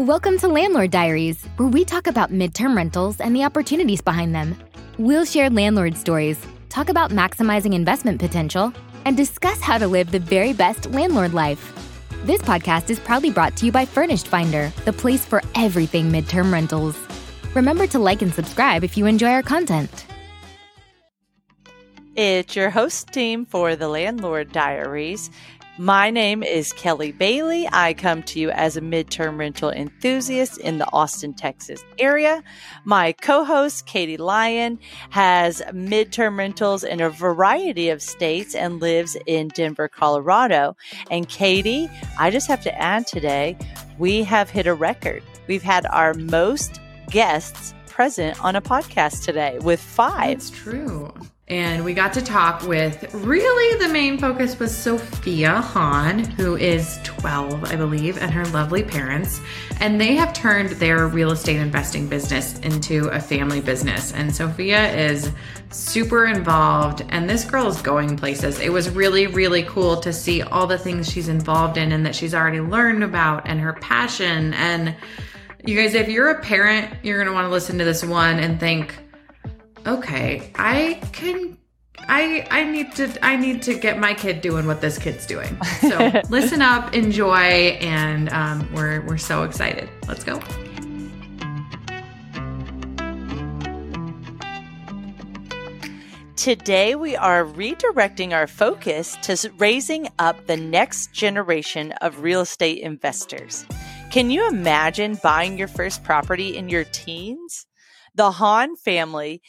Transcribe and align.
Welcome 0.00 0.38
to 0.38 0.48
Landlord 0.48 0.90
Diaries, 0.90 1.44
where 1.58 1.68
we 1.68 1.84
talk 1.84 2.06
about 2.06 2.32
midterm 2.32 2.74
rentals 2.74 3.20
and 3.20 3.36
the 3.36 3.44
opportunities 3.44 4.00
behind 4.00 4.34
them. 4.34 4.56
We'll 4.96 5.26
share 5.26 5.50
landlord 5.50 5.94
stories, 5.94 6.40
talk 6.70 6.88
about 6.88 7.10
maximizing 7.10 7.74
investment 7.74 8.18
potential, 8.18 8.72
and 9.04 9.14
discuss 9.14 9.60
how 9.60 9.76
to 9.76 9.86
live 9.86 10.10
the 10.10 10.18
very 10.18 10.54
best 10.54 10.90
landlord 10.92 11.34
life. 11.34 11.74
This 12.24 12.40
podcast 12.40 12.88
is 12.88 12.98
proudly 12.98 13.30
brought 13.30 13.56
to 13.56 13.66
you 13.66 13.72
by 13.72 13.84
Furnished 13.84 14.26
Finder, 14.26 14.72
the 14.86 14.92
place 14.94 15.26
for 15.26 15.42
everything 15.54 16.10
midterm 16.10 16.50
rentals. 16.50 16.96
Remember 17.52 17.86
to 17.88 17.98
like 17.98 18.22
and 18.22 18.32
subscribe 18.32 18.82
if 18.82 18.96
you 18.96 19.04
enjoy 19.04 19.28
our 19.28 19.42
content. 19.42 20.06
It's 22.16 22.56
your 22.56 22.70
host 22.70 23.08
team 23.08 23.44
for 23.44 23.76
the 23.76 23.88
Landlord 23.88 24.50
Diaries. 24.50 25.30
My 25.80 26.10
name 26.10 26.42
is 26.42 26.74
Kelly 26.74 27.10
Bailey. 27.10 27.66
I 27.72 27.94
come 27.94 28.22
to 28.24 28.38
you 28.38 28.50
as 28.50 28.76
a 28.76 28.82
midterm 28.82 29.38
rental 29.38 29.70
enthusiast 29.70 30.58
in 30.58 30.76
the 30.76 30.86
Austin, 30.92 31.32
Texas 31.32 31.82
area. 31.98 32.44
My 32.84 33.12
co 33.12 33.44
host, 33.44 33.86
Katie 33.86 34.18
Lyon, 34.18 34.78
has 35.08 35.62
midterm 35.72 36.36
rentals 36.36 36.84
in 36.84 37.00
a 37.00 37.08
variety 37.08 37.88
of 37.88 38.02
states 38.02 38.54
and 38.54 38.78
lives 38.78 39.16
in 39.24 39.48
Denver, 39.48 39.88
Colorado. 39.88 40.76
And 41.10 41.26
Katie, 41.30 41.88
I 42.18 42.30
just 42.30 42.46
have 42.48 42.60
to 42.64 42.78
add 42.78 43.06
today, 43.06 43.56
we 43.98 44.22
have 44.24 44.50
hit 44.50 44.66
a 44.66 44.74
record. 44.74 45.22
We've 45.48 45.62
had 45.62 45.86
our 45.86 46.12
most 46.12 46.78
guests 47.08 47.72
present 47.86 48.38
on 48.44 48.54
a 48.54 48.60
podcast 48.60 49.24
today 49.24 49.56
with 49.62 49.80
five. 49.80 50.40
That's 50.40 50.50
true 50.50 51.10
and 51.50 51.84
we 51.84 51.94
got 51.94 52.12
to 52.12 52.22
talk 52.22 52.62
with 52.62 53.12
really 53.12 53.84
the 53.84 53.92
main 53.92 54.18
focus 54.18 54.56
was 54.60 54.74
Sophia 54.74 55.60
Hawn, 55.60 56.20
who 56.20 56.56
is 56.56 57.00
12, 57.02 57.64
I 57.64 57.74
believe, 57.74 58.18
and 58.18 58.30
her 58.30 58.46
lovely 58.46 58.84
parents. 58.84 59.40
And 59.80 60.00
they 60.00 60.14
have 60.14 60.32
turned 60.32 60.70
their 60.70 61.08
real 61.08 61.32
estate 61.32 61.56
investing 61.56 62.06
business 62.06 62.56
into 62.60 63.08
a 63.08 63.18
family 63.18 63.60
business. 63.60 64.12
And 64.12 64.34
Sophia 64.34 64.94
is 64.94 65.32
super 65.70 66.26
involved, 66.26 67.04
and 67.08 67.28
this 67.28 67.44
girl 67.44 67.66
is 67.66 67.82
going 67.82 68.16
places. 68.16 68.60
It 68.60 68.72
was 68.72 68.88
really, 68.88 69.26
really 69.26 69.64
cool 69.64 69.96
to 70.02 70.12
see 70.12 70.42
all 70.42 70.68
the 70.68 70.78
things 70.78 71.10
she's 71.10 71.28
involved 71.28 71.76
in 71.76 71.90
and 71.90 72.06
that 72.06 72.14
she's 72.14 72.32
already 72.32 72.60
learned 72.60 73.02
about 73.02 73.48
and 73.48 73.58
her 73.58 73.72
passion. 73.72 74.54
And 74.54 74.94
you 75.66 75.76
guys, 75.76 75.94
if 75.94 76.08
you're 76.08 76.30
a 76.30 76.40
parent, 76.40 76.94
you're 77.02 77.24
want 77.32 77.44
to 77.44 77.50
listen 77.50 77.76
to 77.78 77.84
this 77.84 78.04
one 78.04 78.38
and 78.38 78.60
think, 78.60 78.94
okay, 79.86 80.50
I 80.54 81.00
can 81.12 81.56
I 82.08 82.46
I 82.50 82.64
need 82.64 82.94
to 82.96 83.24
I 83.24 83.36
need 83.36 83.62
to 83.62 83.74
get 83.74 83.98
my 83.98 84.14
kid 84.14 84.40
doing 84.40 84.66
what 84.66 84.80
this 84.80 84.98
kid's 84.98 85.26
doing. 85.26 85.56
So 85.80 86.20
listen 86.28 86.62
up, 86.62 86.94
enjoy, 86.94 87.34
and 87.80 88.28
um, 88.30 88.68
we're 88.74 89.00
we're 89.06 89.18
so 89.18 89.42
excited. 89.42 89.88
Let's 90.08 90.24
go. 90.24 90.40
Today, 96.36 96.94
we 96.94 97.16
are 97.16 97.44
redirecting 97.44 98.32
our 98.32 98.46
focus 98.46 99.14
to 99.24 99.52
raising 99.58 100.08
up 100.18 100.46
the 100.46 100.56
next 100.56 101.12
generation 101.12 101.92
of 102.00 102.22
real 102.22 102.40
estate 102.40 102.78
investors. 102.78 103.66
Can 104.10 104.30
you 104.30 104.48
imagine 104.48 105.20
buying 105.22 105.58
your 105.58 105.68
first 105.68 106.02
property 106.02 106.56
in 106.56 106.70
your 106.70 106.84
teens? 106.84 107.66
The 108.14 108.30
Hawn 108.30 108.74
family 108.74 109.42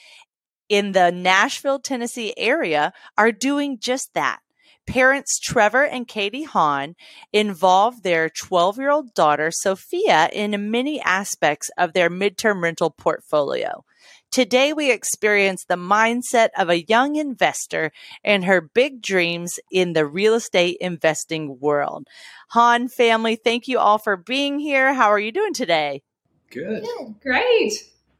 in 0.71 0.93
the 0.93 1.11
Nashville, 1.11 1.79
Tennessee 1.79 2.33
area 2.37 2.93
are 3.17 3.33
doing 3.33 3.77
just 3.77 4.13
that. 4.13 4.39
Parents 4.87 5.37
Trevor 5.37 5.83
and 5.83 6.07
Katie 6.07 6.43
Hawn 6.43 6.95
involve 7.33 8.03
their 8.03 8.29
12 8.29 8.77
year 8.77 8.89
old 8.89 9.13
daughter 9.13 9.51
Sophia 9.51 10.29
in 10.31 10.71
many 10.71 11.01
aspects 11.01 11.69
of 11.77 11.91
their 11.91 12.09
midterm 12.09 12.63
rental 12.63 12.89
portfolio. 12.89 13.83
Today, 14.31 14.71
we 14.71 14.91
experience 14.91 15.65
the 15.65 15.75
mindset 15.75 16.49
of 16.57 16.69
a 16.69 16.85
young 16.85 17.17
investor 17.17 17.91
and 18.23 18.45
her 18.45 18.61
big 18.61 19.01
dreams 19.01 19.59
in 19.73 19.91
the 19.91 20.05
real 20.05 20.35
estate 20.35 20.77
investing 20.79 21.59
world. 21.59 22.07
Hawn 22.51 22.87
family, 22.87 23.35
thank 23.35 23.67
you 23.67 23.77
all 23.77 23.97
for 23.97 24.15
being 24.15 24.57
here. 24.57 24.93
How 24.93 25.09
are 25.09 25.19
you 25.19 25.33
doing 25.33 25.53
today? 25.53 26.01
Good. 26.49 26.83
Good. 26.83 27.15
Great. 27.21 27.73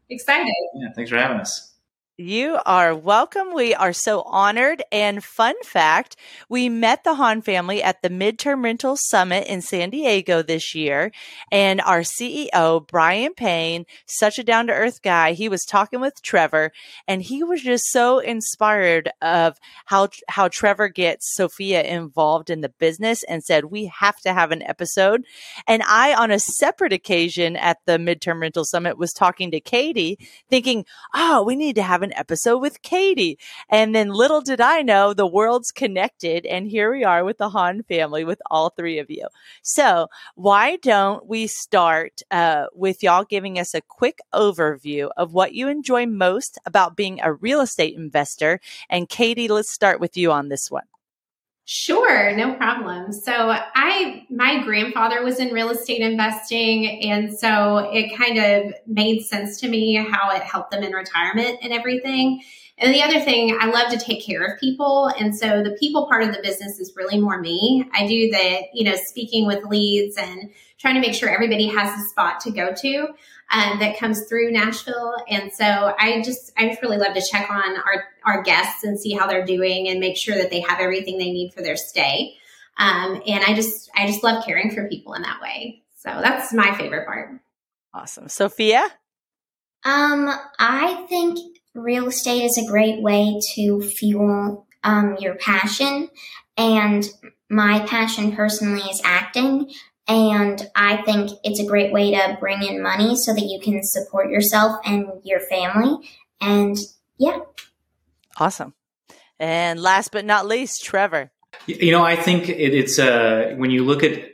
Excited. 0.09 0.53
Yeah, 0.75 0.89
thanks 0.93 1.09
for 1.09 1.17
having 1.17 1.39
us. 1.39 1.70
You 2.17 2.59
are 2.65 2.93
welcome. 2.93 3.53
We 3.53 3.73
are 3.73 3.93
so 3.93 4.21
honored. 4.23 4.83
And 4.91 5.23
fun 5.23 5.55
fact, 5.63 6.17
we 6.49 6.67
met 6.67 7.05
the 7.05 7.15
Hawn 7.15 7.41
family 7.41 7.81
at 7.81 8.01
the 8.01 8.09
Midterm 8.09 8.65
Rental 8.65 8.97
Summit 8.97 9.47
in 9.47 9.61
San 9.61 9.91
Diego 9.91 10.43
this 10.43 10.75
year. 10.75 11.13
And 11.53 11.79
our 11.79 12.01
CEO, 12.01 12.85
Brian 12.85 13.33
Payne, 13.33 13.85
such 14.05 14.37
a 14.37 14.43
down 14.43 14.67
to 14.67 14.73
earth 14.73 15.01
guy, 15.01 15.31
he 15.31 15.47
was 15.47 15.63
talking 15.63 16.01
with 16.01 16.21
Trevor 16.21 16.73
and 17.07 17.21
he 17.21 17.43
was 17.43 17.61
just 17.61 17.85
so 17.85 18.19
inspired 18.19 19.09
of 19.21 19.57
how, 19.85 20.09
how 20.27 20.49
Trevor 20.49 20.89
gets 20.89 21.33
Sophia 21.33 21.81
involved 21.81 22.49
in 22.49 22.59
the 22.59 22.69
business 22.69 23.23
and 23.23 23.41
said, 23.41 23.65
we 23.65 23.85
have 23.85 24.17
to 24.17 24.33
have 24.33 24.51
an 24.51 24.63
episode. 24.63 25.23
And 25.65 25.81
I, 25.87 26.13
on 26.13 26.29
a 26.29 26.39
separate 26.39 26.93
occasion 26.93 27.55
at 27.55 27.77
the 27.85 27.93
Midterm 27.93 28.41
Rental 28.41 28.65
Summit, 28.65 28.97
was 28.97 29.13
talking 29.13 29.49
to 29.51 29.61
Katie 29.61 30.19
thinking, 30.49 30.85
oh, 31.15 31.41
we 31.43 31.55
need 31.55 31.75
to 31.75 31.83
have 31.83 32.00
an 32.03 32.11
an 32.11 32.19
episode 32.19 32.59
with 32.59 32.81
Katie. 32.81 33.37
And 33.69 33.95
then 33.95 34.09
little 34.09 34.41
did 34.41 34.61
I 34.61 34.81
know 34.81 35.13
the 35.13 35.27
world's 35.27 35.71
connected. 35.71 36.45
And 36.45 36.67
here 36.67 36.91
we 36.91 37.03
are 37.03 37.23
with 37.23 37.37
the 37.37 37.49
Hawn 37.49 37.83
family 37.83 38.23
with 38.23 38.41
all 38.49 38.69
three 38.69 38.99
of 38.99 39.09
you. 39.09 39.27
So 39.61 40.07
why 40.35 40.77
don't 40.77 41.25
we 41.27 41.47
start 41.47 42.21
uh, 42.31 42.65
with 42.73 43.03
y'all 43.03 43.23
giving 43.23 43.59
us 43.59 43.73
a 43.73 43.81
quick 43.81 44.19
overview 44.33 45.09
of 45.17 45.33
what 45.33 45.53
you 45.53 45.67
enjoy 45.67 46.05
most 46.05 46.57
about 46.65 46.95
being 46.95 47.19
a 47.21 47.33
real 47.33 47.61
estate 47.61 47.95
investor? 47.95 48.59
And 48.89 49.09
Katie, 49.09 49.47
let's 49.47 49.71
start 49.71 49.99
with 49.99 50.17
you 50.17 50.31
on 50.31 50.49
this 50.49 50.69
one. 50.69 50.83
Sure, 51.65 52.35
no 52.35 52.55
problem. 52.55 53.13
So 53.13 53.31
I 53.33 54.25
my 54.29 54.63
grandfather 54.63 55.23
was 55.23 55.39
in 55.39 55.53
real 55.53 55.69
estate 55.69 56.01
investing 56.01 57.03
and 57.03 57.37
so 57.37 57.89
it 57.93 58.17
kind 58.17 58.37
of 58.37 58.73
made 58.87 59.21
sense 59.21 59.59
to 59.61 59.69
me 59.69 59.93
how 59.95 60.31
it 60.31 60.41
helped 60.41 60.71
them 60.71 60.83
in 60.83 60.91
retirement 60.91 61.59
and 61.61 61.71
everything. 61.71 62.41
And 62.77 62.91
the 62.91 63.03
other 63.03 63.19
thing, 63.19 63.55
I 63.59 63.67
love 63.67 63.91
to 63.91 63.97
take 63.99 64.25
care 64.25 64.43
of 64.43 64.59
people. 64.59 65.11
And 65.19 65.37
so 65.37 65.61
the 65.61 65.77
people 65.79 66.07
part 66.07 66.23
of 66.23 66.33
the 66.33 66.41
business 66.41 66.79
is 66.79 66.93
really 66.95 67.19
more 67.19 67.39
me. 67.39 67.85
I 67.93 68.07
do 68.07 68.31
the, 68.31 68.63
you 68.73 68.83
know, 68.83 68.95
speaking 68.95 69.45
with 69.45 69.63
leads 69.65 70.17
and 70.17 70.49
trying 70.79 70.95
to 70.95 71.01
make 71.01 71.13
sure 71.13 71.29
everybody 71.29 71.67
has 71.67 71.97
a 71.97 72.09
spot 72.09 72.39
to 72.39 72.51
go 72.51 72.73
to 72.73 73.07
um, 73.51 73.79
that 73.79 73.99
comes 73.99 74.27
through 74.27 74.51
Nashville. 74.51 75.15
And 75.27 75.51
so 75.51 75.93
I 75.99 76.21
just, 76.23 76.51
I 76.57 76.69
just 76.69 76.81
really 76.81 76.97
love 76.97 77.13
to 77.13 77.21
check 77.31 77.49
on 77.49 77.77
our, 77.77 78.05
our 78.25 78.43
guests 78.43 78.83
and 78.83 78.99
see 78.99 79.11
how 79.11 79.27
they're 79.27 79.45
doing 79.45 79.89
and 79.89 79.99
make 79.99 80.17
sure 80.17 80.35
that 80.35 80.49
they 80.49 80.61
have 80.61 80.79
everything 80.79 81.17
they 81.17 81.31
need 81.31 81.53
for 81.53 81.61
their 81.61 81.75
stay. 81.75 82.35
Um, 82.77 83.21
and 83.27 83.43
I 83.43 83.53
just, 83.53 83.91
I 83.95 84.07
just 84.07 84.23
love 84.23 84.45
caring 84.45 84.71
for 84.71 84.87
people 84.87 85.13
in 85.13 85.21
that 85.23 85.41
way. 85.41 85.83
So 85.97 86.09
that's 86.21 86.53
my 86.53 86.75
favorite 86.75 87.05
part. 87.05 87.39
Awesome. 87.93 88.29
Sophia? 88.29 88.87
Um, 89.83 90.31
I 90.57 91.05
think 91.09 91.37
real 91.75 92.07
estate 92.07 92.43
is 92.43 92.57
a 92.57 92.69
great 92.69 93.01
way 93.01 93.39
to 93.55 93.81
fuel 93.81 94.65
um, 94.83 95.17
your 95.19 95.35
passion. 95.35 96.09
And 96.57 97.07
my 97.49 97.85
passion 97.85 98.35
personally 98.35 98.81
is 98.81 99.01
acting. 99.03 99.71
And 100.11 100.69
I 100.75 101.03
think 101.03 101.31
it's 101.41 101.61
a 101.61 101.65
great 101.65 101.93
way 101.93 102.11
to 102.11 102.37
bring 102.37 102.63
in 102.63 102.83
money 102.83 103.15
so 103.15 103.33
that 103.33 103.45
you 103.45 103.61
can 103.61 103.79
support 103.81 104.29
yourself 104.29 104.75
and 104.83 105.07
your 105.23 105.39
family. 105.39 106.05
And 106.41 106.75
yeah. 107.17 107.39
Awesome. 108.37 108.73
And 109.39 109.79
last 109.79 110.11
but 110.11 110.25
not 110.25 110.45
least, 110.45 110.83
Trevor. 110.83 111.31
You 111.65 111.93
know, 111.93 112.03
I 112.03 112.17
think 112.17 112.49
it, 112.49 112.73
it's 112.73 112.99
uh, 112.99 113.53
when 113.55 113.71
you 113.71 113.85
look 113.85 114.03
at 114.03 114.30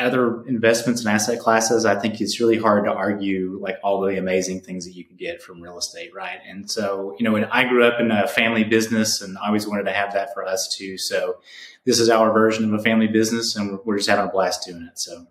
other 0.00 0.44
investments 0.46 1.00
and 1.00 1.10
asset 1.10 1.38
classes, 1.38 1.84
I 1.84 1.98
think 1.98 2.20
it's 2.20 2.40
really 2.40 2.58
hard 2.58 2.84
to 2.84 2.92
argue 2.92 3.58
like 3.60 3.76
all 3.82 4.00
the 4.00 4.18
amazing 4.18 4.60
things 4.60 4.84
that 4.86 4.92
you 4.92 5.04
can 5.04 5.16
get 5.16 5.42
from 5.42 5.60
real 5.60 5.78
estate, 5.78 6.14
right? 6.14 6.38
And 6.46 6.70
so, 6.70 7.14
you 7.18 7.24
know, 7.24 7.32
when 7.32 7.44
I 7.44 7.68
grew 7.68 7.84
up 7.84 8.00
in 8.00 8.10
a 8.10 8.26
family 8.26 8.64
business 8.64 9.20
and 9.20 9.38
I 9.38 9.46
always 9.46 9.66
wanted 9.66 9.84
to 9.84 9.92
have 9.92 10.12
that 10.14 10.34
for 10.34 10.44
us 10.44 10.74
too. 10.76 10.98
So 10.98 11.38
this 11.84 11.98
is 11.98 12.08
our 12.10 12.32
version 12.32 12.64
of 12.64 12.78
a 12.78 12.82
family 12.82 13.08
business 13.08 13.56
and 13.56 13.78
we're 13.84 13.96
just 13.96 14.08
having 14.08 14.26
a 14.26 14.32
blast 14.32 14.66
doing 14.66 14.88
it. 14.90 14.98
So. 14.98 15.26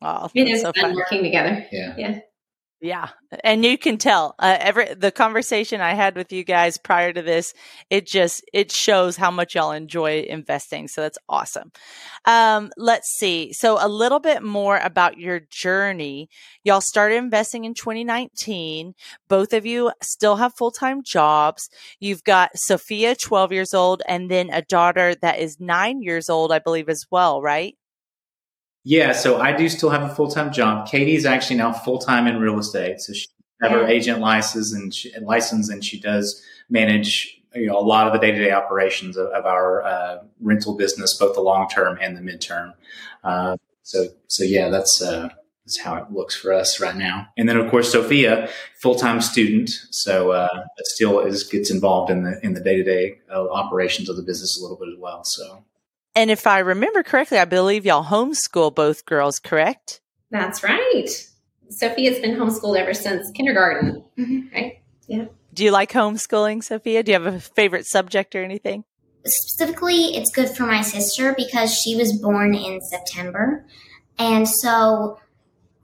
Oh, 0.00 0.30
it 0.34 0.48
is 0.48 0.62
so 0.62 0.72
fun 0.72 0.94
working 0.94 1.22
together. 1.22 1.66
Yeah. 1.72 1.94
Yeah. 1.98 2.20
Yeah, 2.80 3.08
and 3.42 3.64
you 3.64 3.76
can 3.76 3.98
tell 3.98 4.36
uh, 4.38 4.56
every 4.60 4.94
the 4.94 5.10
conversation 5.10 5.80
I 5.80 5.94
had 5.94 6.14
with 6.14 6.30
you 6.32 6.44
guys 6.44 6.78
prior 6.78 7.12
to 7.12 7.22
this, 7.22 7.52
it 7.90 8.06
just 8.06 8.44
it 8.52 8.70
shows 8.70 9.16
how 9.16 9.32
much 9.32 9.56
y'all 9.56 9.72
enjoy 9.72 10.20
investing. 10.28 10.86
So 10.86 11.00
that's 11.00 11.18
awesome. 11.28 11.72
Um, 12.24 12.70
let's 12.76 13.08
see. 13.18 13.52
So 13.52 13.78
a 13.80 13.88
little 13.88 14.20
bit 14.20 14.44
more 14.44 14.78
about 14.78 15.18
your 15.18 15.40
journey. 15.50 16.28
Y'all 16.62 16.80
started 16.80 17.16
investing 17.16 17.64
in 17.64 17.74
2019. 17.74 18.94
Both 19.28 19.52
of 19.54 19.66
you 19.66 19.90
still 20.00 20.36
have 20.36 20.54
full 20.56 20.70
time 20.70 21.02
jobs. 21.02 21.68
You've 21.98 22.22
got 22.22 22.50
Sophia, 22.54 23.16
12 23.16 23.52
years 23.52 23.74
old, 23.74 24.02
and 24.06 24.30
then 24.30 24.50
a 24.52 24.62
daughter 24.62 25.16
that 25.16 25.40
is 25.40 25.58
nine 25.58 26.00
years 26.00 26.30
old, 26.30 26.52
I 26.52 26.60
believe, 26.60 26.88
as 26.88 27.04
well, 27.10 27.42
right? 27.42 27.76
Yeah, 28.88 29.12
so 29.12 29.38
I 29.38 29.52
do 29.52 29.68
still 29.68 29.90
have 29.90 30.02
a 30.02 30.08
full 30.08 30.30
time 30.30 30.50
job. 30.50 30.88
Katie's 30.88 31.26
actually 31.26 31.56
now 31.56 31.74
full 31.74 31.98
time 31.98 32.26
in 32.26 32.40
real 32.40 32.58
estate, 32.58 33.02
so 33.02 33.12
she 33.12 33.26
has 33.60 33.70
her 33.70 33.86
agent 33.86 34.20
license 34.20 34.72
and 34.72 34.94
she, 34.94 35.12
license, 35.20 35.68
and 35.68 35.84
she 35.84 36.00
does 36.00 36.42
manage 36.70 37.38
you 37.54 37.66
know 37.66 37.78
a 37.78 37.84
lot 37.84 38.06
of 38.06 38.14
the 38.14 38.18
day 38.18 38.32
to 38.32 38.38
day 38.42 38.50
operations 38.50 39.18
of, 39.18 39.26
of 39.26 39.44
our 39.44 39.82
uh, 39.82 40.22
rental 40.40 40.74
business, 40.74 41.12
both 41.12 41.34
the 41.34 41.42
long 41.42 41.68
term 41.68 41.98
and 42.00 42.16
the 42.16 42.22
midterm. 42.22 42.72
Uh, 43.22 43.58
so 43.82 44.06
so 44.26 44.42
yeah, 44.42 44.70
that's 44.70 45.02
uh, 45.02 45.28
that's 45.66 45.78
how 45.78 45.96
it 45.96 46.10
looks 46.10 46.34
for 46.34 46.54
us 46.54 46.80
right 46.80 46.96
now. 46.96 47.28
And 47.36 47.46
then 47.46 47.58
of 47.58 47.70
course 47.70 47.92
Sophia, 47.92 48.48
full 48.80 48.94
time 48.94 49.20
student, 49.20 49.68
so 49.90 50.30
uh, 50.30 50.64
still 50.84 51.20
is 51.20 51.44
gets 51.44 51.70
involved 51.70 52.10
in 52.10 52.22
the 52.22 52.40
in 52.42 52.54
the 52.54 52.60
day 52.60 52.76
to 52.76 52.84
day 52.84 53.18
operations 53.30 54.08
of 54.08 54.16
the 54.16 54.22
business 54.22 54.58
a 54.58 54.62
little 54.62 54.78
bit 54.78 54.88
as 54.88 54.98
well. 54.98 55.24
So. 55.24 55.62
And 56.14 56.30
if 56.30 56.46
I 56.46 56.58
remember 56.60 57.02
correctly, 57.02 57.38
I 57.38 57.44
believe 57.44 57.86
y'all 57.86 58.04
homeschool 58.04 58.74
both 58.74 59.04
girls, 59.04 59.38
correct? 59.38 60.00
That's 60.30 60.62
right. 60.62 61.08
Sophia's 61.70 62.18
been 62.18 62.36
homeschooled 62.36 62.78
ever 62.78 62.94
since 62.94 63.30
kindergarten, 63.32 64.02
mm-hmm. 64.18 64.54
right? 64.54 64.82
Yeah. 65.06 65.26
Do 65.54 65.64
you 65.64 65.70
like 65.70 65.92
homeschooling, 65.92 66.62
Sophia? 66.62 67.02
Do 67.02 67.12
you 67.12 67.20
have 67.20 67.34
a 67.34 67.40
favorite 67.40 67.86
subject 67.86 68.34
or 68.34 68.42
anything? 68.42 68.84
Specifically, 69.24 70.16
it's 70.16 70.30
good 70.34 70.48
for 70.48 70.64
my 70.64 70.82
sister 70.82 71.34
because 71.36 71.74
she 71.74 71.96
was 71.96 72.18
born 72.20 72.54
in 72.54 72.80
September. 72.80 73.66
And 74.18 74.48
so 74.48 75.18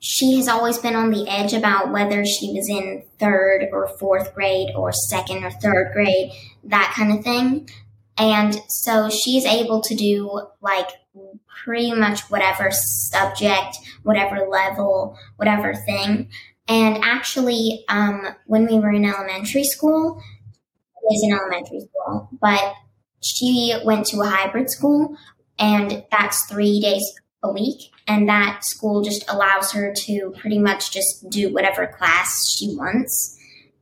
she 0.00 0.36
has 0.36 0.48
always 0.48 0.78
been 0.78 0.94
on 0.94 1.10
the 1.10 1.26
edge 1.28 1.54
about 1.54 1.90
whether 1.90 2.24
she 2.24 2.52
was 2.52 2.68
in 2.68 3.04
third 3.18 3.68
or 3.72 3.88
fourth 3.98 4.34
grade 4.34 4.68
or 4.76 4.92
second 4.92 5.44
or 5.44 5.50
third 5.50 5.92
grade, 5.92 6.30
that 6.64 6.92
kind 6.96 7.18
of 7.18 7.24
thing. 7.24 7.68
And 8.16 8.54
so 8.68 9.10
she's 9.10 9.44
able 9.44 9.80
to 9.82 9.94
do 9.94 10.40
like 10.60 10.88
pretty 11.64 11.92
much 11.92 12.20
whatever 12.30 12.70
subject, 12.70 13.76
whatever 14.02 14.46
level, 14.48 15.18
whatever 15.36 15.74
thing. 15.74 16.30
And 16.68 16.98
actually, 17.02 17.84
um, 17.88 18.28
when 18.46 18.66
we 18.66 18.78
were 18.78 18.90
in 18.90 19.04
elementary 19.04 19.64
school, 19.64 20.22
was 21.04 21.22
in 21.22 21.32
elementary 21.32 21.80
school, 21.80 22.28
but 22.40 22.74
she 23.22 23.74
went 23.84 24.06
to 24.06 24.20
a 24.20 24.26
hybrid 24.26 24.70
school, 24.70 25.16
and 25.58 26.04
that's 26.10 26.46
three 26.46 26.80
days 26.80 27.02
a 27.42 27.52
week. 27.52 27.90
And 28.06 28.28
that 28.28 28.64
school 28.64 29.02
just 29.02 29.24
allows 29.30 29.72
her 29.72 29.94
to 29.94 30.34
pretty 30.38 30.58
much 30.58 30.92
just 30.92 31.28
do 31.30 31.52
whatever 31.52 31.86
class 31.86 32.54
she 32.54 32.74
wants 32.76 33.38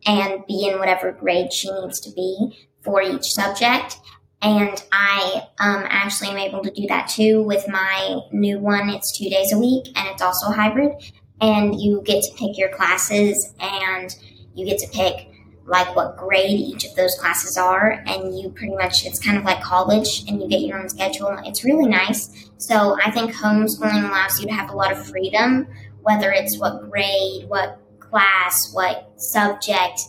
and 0.07 0.45
be 0.47 0.69
in 0.69 0.79
whatever 0.79 1.13
grade 1.13 1.53
she 1.53 1.73
needs 1.73 2.01
to 2.01 2.13
be 2.13 2.69
for 2.83 3.03
each 3.03 3.25
subject. 3.25 3.99
And 4.43 4.83
I 4.93 5.47
um, 5.61 5.85
actually 5.89 6.31
am 6.31 6.39
able 6.39 6.63
to 6.63 6.71
do 6.71 6.87
that 6.89 7.09
too 7.09 7.43
with 7.43 7.69
my 7.69 8.21
new 8.33 8.59
one. 8.59 8.91
It's 8.91 9.17
two 9.17 9.31
days 9.31 9.53
a 9.53 9.59
week 9.59 9.87
and 9.97 10.09
it's 10.09 10.23
also 10.23 10.51
hybrid. 10.51 10.93
And 11.41 11.81
you 11.81 12.03
get 12.05 12.23
to 12.25 12.35
pick 12.35 12.59
your 12.59 12.71
classes 12.71 13.55
and 13.61 14.15
you 14.55 14.67
get 14.67 14.79
to 14.81 14.89
pick 14.89 15.29
like 15.65 15.95
what 15.95 16.17
grade 16.17 16.59
each 16.59 16.85
of 16.85 16.95
those 16.97 17.15
classes 17.21 17.57
are. 17.57 18.03
And 18.07 18.39
you 18.39 18.51
pretty 18.51 18.75
much 18.75 19.07
it's 19.07 19.19
kind 19.19 19.39
of 19.39 19.45
like 19.45 19.63
college 19.63 20.25
and 20.29 20.43
you 20.43 20.49
get 20.49 20.61
your 20.61 20.79
own 20.79 20.89
schedule. 20.89 21.39
It's 21.45 21.65
really 21.65 21.87
nice. 21.87 22.51
So 22.59 22.97
i 23.05 23.11
think 23.11 23.33
homeschooling 23.33 24.09
allows 24.09 24.41
you 24.41 24.47
to 24.47 24.53
have 24.53 24.71
a 24.71 24.77
lot 24.77 24.93
of 24.93 25.05
freedom 25.05 25.67
whether 26.03 26.31
it's 26.31 26.59
what 26.59 26.89
grade 26.91 27.49
what 27.49 27.83
class 28.13 28.73
what 28.75 29.11
subject. 29.17 30.01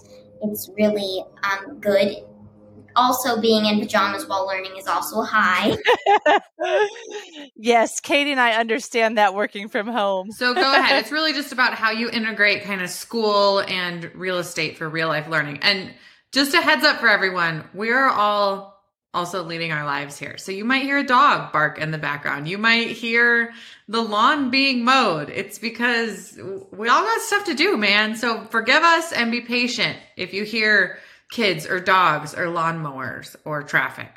It's 0.42 0.70
really 0.78 1.24
um, 1.44 1.80
good 1.80 2.18
also 2.96 3.40
being 3.40 3.66
in 3.66 3.80
pajamas 3.80 4.28
while 4.28 4.46
learning 4.48 4.76
is 4.78 4.88
also 4.88 5.22
high. 5.22 5.76
yes, 7.56 8.00
Katie 8.00 8.32
and 8.32 8.40
I 8.40 8.54
understand 8.54 9.18
that 9.18 9.34
working 9.34 9.70
from 9.70 9.88
home. 9.88 10.32
So 10.32 10.54
go 10.54 10.74
ahead. 10.74 11.02
It's 11.02 11.12
really 11.12 11.34
just 11.34 11.52
about 11.52 11.74
how 11.74 11.92
you 11.92 12.10
integrate 12.10 12.64
kind 12.64 12.82
of 12.82 12.90
school 12.90 13.60
and 13.62 14.14
real 14.16 14.38
estate 14.38 14.78
for 14.78 14.90
real 14.90 15.08
life 15.08 15.28
learning. 15.28 15.60
And 15.62 15.94
just 16.32 16.54
a 16.54 16.62
heads 16.62 16.84
up 16.84 17.00
for 17.00 17.08
everyone, 17.08 17.64
we're 17.74 18.10
all 18.10 18.74
also 19.14 19.44
leading 19.44 19.72
our 19.72 19.86
lives 19.86 20.18
here. 20.18 20.38
So 20.38 20.52
you 20.52 20.66
might 20.66 20.82
hear 20.82 20.98
a 20.98 21.06
dog 21.06 21.54
bark 21.54 21.78
in 21.78 21.92
the 21.92 21.98
background. 21.98 22.48
You 22.48 22.58
might 22.58 22.88
hear 22.88 23.54
the 23.88 24.02
lawn 24.02 24.50
being 24.50 24.84
mowed. 24.84 25.30
It's 25.30 25.60
because 25.60 26.40
we 26.72 26.90
all 26.90 27.04
got 27.04 27.22
stuff 27.22 27.46
to 27.46 27.54
do, 27.54 27.78
man. 27.78 28.16
So 28.16 28.44
forgive 28.46 28.82
us 28.82 29.12
and 29.14 29.32
be 29.32 29.42
patient 29.42 29.98
if 30.18 30.34
you 30.34 30.44
hear 30.44 30.98
kids 31.34 31.66
or 31.66 31.80
dogs 31.80 32.34
or 32.34 32.46
lawnmowers 32.46 33.36
or 33.44 33.64
traffic? 33.64 34.10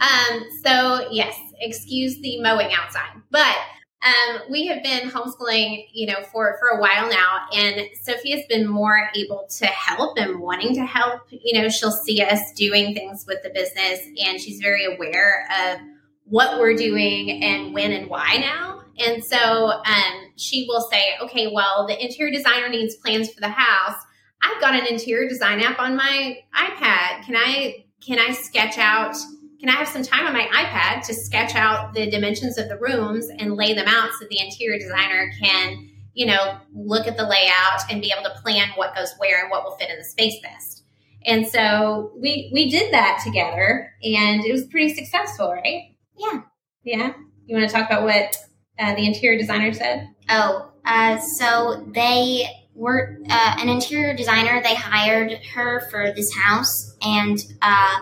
Um, 0.00 0.44
so 0.64 1.08
yes, 1.10 1.38
excuse 1.60 2.20
the 2.20 2.42
mowing 2.42 2.70
outside, 2.74 3.22
but 3.30 3.56
um, 4.02 4.42
we 4.50 4.66
have 4.66 4.82
been 4.82 5.08
homeschooling, 5.08 5.86
you 5.92 6.06
know, 6.06 6.22
for 6.32 6.56
for 6.60 6.68
a 6.68 6.80
while 6.80 7.08
now, 7.08 7.46
and 7.54 7.88
Sophia's 8.02 8.44
been 8.48 8.68
more 8.68 9.08
able 9.14 9.46
to 9.58 9.66
help 9.66 10.18
and 10.18 10.38
wanting 10.38 10.74
to 10.74 10.84
help. 10.84 11.22
You 11.30 11.60
know, 11.60 11.68
she'll 11.68 11.90
see 11.90 12.20
us 12.20 12.40
doing 12.54 12.94
things 12.94 13.24
with 13.26 13.42
the 13.42 13.50
business, 13.50 14.00
and 14.24 14.40
she's 14.40 14.60
very 14.60 14.84
aware 14.84 15.48
of 15.60 15.80
what 16.24 16.58
we're 16.58 16.76
doing 16.76 17.42
and 17.42 17.72
when 17.72 17.92
and 17.92 18.10
why 18.10 18.36
now. 18.38 18.82
And 18.98 19.24
so 19.24 19.38
um, 19.38 20.32
she 20.36 20.66
will 20.68 20.82
say, 20.90 21.02
okay, 21.22 21.50
well, 21.52 21.86
the 21.86 22.02
interior 22.02 22.32
designer 22.32 22.68
needs 22.68 22.96
plans 22.96 23.32
for 23.32 23.40
the 23.40 23.48
house 23.48 23.96
I've 24.42 24.60
got 24.60 24.74
an 24.74 24.86
interior 24.86 25.28
design 25.28 25.60
app 25.60 25.78
on 25.78 25.96
my 25.96 26.38
iPad. 26.54 27.24
Can 27.24 27.36
I 27.36 27.84
can 28.00 28.18
I 28.18 28.32
sketch 28.32 28.78
out 28.78 29.16
can 29.60 29.70
I 29.70 29.78
have 29.78 29.88
some 29.88 30.02
time 30.02 30.26
on 30.26 30.32
my 30.32 30.46
iPad 30.52 31.04
to 31.06 31.14
sketch 31.14 31.54
out 31.54 31.94
the 31.94 32.10
dimensions 32.10 32.58
of 32.58 32.68
the 32.68 32.76
rooms 32.78 33.28
and 33.38 33.56
lay 33.56 33.72
them 33.72 33.88
out 33.88 34.10
so 34.18 34.26
the 34.28 34.38
interior 34.38 34.78
designer 34.78 35.32
can, 35.40 35.88
you 36.12 36.26
know, 36.26 36.58
look 36.74 37.06
at 37.06 37.16
the 37.16 37.26
layout 37.26 37.90
and 37.90 38.02
be 38.02 38.12
able 38.12 38.28
to 38.28 38.40
plan 38.42 38.68
what 38.76 38.94
goes 38.94 39.14
where 39.18 39.40
and 39.40 39.50
what 39.50 39.64
will 39.64 39.76
fit 39.76 39.90
in 39.90 39.98
the 39.98 40.04
space 40.04 40.40
best. 40.42 40.82
And 41.24 41.46
so 41.46 42.12
we 42.16 42.50
we 42.52 42.70
did 42.70 42.92
that 42.92 43.20
together 43.24 43.92
and 44.02 44.44
it 44.44 44.52
was 44.52 44.64
pretty 44.66 44.94
successful, 44.94 45.52
right? 45.52 45.96
Yeah. 46.16 46.42
Yeah. 46.84 47.12
You 47.46 47.56
want 47.56 47.68
to 47.68 47.74
talk 47.74 47.90
about 47.90 48.04
what 48.04 48.36
uh, 48.78 48.94
the 48.94 49.06
interior 49.06 49.38
designer 49.38 49.72
said? 49.72 50.08
Oh, 50.28 50.70
uh, 50.84 51.18
so 51.18 51.84
they 51.92 52.46
were 52.76 53.18
uh, 53.28 53.56
an 53.58 53.68
interior 53.68 54.14
designer. 54.14 54.62
They 54.62 54.74
hired 54.74 55.32
her 55.54 55.88
for 55.90 56.12
this 56.12 56.32
house, 56.34 56.96
and 57.02 57.38
uh, 57.62 57.98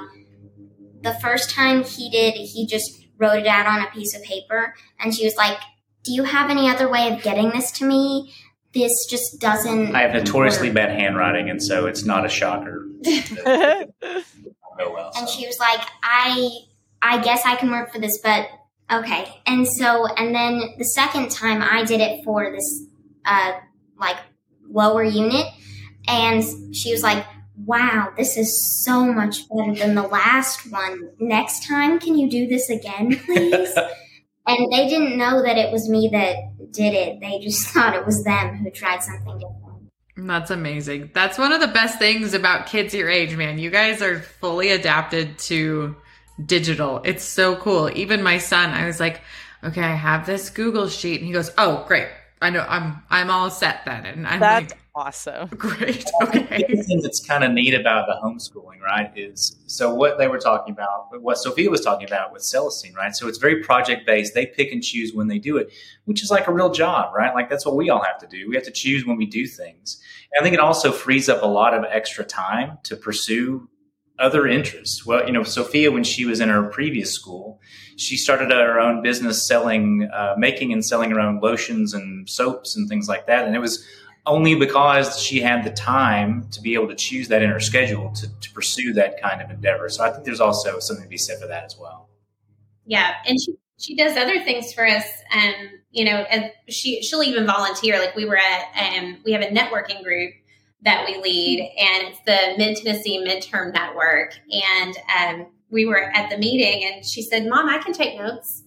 the 1.02 1.14
first 1.14 1.50
time 1.50 1.84
he 1.84 2.10
did, 2.10 2.34
he 2.34 2.66
just 2.66 3.06
wrote 3.16 3.38
it 3.38 3.46
out 3.46 3.66
on 3.66 3.82
a 3.82 3.90
piece 3.90 4.14
of 4.14 4.22
paper, 4.22 4.74
and 4.98 5.14
she 5.14 5.24
was 5.24 5.36
like, 5.36 5.58
"Do 6.02 6.12
you 6.12 6.24
have 6.24 6.50
any 6.50 6.68
other 6.68 6.90
way 6.90 7.12
of 7.12 7.22
getting 7.22 7.50
this 7.50 7.70
to 7.72 7.86
me? 7.86 8.34
This 8.72 9.06
just 9.08 9.40
doesn't." 9.40 9.94
I 9.94 10.02
have 10.02 10.12
notoriously 10.12 10.68
work. 10.68 10.76
bad 10.76 10.90
handwriting, 10.90 11.48
and 11.48 11.62
so 11.62 11.86
it's 11.86 12.04
not 12.04 12.26
a 12.26 12.28
shocker. 12.28 12.84
oh 13.46 13.86
well. 14.76 15.12
And 15.16 15.28
she 15.28 15.46
was 15.46 15.58
like, 15.58 15.86
"I, 16.02 16.50
I 17.00 17.22
guess 17.22 17.42
I 17.46 17.56
can 17.56 17.70
work 17.70 17.92
for 17.92 18.00
this, 18.00 18.18
but." 18.18 18.48
Okay, 18.92 19.40
and 19.46 19.66
so, 19.66 20.06
and 20.06 20.34
then 20.34 20.74
the 20.76 20.84
second 20.84 21.30
time 21.30 21.62
I 21.62 21.84
did 21.84 22.02
it 22.02 22.22
for 22.22 22.52
this, 22.52 22.84
uh, 23.24 23.52
like 23.98 24.18
lower 24.70 25.02
unit. 25.02 25.46
And 26.06 26.42
she 26.74 26.92
was 26.92 27.02
like, 27.02 27.24
wow, 27.56 28.12
this 28.16 28.36
is 28.36 28.82
so 28.84 29.12
much 29.12 29.48
better 29.48 29.74
than 29.74 29.94
the 29.94 30.02
last 30.02 30.70
one. 30.70 31.10
Next 31.18 31.66
time, 31.66 31.98
can 31.98 32.18
you 32.18 32.28
do 32.28 32.46
this 32.46 32.68
again, 32.68 33.18
please? 33.24 33.74
and 34.46 34.72
they 34.72 34.88
didn't 34.88 35.16
know 35.16 35.42
that 35.42 35.56
it 35.56 35.72
was 35.72 35.88
me 35.88 36.08
that 36.12 36.36
did 36.72 36.94
it. 36.94 37.20
They 37.20 37.38
just 37.38 37.68
thought 37.74 37.94
it 37.94 38.04
was 38.04 38.24
them 38.24 38.56
who 38.56 38.70
tried 38.70 39.02
something 39.02 39.38
different. 39.38 39.60
That's 40.16 40.50
amazing. 40.50 41.10
That's 41.12 41.38
one 41.38 41.52
of 41.52 41.60
the 41.60 41.68
best 41.68 41.98
things 41.98 42.34
about 42.34 42.66
kids 42.66 42.94
your 42.94 43.10
age, 43.10 43.36
man. 43.36 43.58
You 43.58 43.70
guys 43.70 44.00
are 44.00 44.20
fully 44.20 44.70
adapted 44.70 45.38
to 45.38 45.96
digital. 46.44 47.00
It's 47.04 47.24
so 47.24 47.56
cool. 47.56 47.90
Even 47.96 48.22
my 48.22 48.38
son, 48.38 48.70
I 48.70 48.86
was 48.86 49.00
like, 49.00 49.22
okay, 49.64 49.82
I 49.82 49.94
have 49.94 50.24
this 50.24 50.50
Google 50.50 50.88
sheet. 50.88 51.18
And 51.18 51.26
he 51.26 51.32
goes, 51.32 51.50
oh, 51.58 51.84
great. 51.88 52.08
I 52.44 52.50
know 52.50 52.66
I'm 52.68 53.02
I'm 53.08 53.30
all 53.30 53.50
set 53.50 53.86
then, 53.86 54.04
and 54.04 54.26
I'm 54.26 54.38
that's 54.38 54.72
like, 54.72 54.80
awesome. 54.94 55.48
Great. 55.56 56.04
Okay. 56.22 56.64
the 56.68 56.82
thing 56.82 57.00
that's 57.00 57.24
kind 57.26 57.42
of 57.42 57.52
neat 57.52 57.72
about 57.72 58.06
the 58.06 58.20
homeschooling, 58.22 58.80
right, 58.80 59.10
is 59.16 59.56
so 59.66 59.94
what 59.94 60.18
they 60.18 60.28
were 60.28 60.38
talking 60.38 60.74
about, 60.74 61.08
what 61.22 61.38
Sophia 61.38 61.70
was 61.70 61.80
talking 61.80 62.06
about 62.06 62.34
with 62.34 62.42
Celestine, 62.42 62.94
right? 62.94 63.16
So 63.16 63.28
it's 63.28 63.38
very 63.38 63.62
project 63.62 64.06
based. 64.06 64.34
They 64.34 64.44
pick 64.44 64.72
and 64.72 64.82
choose 64.82 65.14
when 65.14 65.26
they 65.26 65.38
do 65.38 65.56
it, 65.56 65.72
which 66.04 66.22
is 66.22 66.30
like 66.30 66.46
a 66.46 66.52
real 66.52 66.70
job, 66.70 67.14
right? 67.14 67.34
Like 67.34 67.48
that's 67.48 67.64
what 67.64 67.76
we 67.76 67.88
all 67.88 68.02
have 68.04 68.18
to 68.18 68.26
do. 68.26 68.46
We 68.46 68.56
have 68.56 68.64
to 68.64 68.70
choose 68.70 69.06
when 69.06 69.16
we 69.16 69.24
do 69.24 69.46
things. 69.46 70.02
And 70.32 70.40
I 70.40 70.44
think 70.44 70.52
it 70.52 70.60
also 70.60 70.92
frees 70.92 71.30
up 71.30 71.42
a 71.42 71.46
lot 71.46 71.72
of 71.72 71.84
extra 71.88 72.24
time 72.24 72.76
to 72.82 72.94
pursue 72.94 73.70
other 74.18 74.46
interests. 74.46 75.04
Well, 75.04 75.26
you 75.26 75.32
know, 75.32 75.42
Sophia, 75.42 75.90
when 75.90 76.04
she 76.04 76.24
was 76.24 76.40
in 76.40 76.48
her 76.48 76.62
previous 76.64 77.12
school, 77.12 77.60
she 77.96 78.16
started 78.16 78.50
her 78.50 78.80
own 78.80 79.02
business 79.02 79.46
selling, 79.46 80.08
uh, 80.12 80.34
making 80.38 80.72
and 80.72 80.84
selling 80.84 81.10
her 81.10 81.20
own 81.20 81.40
lotions 81.40 81.94
and 81.94 82.28
soaps 82.28 82.76
and 82.76 82.88
things 82.88 83.08
like 83.08 83.26
that. 83.26 83.46
And 83.46 83.54
it 83.54 83.60
was 83.60 83.84
only 84.26 84.54
because 84.54 85.18
she 85.18 85.40
had 85.40 85.64
the 85.64 85.70
time 85.70 86.48
to 86.50 86.60
be 86.60 86.74
able 86.74 86.88
to 86.88 86.94
choose 86.94 87.28
that 87.28 87.42
in 87.42 87.50
her 87.50 87.60
schedule 87.60 88.10
to, 88.12 88.40
to 88.40 88.50
pursue 88.52 88.92
that 88.94 89.20
kind 89.20 89.42
of 89.42 89.50
endeavor. 89.50 89.88
So 89.88 90.04
I 90.04 90.10
think 90.10 90.24
there's 90.24 90.40
also 90.40 90.78
something 90.78 91.04
to 91.04 91.08
be 91.08 91.18
said 91.18 91.38
for 91.40 91.46
that 91.48 91.64
as 91.64 91.76
well. 91.78 92.08
Yeah. 92.86 93.14
And 93.26 93.38
she, 93.40 93.54
she 93.78 93.96
does 93.96 94.16
other 94.16 94.42
things 94.44 94.72
for 94.72 94.86
us. 94.86 95.04
Um, 95.34 95.52
you 95.90 96.04
know, 96.04 96.24
she 96.68 97.02
she'll 97.02 97.22
even 97.22 97.46
volunteer. 97.46 97.98
Like 97.98 98.16
we 98.16 98.24
were 98.24 98.38
at, 98.38 98.98
um, 98.98 99.18
we 99.24 99.32
have 99.32 99.42
a 99.42 99.48
networking 99.48 100.02
group 100.02 100.32
that 100.84 101.06
we 101.06 101.20
lead, 101.20 101.60
and 101.78 102.08
it's 102.08 102.20
the 102.26 102.54
Mid 102.58 102.76
Tennessee 102.76 103.24
Midterm 103.24 103.72
Network. 103.72 104.38
And 104.50 104.96
um, 105.18 105.46
we 105.70 105.86
were 105.86 106.10
at 106.14 106.30
the 106.30 106.38
meeting, 106.38 106.90
and 106.90 107.04
she 107.04 107.22
said, 107.22 107.46
"Mom, 107.46 107.68
I 107.68 107.78
can 107.78 107.92
take 107.92 108.18
notes." 108.18 108.62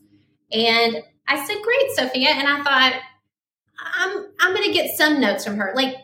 And 0.51 1.03
I 1.27 1.45
said, 1.45 1.57
"Great, 1.63 1.91
Sophia." 1.95 2.29
And 2.29 2.47
I 2.47 2.63
thought, 2.63 3.01
I'm 3.79 4.25
I'm 4.39 4.55
going 4.55 4.67
to 4.67 4.73
get 4.73 4.97
some 4.97 5.19
notes 5.19 5.45
from 5.45 5.57
her. 5.57 5.73
Like 5.75 5.95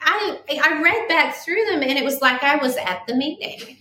I 0.00 0.38
I 0.62 0.82
read 0.82 1.08
back 1.08 1.36
through 1.36 1.64
them, 1.66 1.82
and 1.82 1.98
it 1.98 2.04
was 2.04 2.20
like 2.20 2.42
I 2.42 2.56
was 2.56 2.76
at 2.76 3.06
the 3.06 3.14
meeting. 3.14 3.78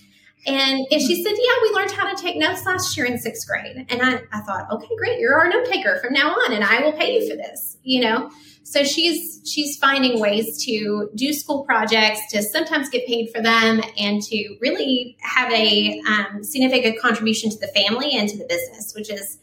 And, 0.48 0.88
and 0.92 1.02
she 1.02 1.24
said, 1.24 1.34
Yeah, 1.38 1.56
we 1.62 1.70
learned 1.70 1.92
how 1.92 2.12
to 2.12 2.20
take 2.20 2.36
notes 2.36 2.66
last 2.66 2.98
year 2.98 3.06
in 3.06 3.20
sixth 3.20 3.48
grade. 3.48 3.86
And 3.90 4.02
I, 4.02 4.22
I 4.32 4.42
thought, 4.42 4.72
okay, 4.72 4.90
great, 4.98 5.20
you're 5.20 5.38
our 5.38 5.48
note 5.48 5.66
taker 5.66 6.00
from 6.00 6.14
now 6.14 6.32
on, 6.32 6.54
and 6.54 6.64
I 6.64 6.82
will 6.82 6.94
pay 6.94 7.16
you 7.16 7.30
for 7.30 7.36
this, 7.36 7.78
you 7.84 8.02
know? 8.02 8.32
So 8.64 8.84
she's 8.84 9.42
she's 9.46 9.78
finding 9.78 10.20
ways 10.20 10.64
to 10.66 11.10
do 11.16 11.34
school 11.34 11.64
projects, 11.66 12.22
to 12.32 12.44
sometimes 12.44 12.90
get 12.90 13.06
paid 13.08 13.32
for 13.34 13.42
them, 13.42 13.82
and 13.98 14.22
to 14.22 14.58
really 14.62 15.18
have 15.22 15.52
a 15.52 16.00
um, 16.08 16.44
significant 16.44 17.00
contribution 17.00 17.50
to 17.50 17.58
the 17.58 17.68
family 17.68 18.12
and 18.14 18.30
to 18.30 18.38
the 18.38 18.46
business, 18.46 18.94
which 18.96 19.10
is 19.10 19.40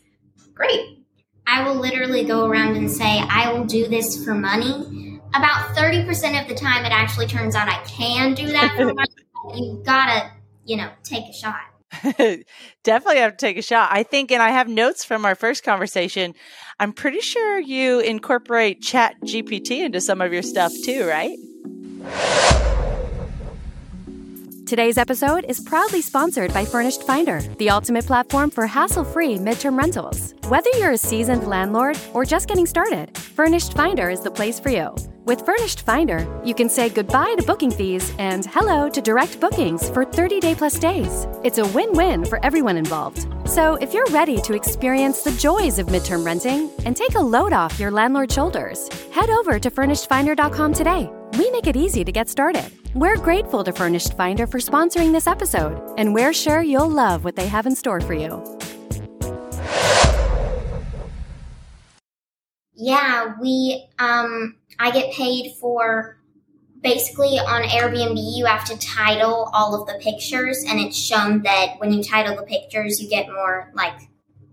great. 0.54 1.04
I 1.46 1.66
will 1.66 1.76
literally 1.76 2.24
go 2.24 2.46
around 2.46 2.76
and 2.76 2.90
say, 2.90 3.20
I 3.20 3.52
will 3.52 3.64
do 3.64 3.88
this 3.88 4.22
for 4.22 4.34
money. 4.34 5.18
About 5.34 5.74
30% 5.76 6.42
of 6.42 6.48
the 6.48 6.54
time, 6.54 6.84
it 6.84 6.92
actually 6.92 7.26
turns 7.26 7.54
out 7.54 7.68
I 7.68 7.82
can 7.84 8.34
do 8.34 8.48
that 8.48 8.74
for 8.76 8.92
money. 8.92 9.08
You 9.54 9.80
gotta 9.86 10.30
you 10.68 10.76
know, 10.76 10.90
take 11.02 11.24
a 11.28 11.32
shot. 11.32 11.60
Definitely 12.84 13.20
have 13.20 13.36
to 13.38 13.46
take 13.46 13.56
a 13.56 13.62
shot. 13.62 13.88
I 13.90 14.02
think, 14.02 14.30
and 14.30 14.42
I 14.42 14.50
have 14.50 14.68
notes 14.68 15.04
from 15.04 15.24
our 15.24 15.34
first 15.34 15.64
conversation. 15.64 16.34
I'm 16.80 16.92
pretty 16.92 17.20
sure 17.20 17.58
you 17.58 17.98
incorporate 17.98 18.80
Chat 18.80 19.16
GPT 19.22 19.84
into 19.84 20.00
some 20.00 20.20
of 20.20 20.32
your 20.32 20.42
stuff 20.42 20.72
too, 20.84 21.08
right? 21.08 21.36
Today's 24.64 24.96
episode 24.96 25.44
is 25.48 25.58
proudly 25.58 26.00
sponsored 26.02 26.54
by 26.54 26.64
Furnished 26.64 27.02
Finder, 27.02 27.40
the 27.58 27.70
ultimate 27.70 28.06
platform 28.06 28.50
for 28.50 28.64
hassle 28.68 29.02
free 29.02 29.38
midterm 29.38 29.76
rentals. 29.76 30.34
Whether 30.46 30.70
you're 30.78 30.92
a 30.92 30.98
seasoned 30.98 31.48
landlord 31.48 31.98
or 32.12 32.24
just 32.24 32.46
getting 32.46 32.66
started, 32.66 33.16
Furnished 33.18 33.72
Finder 33.72 34.08
is 34.08 34.20
the 34.20 34.30
place 34.30 34.60
for 34.60 34.70
you. 34.70 34.94
With 35.28 35.44
Furnished 35.44 35.82
Finder, 35.82 36.26
you 36.42 36.54
can 36.54 36.70
say 36.70 36.88
goodbye 36.88 37.34
to 37.36 37.42
booking 37.42 37.70
fees 37.70 38.14
and 38.18 38.46
hello 38.46 38.88
to 38.88 39.02
direct 39.02 39.38
bookings 39.40 39.90
for 39.90 40.06
30 40.06 40.40
day 40.40 40.54
plus 40.54 40.78
days. 40.78 41.26
It's 41.44 41.58
a 41.58 41.66
win 41.66 41.92
win 41.92 42.24
for 42.24 42.42
everyone 42.42 42.78
involved. 42.78 43.26
So 43.44 43.74
if 43.74 43.92
you're 43.92 44.06
ready 44.06 44.40
to 44.40 44.54
experience 44.54 45.20
the 45.20 45.32
joys 45.32 45.78
of 45.78 45.88
midterm 45.88 46.24
renting 46.24 46.70
and 46.86 46.96
take 46.96 47.14
a 47.14 47.20
load 47.20 47.52
off 47.52 47.78
your 47.78 47.90
landlord's 47.90 48.32
shoulders, 48.32 48.88
head 49.12 49.28
over 49.28 49.58
to 49.58 49.70
FurnishedFinder.com 49.70 50.72
today. 50.72 51.10
We 51.34 51.50
make 51.50 51.66
it 51.66 51.76
easy 51.76 52.04
to 52.04 52.12
get 52.12 52.30
started. 52.30 52.72
We're 52.94 53.18
grateful 53.18 53.62
to 53.64 53.72
Furnished 53.74 54.16
Finder 54.16 54.46
for 54.46 54.60
sponsoring 54.60 55.12
this 55.12 55.26
episode, 55.26 55.76
and 55.98 56.14
we're 56.14 56.32
sure 56.32 56.62
you'll 56.62 56.88
love 56.88 57.24
what 57.24 57.36
they 57.36 57.48
have 57.48 57.66
in 57.66 57.76
store 57.76 58.00
for 58.00 58.14
you. 58.14 58.57
Yeah, 62.80 63.34
we 63.40 63.88
um 63.98 64.54
I 64.78 64.92
get 64.92 65.12
paid 65.12 65.56
for 65.60 66.16
basically 66.80 67.36
on 67.40 67.62
Airbnb 67.64 68.16
you 68.36 68.46
have 68.46 68.64
to 68.66 68.78
title 68.78 69.50
all 69.52 69.74
of 69.74 69.88
the 69.88 69.94
pictures 70.00 70.64
and 70.68 70.78
it's 70.78 70.96
shown 70.96 71.42
that 71.42 71.74
when 71.78 71.92
you 71.92 72.04
title 72.04 72.36
the 72.36 72.44
pictures 72.44 73.02
you 73.02 73.08
get 73.08 73.26
more 73.28 73.72
like 73.74 73.98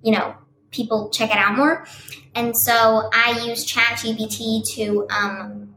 you 0.01 0.11
know 0.11 0.33
people 0.71 1.09
check 1.11 1.29
it 1.29 1.37
out 1.37 1.55
more. 1.55 1.85
And 2.33 2.57
so 2.57 3.09
i 3.13 3.45
use 3.45 3.63
ChatGPT 3.63 4.63
to 4.73 5.07
um, 5.11 5.75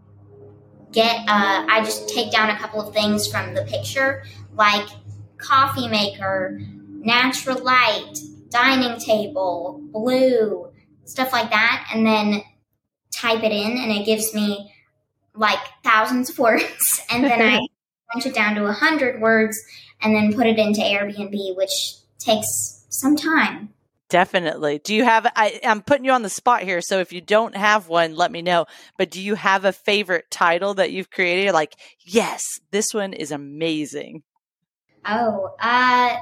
get 0.90 1.18
uh, 1.28 1.66
i 1.68 1.82
just 1.84 2.08
take 2.08 2.32
down 2.32 2.48
a 2.48 2.56
couple 2.56 2.80
of 2.80 2.94
things 2.94 3.30
from 3.30 3.52
the 3.52 3.62
picture 3.64 4.24
like 4.54 4.88
coffee 5.36 5.86
maker 5.86 6.58
natural 6.92 7.62
light 7.62 8.14
dining 8.48 8.98
table 8.98 9.82
blue 9.92 10.72
stuff 11.08 11.32
like 11.32 11.50
that 11.50 11.88
and 11.92 12.06
then 12.06 12.42
type 13.14 13.42
it 13.42 13.52
in 13.52 13.78
and 13.78 13.90
it 13.90 14.04
gives 14.04 14.34
me 14.34 14.72
like 15.34 15.58
thousands 15.82 16.30
of 16.30 16.38
words 16.38 17.00
and 17.10 17.24
then 17.24 17.40
i 17.40 17.58
bunch 18.12 18.26
it 18.26 18.34
down 18.34 18.54
to 18.54 18.64
a 18.66 18.72
hundred 18.72 19.20
words 19.20 19.58
and 20.02 20.14
then 20.14 20.32
put 20.32 20.46
it 20.46 20.58
into 20.58 20.80
airbnb 20.80 21.56
which 21.56 21.96
takes 22.18 22.84
some 22.90 23.16
time 23.16 23.70
Definitely. 24.08 24.78
Do 24.78 24.94
you 24.94 25.04
have 25.04 25.30
I 25.36 25.60
I'm 25.62 25.82
putting 25.82 26.06
you 26.06 26.12
on 26.12 26.22
the 26.22 26.30
spot 26.30 26.62
here, 26.62 26.80
so 26.80 26.98
if 26.98 27.12
you 27.12 27.20
don't 27.20 27.54
have 27.54 27.88
one, 27.88 28.16
let 28.16 28.32
me 28.32 28.40
know. 28.40 28.64
But 28.96 29.10
do 29.10 29.20
you 29.20 29.34
have 29.34 29.66
a 29.66 29.72
favorite 29.72 30.30
title 30.30 30.72
that 30.74 30.92
you've 30.92 31.10
created 31.10 31.52
like, 31.52 31.76
yes, 32.06 32.42
this 32.70 32.94
one 32.94 33.12
is 33.12 33.32
amazing? 33.32 34.22
Oh, 35.06 35.54
uh 35.60 36.16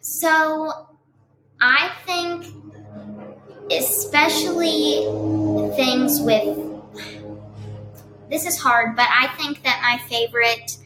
so 0.00 0.88
I 1.60 1.92
think 2.04 2.46
especially 3.70 5.04
things 5.76 6.20
with 6.20 6.68
this 8.30 8.46
is 8.46 8.58
hard, 8.58 8.94
but 8.94 9.06
I 9.08 9.28
think 9.38 9.62
that 9.62 9.80
my 9.82 9.98
favorite 10.08 10.76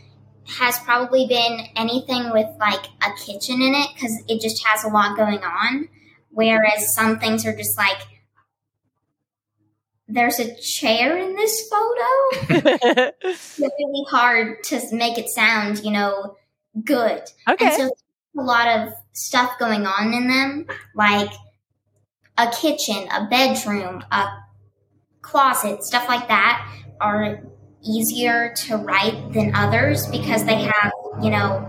has 0.46 0.78
probably 0.80 1.26
been 1.26 1.60
anything 1.76 2.30
with 2.30 2.46
like 2.60 2.84
a 3.02 3.12
kitchen 3.24 3.60
in 3.60 3.74
it 3.74 3.88
because 3.94 4.22
it 4.28 4.40
just 4.40 4.64
has 4.66 4.84
a 4.84 4.88
lot 4.88 5.16
going 5.16 5.42
on. 5.42 5.88
Whereas 6.30 6.94
some 6.94 7.18
things 7.18 7.44
are 7.44 7.54
just 7.54 7.76
like, 7.76 7.98
there's 10.08 10.38
a 10.38 10.54
chair 10.56 11.16
in 11.16 11.34
this 11.36 11.68
photo. 11.68 13.12
it's 13.22 13.58
really 13.58 14.04
hard 14.10 14.62
to 14.64 14.80
make 14.92 15.18
it 15.18 15.28
sound, 15.28 15.82
you 15.84 15.90
know, 15.90 16.36
good. 16.84 17.22
Okay. 17.48 17.66
And 17.66 17.74
so 17.74 17.90
a 18.38 18.42
lot 18.42 18.68
of 18.68 18.92
stuff 19.12 19.58
going 19.58 19.86
on 19.86 20.12
in 20.12 20.28
them, 20.28 20.66
like 20.94 21.32
a 22.38 22.50
kitchen, 22.50 23.08
a 23.12 23.26
bedroom, 23.28 24.04
a 24.10 24.26
closet, 25.20 25.82
stuff 25.82 26.08
like 26.08 26.28
that, 26.28 26.68
are 27.00 27.42
easier 27.84 28.54
to 28.56 28.76
write 28.76 29.32
than 29.32 29.54
others 29.54 30.06
because 30.08 30.44
they 30.44 30.62
have, 30.62 30.92
you 31.22 31.30
know, 31.30 31.68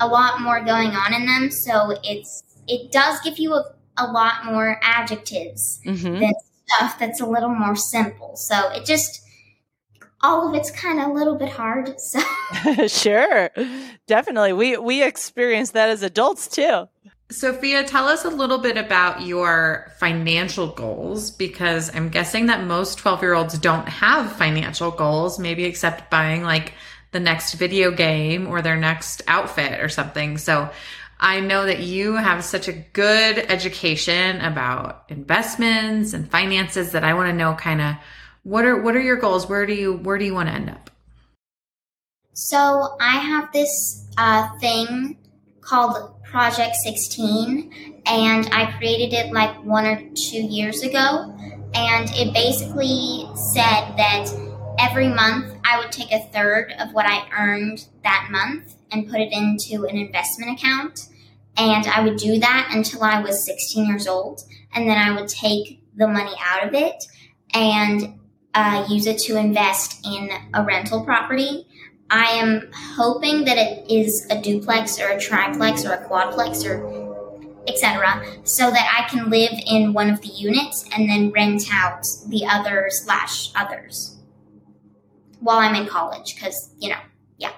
a 0.00 0.06
lot 0.06 0.40
more 0.40 0.64
going 0.64 0.90
on 0.90 1.14
in 1.14 1.26
them. 1.26 1.50
So 1.50 1.94
it's 2.02 2.42
it 2.66 2.92
does 2.92 3.20
give 3.20 3.38
you 3.38 3.54
a, 3.54 3.64
a 3.96 4.06
lot 4.06 4.44
more 4.44 4.78
adjectives 4.82 5.80
mm-hmm. 5.84 6.20
than 6.20 6.32
stuff 6.66 6.98
that's 6.98 7.20
a 7.20 7.26
little 7.26 7.54
more 7.54 7.76
simple. 7.76 8.32
So 8.36 8.70
it 8.70 8.86
just 8.86 9.22
all 10.22 10.48
of 10.48 10.54
it's 10.54 10.70
kind 10.70 11.00
of 11.00 11.08
a 11.08 11.12
little 11.12 11.36
bit 11.36 11.48
hard. 11.48 11.94
So 11.98 12.86
sure, 12.86 13.50
definitely, 14.06 14.52
we 14.52 14.76
we 14.76 15.02
experience 15.02 15.72
that 15.72 15.88
as 15.88 16.02
adults 16.02 16.48
too. 16.48 16.88
Sophia, 17.30 17.84
tell 17.84 18.08
us 18.08 18.24
a 18.24 18.28
little 18.28 18.58
bit 18.58 18.76
about 18.76 19.22
your 19.22 19.92
financial 19.98 20.66
goals 20.66 21.30
because 21.30 21.94
I'm 21.94 22.08
guessing 22.08 22.46
that 22.46 22.64
most 22.64 22.98
12 22.98 23.22
year 23.22 23.34
olds 23.34 23.56
don't 23.58 23.88
have 23.88 24.32
financial 24.32 24.90
goals, 24.90 25.38
maybe 25.38 25.64
except 25.64 26.10
buying 26.10 26.42
like 26.42 26.74
the 27.12 27.20
next 27.20 27.54
video 27.54 27.92
game 27.92 28.48
or 28.48 28.62
their 28.62 28.76
next 28.76 29.22
outfit 29.28 29.80
or 29.80 29.88
something. 29.88 30.38
So 30.38 30.70
I 31.20 31.38
know 31.38 31.66
that 31.66 31.80
you 31.80 32.14
have 32.14 32.42
such 32.42 32.66
a 32.66 32.72
good 32.72 33.38
education 33.38 34.40
about 34.40 35.04
investments 35.08 36.14
and 36.14 36.28
finances 36.28 36.92
that 36.92 37.04
I 37.04 37.14
want 37.14 37.30
to 37.30 37.36
know 37.36 37.54
kind 37.54 37.80
of 37.80 37.94
what 38.42 38.64
are 38.64 38.80
what 38.80 38.96
are 38.96 39.00
your 39.00 39.16
goals? 39.16 39.48
Where 39.48 39.66
do 39.66 39.74
you 39.74 39.94
where 39.98 40.18
do 40.18 40.24
you 40.24 40.34
want 40.34 40.48
to 40.48 40.54
end 40.54 40.70
up? 40.70 40.90
So 42.32 42.96
I 43.00 43.18
have 43.18 43.52
this 43.52 44.06
uh, 44.16 44.48
thing 44.58 45.18
called 45.60 46.19
Project 46.30 46.76
16, 46.76 48.02
and 48.06 48.48
I 48.52 48.72
created 48.78 49.12
it 49.12 49.32
like 49.32 49.64
one 49.64 49.84
or 49.84 49.96
two 50.14 50.40
years 50.40 50.82
ago. 50.82 51.34
And 51.74 52.10
it 52.14 52.32
basically 52.32 53.28
said 53.52 53.96
that 53.96 54.26
every 54.78 55.08
month 55.08 55.56
I 55.64 55.78
would 55.78 55.92
take 55.92 56.12
a 56.12 56.20
third 56.32 56.72
of 56.78 56.92
what 56.92 57.06
I 57.06 57.28
earned 57.36 57.86
that 58.04 58.28
month 58.30 58.74
and 58.92 59.08
put 59.08 59.20
it 59.20 59.32
into 59.32 59.86
an 59.86 59.96
investment 59.96 60.58
account. 60.58 61.08
And 61.56 61.86
I 61.86 62.02
would 62.02 62.16
do 62.16 62.38
that 62.38 62.70
until 62.72 63.02
I 63.02 63.20
was 63.20 63.44
16 63.44 63.86
years 63.86 64.06
old. 64.06 64.42
And 64.72 64.88
then 64.88 64.98
I 64.98 65.20
would 65.20 65.28
take 65.28 65.82
the 65.96 66.06
money 66.06 66.34
out 66.44 66.66
of 66.66 66.74
it 66.74 67.04
and 67.52 68.18
uh, 68.54 68.86
use 68.88 69.06
it 69.06 69.18
to 69.18 69.36
invest 69.36 70.04
in 70.06 70.30
a 70.54 70.64
rental 70.64 71.04
property 71.04 71.66
I 72.10 72.26
am 72.32 72.70
hoping 72.74 73.44
that 73.44 73.56
it 73.56 73.90
is 73.90 74.26
a 74.30 74.40
duplex 74.40 75.00
or 75.00 75.08
a 75.08 75.20
triplex 75.20 75.84
or 75.84 75.92
a 75.92 76.08
quadplex 76.08 76.64
or 76.64 77.00
etc. 77.68 78.24
so 78.44 78.70
that 78.70 78.98
I 78.98 79.08
can 79.08 79.30
live 79.30 79.52
in 79.66 79.92
one 79.92 80.10
of 80.10 80.20
the 80.22 80.28
units 80.28 80.88
and 80.94 81.08
then 81.08 81.30
rent 81.30 81.64
out 81.72 82.02
the 82.28 82.44
other 82.46 82.88
slash 82.90 83.52
others 83.54 84.16
while 85.40 85.58
I'm 85.58 85.74
in 85.74 85.86
college 85.86 86.34
because 86.34 86.70
you 86.78 86.88
know 86.88 86.98
yeah. 87.38 87.52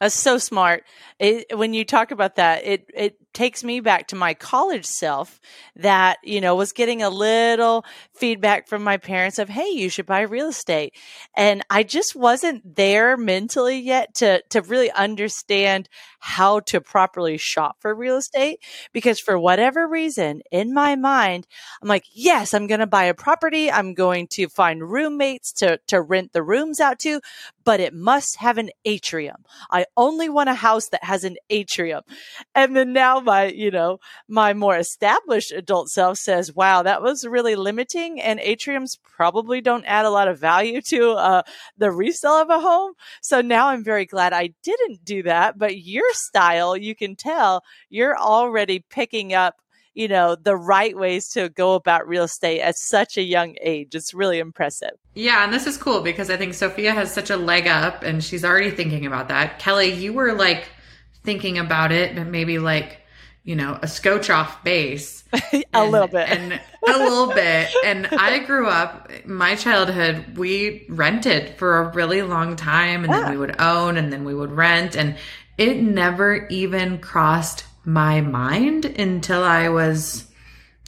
That's 0.00 0.14
so 0.14 0.38
smart. 0.38 0.84
It, 1.20 1.56
when 1.58 1.74
you 1.74 1.84
talk 1.84 2.12
about 2.12 2.36
that, 2.36 2.64
it 2.64 2.90
it 2.94 3.16
takes 3.32 3.62
me 3.62 3.80
back 3.80 4.08
to 4.08 4.16
my 4.16 4.34
college 4.34 4.84
self 4.84 5.40
that, 5.76 6.18
you 6.24 6.40
know, 6.40 6.56
was 6.56 6.72
getting 6.72 7.02
a 7.02 7.10
little 7.10 7.84
feedback 8.14 8.68
from 8.68 8.82
my 8.82 8.96
parents 8.96 9.38
of, 9.38 9.48
Hey, 9.48 9.68
you 9.68 9.88
should 9.88 10.06
buy 10.06 10.22
real 10.22 10.48
estate. 10.48 10.94
And 11.36 11.62
I 11.70 11.84
just 11.84 12.16
wasn't 12.16 12.74
there 12.76 13.16
mentally 13.16 13.78
yet 13.78 14.14
to, 14.16 14.42
to 14.50 14.62
really 14.62 14.90
understand 14.90 15.88
how 16.18 16.60
to 16.60 16.80
properly 16.80 17.38
shop 17.38 17.76
for 17.80 17.94
real 17.94 18.16
estate 18.16 18.58
because 18.92 19.20
for 19.20 19.38
whatever 19.38 19.86
reason 19.86 20.42
in 20.50 20.74
my 20.74 20.96
mind, 20.96 21.46
I'm 21.80 21.88
like, 21.88 22.04
yes, 22.12 22.52
I'm 22.52 22.66
going 22.66 22.80
to 22.80 22.86
buy 22.86 23.04
a 23.04 23.14
property. 23.14 23.70
I'm 23.70 23.94
going 23.94 24.26
to 24.32 24.48
find 24.48 24.82
roommates 24.90 25.52
to, 25.54 25.78
to 25.86 26.02
rent 26.02 26.32
the 26.32 26.42
rooms 26.42 26.80
out 26.80 26.98
to, 27.00 27.20
but 27.64 27.80
it 27.80 27.94
must 27.94 28.36
have 28.36 28.58
an 28.58 28.70
atrium. 28.84 29.44
I 29.70 29.86
only 29.96 30.28
want 30.28 30.48
a 30.50 30.54
house 30.54 30.88
that 30.88 31.04
has 31.10 31.24
an 31.24 31.36
atrium. 31.50 32.02
And 32.54 32.76
then 32.76 32.92
now 32.92 33.18
my, 33.18 33.46
you 33.46 33.72
know, 33.72 33.98
my 34.28 34.54
more 34.54 34.76
established 34.76 35.50
adult 35.50 35.88
self 35.88 36.18
says, 36.18 36.54
wow, 36.54 36.82
that 36.84 37.02
was 37.02 37.26
really 37.26 37.56
limiting 37.56 38.20
and 38.20 38.38
atriums 38.38 38.96
probably 39.02 39.60
don't 39.60 39.84
add 39.86 40.06
a 40.06 40.10
lot 40.10 40.28
of 40.28 40.38
value 40.38 40.80
to 40.88 41.10
uh, 41.12 41.42
the 41.76 41.90
resale 41.90 42.40
of 42.40 42.48
a 42.48 42.60
home. 42.60 42.92
So 43.22 43.40
now 43.40 43.68
I'm 43.68 43.82
very 43.82 44.06
glad 44.06 44.32
I 44.32 44.50
didn't 44.62 45.04
do 45.04 45.24
that. 45.24 45.58
But 45.58 45.78
your 45.78 46.08
style, 46.12 46.76
you 46.76 46.94
can 46.94 47.16
tell 47.16 47.62
you're 47.88 48.16
already 48.16 48.84
picking 48.88 49.34
up 49.34 49.56
you 49.94 50.06
know 50.06 50.36
the 50.36 50.56
right 50.56 50.96
ways 50.96 51.28
to 51.30 51.48
go 51.48 51.74
about 51.74 52.06
real 52.06 52.22
estate 52.24 52.60
at 52.60 52.76
such 52.78 53.16
a 53.16 53.22
young 53.22 53.56
age 53.60 53.94
it's 53.94 54.14
really 54.14 54.38
impressive 54.38 54.92
yeah 55.14 55.42
and 55.42 55.52
this 55.52 55.66
is 55.66 55.76
cool 55.76 56.00
because 56.00 56.30
i 56.30 56.36
think 56.36 56.54
sophia 56.54 56.92
has 56.92 57.12
such 57.12 57.28
a 57.28 57.36
leg 57.36 57.66
up 57.66 58.02
and 58.02 58.22
she's 58.22 58.44
already 58.44 58.70
thinking 58.70 59.04
about 59.04 59.28
that 59.28 59.58
kelly 59.58 59.92
you 59.92 60.12
were 60.12 60.32
like 60.32 60.68
thinking 61.22 61.58
about 61.58 61.92
it 61.92 62.14
but 62.14 62.26
maybe 62.26 62.58
like 62.58 62.98
you 63.42 63.56
know 63.56 63.78
a 63.82 63.88
scotch 63.88 64.30
off 64.30 64.62
base 64.62 65.24
a 65.32 65.64
and, 65.72 65.90
little 65.90 66.08
bit 66.08 66.28
and 66.28 66.52
a 66.52 66.98
little 66.98 67.28
bit 67.28 67.68
and 67.84 68.06
i 68.18 68.38
grew 68.38 68.66
up 68.66 69.10
my 69.24 69.54
childhood 69.54 70.36
we 70.36 70.84
rented 70.88 71.56
for 71.56 71.78
a 71.78 71.92
really 71.92 72.22
long 72.22 72.56
time 72.56 73.04
and 73.04 73.12
yeah. 73.12 73.22
then 73.22 73.30
we 73.30 73.36
would 73.36 73.60
own 73.60 73.96
and 73.96 74.12
then 74.12 74.24
we 74.24 74.34
would 74.34 74.52
rent 74.52 74.96
and 74.96 75.16
it 75.60 75.82
never 75.82 76.46
even 76.46 76.98
crossed 76.98 77.64
my 77.84 78.22
mind 78.22 78.86
until 78.86 79.42
I 79.42 79.68
was 79.68 80.26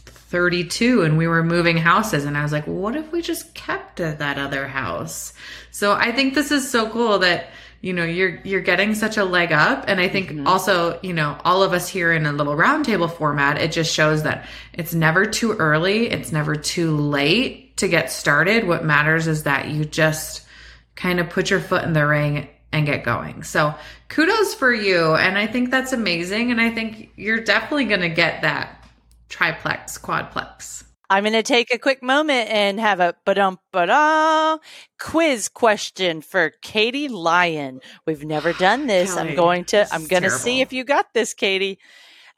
32 0.07 1.03
and 1.03 1.19
we 1.19 1.27
were 1.27 1.45
moving 1.45 1.77
houses 1.77 2.25
and 2.25 2.39
I 2.39 2.43
was 2.43 2.53
like, 2.53 2.67
what 2.67 2.97
if 2.97 3.13
we 3.13 3.21
just 3.21 3.55
kept 3.55 3.97
that 3.97 4.39
other 4.39 4.67
house? 4.67 5.35
So 5.71 5.93
I 5.93 6.11
think 6.13 6.35
this 6.35 6.51
is 6.51 6.71
so 6.71 6.89
cool 6.89 7.19
that 7.19 7.51
you 7.83 7.93
know 7.93 8.05
you're 8.05 8.41
you're 8.45 8.63
getting 8.63 8.95
such 8.95 9.19
a 9.19 9.25
leg 9.25 9.53
up 9.53 9.85
and 9.89 10.01
i 10.01 10.09
think 10.09 10.31
mm-hmm. 10.31 10.47
also 10.47 10.99
you 11.03 11.13
know 11.13 11.37
all 11.45 11.63
of 11.63 11.75
us 11.75 11.89
here 11.89 12.13
in 12.13 12.25
a 12.25 12.33
little 12.33 12.55
roundtable 12.55 13.13
format 13.13 13.61
it 13.61 13.71
just 13.73 13.93
shows 13.93 14.23
that 14.23 14.47
it's 14.73 14.95
never 14.95 15.27
too 15.27 15.53
early 15.53 16.11
it's 16.11 16.33
never 16.33 16.57
too 16.57 16.97
late 16.97 17.77
to 17.77 17.89
get 17.89 18.11
started 18.11 18.67
what 18.67 18.85
matters 18.85 19.27
is 19.27 19.43
that 19.43 19.69
you 19.69 19.85
just 19.85 20.47
kind 20.95 21.21
of 21.21 21.29
put 21.29 21.51
your 21.51 21.61
foot 21.61 21.85
in 21.85 21.93
the 21.93 22.07
ring 22.07 22.49
and 22.73 22.87
get 22.87 23.05
going. 23.05 23.43
So 23.43 23.75
kudos 24.09 24.55
for 24.55 24.73
you. 24.73 25.15
And 25.15 25.37
I 25.37 25.47
think 25.47 25.71
that's 25.71 25.93
amazing. 25.93 26.51
And 26.51 26.61
I 26.61 26.71
think 26.71 27.11
you're 27.17 27.41
definitely 27.41 27.85
going 27.85 28.01
to 28.01 28.09
get 28.09 28.43
that 28.43 28.85
triplex, 29.29 29.99
quadplex. 29.99 30.85
I'm 31.13 31.25
going 31.25 31.35
to 31.35 31.43
take 31.43 31.75
a 31.75 31.79
quick 31.79 32.03
moment 32.03 32.49
and 32.49 32.81
have 32.81 32.99
a 32.99 33.15
ba-dum 33.27 33.59
ba 33.71 34.59
quiz 34.99 35.51
question 35.51 36.23
for 36.23 36.53
Katie 36.63 37.09
Lyon. 37.09 37.81
We've 38.07 38.25
never 38.25 38.53
done 38.59 38.87
this. 38.87 39.13
Kelly, 39.13 39.29
I'm 39.29 39.37
going 39.37 39.65
to 39.67 39.87
I'm 39.93 40.07
going 40.07 40.23
to 40.23 40.31
see 40.31 40.63
if 40.63 40.73
you 40.73 40.85
got 40.85 41.13
this, 41.13 41.35
Katie. 41.35 41.79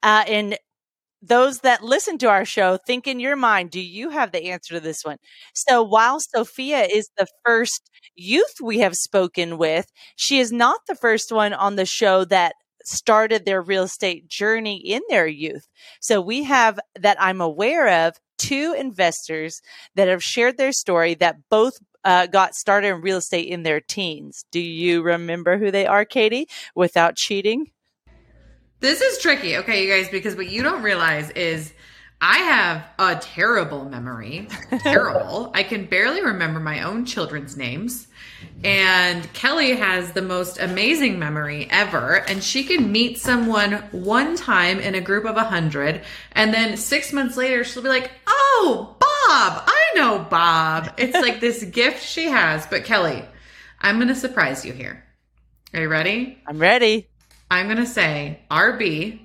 Uh, 0.02 0.25
and 0.26 0.59
those 1.23 1.61
that 1.61 1.85
listen 1.85 2.19
to 2.19 2.28
our 2.28 2.45
show, 2.45 2.76
think 2.85 3.07
in 3.07 3.21
your 3.21 3.37
mind, 3.37 3.71
do 3.71 3.81
you 3.81 4.11
have 4.11 4.33
the 4.33 4.47
answer 4.47 4.75
to 4.75 4.81
this 4.81 5.04
one? 5.04 5.19
So 5.54 5.81
while 5.81 6.19
Sophia 6.19 6.83
is 6.83 7.09
the 7.16 7.28
first 7.45 7.93
youth 8.16 8.57
we 8.61 8.81
have 8.81 8.97
spoken 8.97 9.57
with, 9.57 9.87
she 10.17 10.41
is 10.41 10.50
not 10.50 10.80
the 10.89 10.97
first 10.97 11.30
one 11.30 11.52
on 11.52 11.76
the 11.76 11.87
show 11.87 12.25
that 12.25 12.54
started 12.84 13.45
their 13.45 13.63
real 13.63 13.84
estate 13.84 14.28
journey 14.28 14.76
in 14.76 15.00
their 15.08 15.28
youth. 15.28 15.69
So 16.00 16.21
we 16.21 16.43
have 16.43 16.80
that 16.99 17.17
I'm 17.21 17.41
aware 17.41 18.06
of 18.08 18.15
two 18.49 18.75
investors 18.78 19.61
that 19.95 20.09
have 20.09 20.23
shared 20.23 20.57
their 20.57 20.73
story 20.73 21.15
that 21.15 21.37
both 21.49 21.75
uh, 22.04 22.26
got 22.26 22.54
started 22.54 22.89
in 22.89 23.00
real 23.00 23.17
estate 23.17 23.49
in 23.49 23.63
their 23.63 23.80
teens. 23.80 24.45
Do 24.50 24.61
you 24.61 25.02
remember 25.02 25.59
who 25.59 25.71
they 25.71 25.87
are, 25.87 26.04
Katie, 26.04 26.49
without 26.75 27.17
cheating? 27.17 27.71
This 28.80 29.00
is 29.00 29.19
tricky, 29.19 29.57
okay, 29.57 29.85
you 29.85 29.91
guys, 29.91 30.11
because 30.11 30.37
what 30.37 30.49
you 30.49 30.63
don't 30.63 30.83
realize 30.83 31.30
is 31.30 31.73
I 32.21 32.39
have 32.39 32.85
a 32.99 33.19
terrible 33.21 33.87
memory. 33.87 34.49
terrible. 34.80 35.50
I 35.54 35.63
can 35.63 35.87
barely 35.87 36.23
remember 36.23 36.61
my 36.61 36.83
own 36.83 37.07
children's 37.07 37.57
names. 37.57 38.09
And 38.63 39.30
Kelly 39.33 39.76
has 39.76 40.13
the 40.13 40.23
most 40.23 40.59
amazing 40.59 41.19
memory 41.19 41.69
ever. 41.71 42.17
And 42.28 42.43
she 42.43 42.65
can 42.65 42.91
meet 42.91 43.19
someone 43.19 43.75
one 43.93 44.37
time 44.37 44.80
in 44.80 44.95
a 44.95 45.00
group 45.00 45.25
of 45.25 45.37
a 45.37 45.45
hundred. 45.45 46.02
And 46.33 46.52
then 46.52 46.76
six 46.76 47.13
months 47.13 47.37
later, 47.37 47.65
she'll 47.65 47.83
be 47.83 47.89
like, 47.89 48.11
Oh, 48.26 48.97
Bob, 48.99 49.65
I 49.67 49.93
know 49.95 50.26
Bob. 50.30 50.95
It's 50.97 51.15
like 51.15 51.41
this 51.41 51.63
gift 51.73 52.02
she 52.02 52.26
has. 52.26 52.67
But 52.67 52.85
Kelly, 52.85 53.25
I'm 53.80 53.97
going 53.97 54.09
to 54.09 54.15
surprise 54.15 54.65
you 54.65 54.73
here. 54.73 55.04
Are 55.75 55.80
you 55.80 55.89
ready? 55.89 56.39
I'm 56.47 56.59
ready. 56.59 57.09
I'm 57.50 57.67
going 57.67 57.78
to 57.78 57.87
say 57.87 58.41
RB 58.50 59.21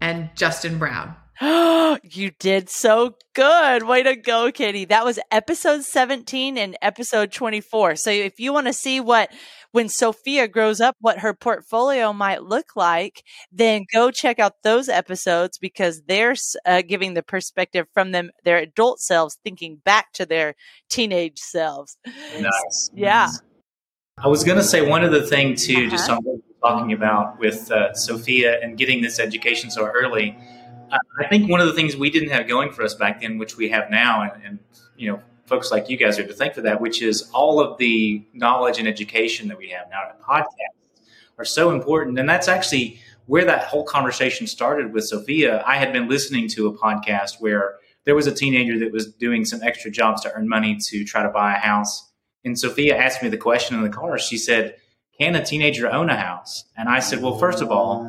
and 0.00 0.30
Justin 0.34 0.78
Brown. 0.78 1.14
you 2.02 2.30
did 2.38 2.70
so 2.70 3.16
good. 3.34 3.82
Way 3.82 4.04
to 4.04 4.14
go, 4.14 4.52
Kitty. 4.52 4.84
That 4.84 5.04
was 5.04 5.18
episode 5.30 5.82
17 5.82 6.56
and 6.56 6.76
episode 6.80 7.32
24. 7.32 7.96
So 7.96 8.10
if 8.10 8.38
you 8.38 8.52
want 8.52 8.68
to 8.68 8.72
see 8.72 9.00
what 9.00 9.32
when 9.72 9.88
Sophia 9.88 10.46
grows 10.46 10.80
up, 10.80 10.94
what 11.00 11.18
her 11.18 11.34
portfolio 11.34 12.12
might 12.12 12.44
look 12.44 12.76
like, 12.76 13.24
then 13.50 13.84
go 13.92 14.12
check 14.12 14.38
out 14.38 14.62
those 14.62 14.88
episodes 14.88 15.58
because 15.58 16.02
they're 16.06 16.36
uh, 16.64 16.82
giving 16.82 17.14
the 17.14 17.24
perspective 17.24 17.86
from 17.92 18.12
them, 18.12 18.30
their 18.44 18.58
adult 18.58 19.00
selves, 19.00 19.36
thinking 19.42 19.80
back 19.84 20.12
to 20.12 20.24
their 20.24 20.54
teenage 20.88 21.38
selves. 21.38 21.96
Nice. 22.38 22.90
Yeah. 22.94 23.28
I 24.22 24.28
was 24.28 24.44
going 24.44 24.58
to 24.58 24.64
say 24.64 24.88
one 24.88 25.04
other 25.04 25.22
thing 25.22 25.56
too, 25.56 25.74
uh-huh. 25.74 25.90
just 25.90 26.08
on 26.08 26.20
talking 26.64 26.92
about 26.92 27.40
with 27.40 27.70
uh, 27.72 27.92
Sophia 27.94 28.60
and 28.62 28.78
getting 28.78 29.02
this 29.02 29.18
education 29.18 29.70
so 29.70 29.86
early. 29.86 30.38
Uh, 30.90 30.98
I 31.18 31.26
think 31.28 31.50
one 31.50 31.60
of 31.60 31.66
the 31.66 31.72
things 31.72 31.96
we 31.96 32.10
didn't 32.10 32.30
have 32.30 32.48
going 32.48 32.72
for 32.72 32.82
us 32.82 32.94
back 32.94 33.20
then, 33.20 33.38
which 33.38 33.56
we 33.56 33.68
have 33.70 33.90
now, 33.90 34.22
and, 34.22 34.44
and 34.44 34.58
you 34.96 35.10
know, 35.10 35.20
folks 35.46 35.70
like 35.70 35.88
you 35.88 35.96
guys 35.96 36.18
are 36.18 36.26
to 36.26 36.32
thank 36.32 36.54
for 36.54 36.62
that, 36.62 36.80
which 36.80 37.02
is 37.02 37.30
all 37.32 37.60
of 37.60 37.78
the 37.78 38.24
knowledge 38.32 38.78
and 38.78 38.88
education 38.88 39.48
that 39.48 39.58
we 39.58 39.68
have 39.70 39.88
now. 39.90 40.02
In 40.10 40.16
the 40.16 40.24
podcasts 40.24 41.08
are 41.38 41.44
so 41.44 41.70
important, 41.70 42.18
and 42.18 42.28
that's 42.28 42.48
actually 42.48 42.98
where 43.26 43.44
that 43.44 43.64
whole 43.64 43.84
conversation 43.84 44.46
started 44.46 44.92
with 44.92 45.04
Sophia. 45.04 45.62
I 45.66 45.76
had 45.76 45.92
been 45.92 46.08
listening 46.08 46.48
to 46.48 46.68
a 46.68 46.76
podcast 46.76 47.40
where 47.40 47.76
there 48.04 48.14
was 48.14 48.26
a 48.26 48.34
teenager 48.34 48.78
that 48.80 48.92
was 48.92 49.12
doing 49.12 49.44
some 49.44 49.62
extra 49.62 49.90
jobs 49.90 50.22
to 50.22 50.32
earn 50.32 50.48
money 50.48 50.78
to 50.88 51.04
try 51.04 51.22
to 51.22 51.30
buy 51.30 51.54
a 51.54 51.58
house, 51.58 52.10
and 52.44 52.58
Sophia 52.58 52.96
asked 52.96 53.22
me 53.22 53.28
the 53.28 53.38
question 53.38 53.76
in 53.76 53.82
the 53.82 53.88
car. 53.88 54.18
She 54.18 54.36
said 54.36 54.76
can 55.18 55.36
a 55.36 55.44
teenager 55.44 55.88
own 55.90 56.10
a 56.10 56.16
house? 56.16 56.64
And 56.76 56.88
I 56.88 56.98
said, 56.98 57.22
well, 57.22 57.38
first 57.38 57.62
of 57.62 57.70
all, 57.70 58.02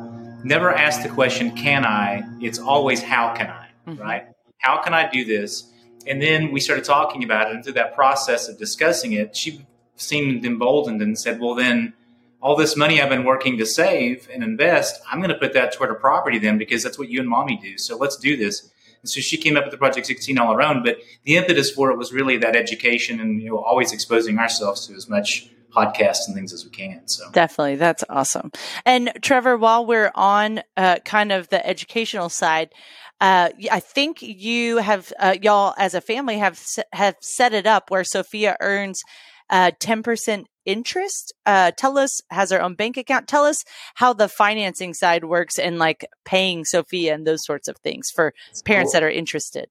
never 0.46 0.72
ask 0.72 1.02
the 1.02 1.08
question, 1.08 1.50
can 1.56 1.84
I? 1.84 2.22
It's 2.40 2.58
always, 2.58 3.02
how 3.02 3.34
can 3.34 3.48
I? 3.48 3.68
Mm-hmm. 3.86 4.00
Right? 4.00 4.26
How 4.58 4.82
can 4.82 4.94
I 4.94 5.08
do 5.10 5.24
this? 5.24 5.72
And 6.06 6.22
then 6.22 6.52
we 6.52 6.60
started 6.60 6.84
talking 6.84 7.24
about 7.24 7.48
it. 7.48 7.56
And 7.56 7.64
through 7.64 7.74
that 7.74 7.94
process 7.94 8.48
of 8.48 8.58
discussing 8.58 9.12
it, 9.12 9.36
she 9.36 9.66
seemed 9.96 10.44
emboldened 10.44 11.02
and 11.02 11.18
said, 11.18 11.40
well, 11.40 11.54
then 11.54 11.94
all 12.40 12.54
this 12.54 12.76
money 12.76 13.00
I've 13.00 13.08
been 13.08 13.24
working 13.24 13.58
to 13.58 13.66
save 13.66 14.28
and 14.32 14.44
invest, 14.44 15.00
I'm 15.10 15.18
going 15.18 15.30
to 15.30 15.38
put 15.38 15.52
that 15.54 15.72
toward 15.72 15.90
a 15.90 15.94
property 15.94 16.38
then 16.38 16.58
because 16.58 16.82
that's 16.82 16.98
what 16.98 17.08
you 17.08 17.20
and 17.20 17.28
mommy 17.28 17.58
do. 17.60 17.76
So 17.76 17.96
let's 17.96 18.16
do 18.16 18.36
this. 18.36 18.70
And 19.02 19.10
so 19.10 19.20
she 19.20 19.36
came 19.36 19.56
up 19.56 19.64
with 19.64 19.72
the 19.72 19.78
Project 19.78 20.06
16 20.06 20.38
all 20.38 20.54
her 20.54 20.62
own. 20.62 20.84
But 20.84 20.98
the 21.24 21.36
impetus 21.36 21.70
for 21.70 21.90
it 21.90 21.98
was 21.98 22.12
really 22.12 22.36
that 22.38 22.54
education 22.54 23.20
and 23.20 23.42
you 23.42 23.50
know 23.50 23.58
always 23.58 23.92
exposing 23.92 24.38
ourselves 24.38 24.86
to 24.86 24.94
as 24.94 25.08
much 25.08 25.50
podcasts 25.76 26.26
and 26.26 26.34
things 26.34 26.52
as 26.52 26.64
we 26.64 26.70
can. 26.70 27.06
So 27.06 27.30
definitely, 27.32 27.76
that's 27.76 28.02
awesome. 28.08 28.50
And 28.84 29.12
Trevor, 29.20 29.56
while 29.56 29.84
we're 29.84 30.12
on 30.14 30.62
uh, 30.76 30.96
kind 31.04 31.32
of 31.32 31.48
the 31.48 31.64
educational 31.66 32.28
side, 32.28 32.70
uh, 33.20 33.50
I 33.70 33.80
think 33.80 34.22
you 34.22 34.78
have 34.78 35.12
uh, 35.18 35.36
y'all 35.40 35.74
as 35.78 35.94
a 35.94 36.00
family 36.00 36.38
have 36.38 36.60
have 36.92 37.16
set 37.20 37.52
it 37.52 37.66
up 37.66 37.90
where 37.90 38.04
Sophia 38.04 38.56
earns 38.60 39.00
uh, 39.50 39.70
ten 39.78 40.02
percent 40.02 40.46
interest. 40.64 41.32
Uh, 41.46 41.70
tell 41.76 41.96
us 41.98 42.20
has 42.30 42.50
her 42.50 42.62
own 42.62 42.74
bank 42.74 42.96
account. 42.96 43.28
Tell 43.28 43.44
us 43.44 43.64
how 43.94 44.12
the 44.12 44.28
financing 44.28 44.94
side 44.94 45.24
works 45.24 45.58
and 45.58 45.78
like 45.78 46.06
paying 46.24 46.64
Sophia 46.64 47.14
and 47.14 47.26
those 47.26 47.44
sorts 47.44 47.68
of 47.68 47.76
things 47.78 48.10
for 48.14 48.34
parents 48.64 48.92
cool. 48.92 49.00
that 49.00 49.06
are 49.06 49.10
interested. 49.10 49.68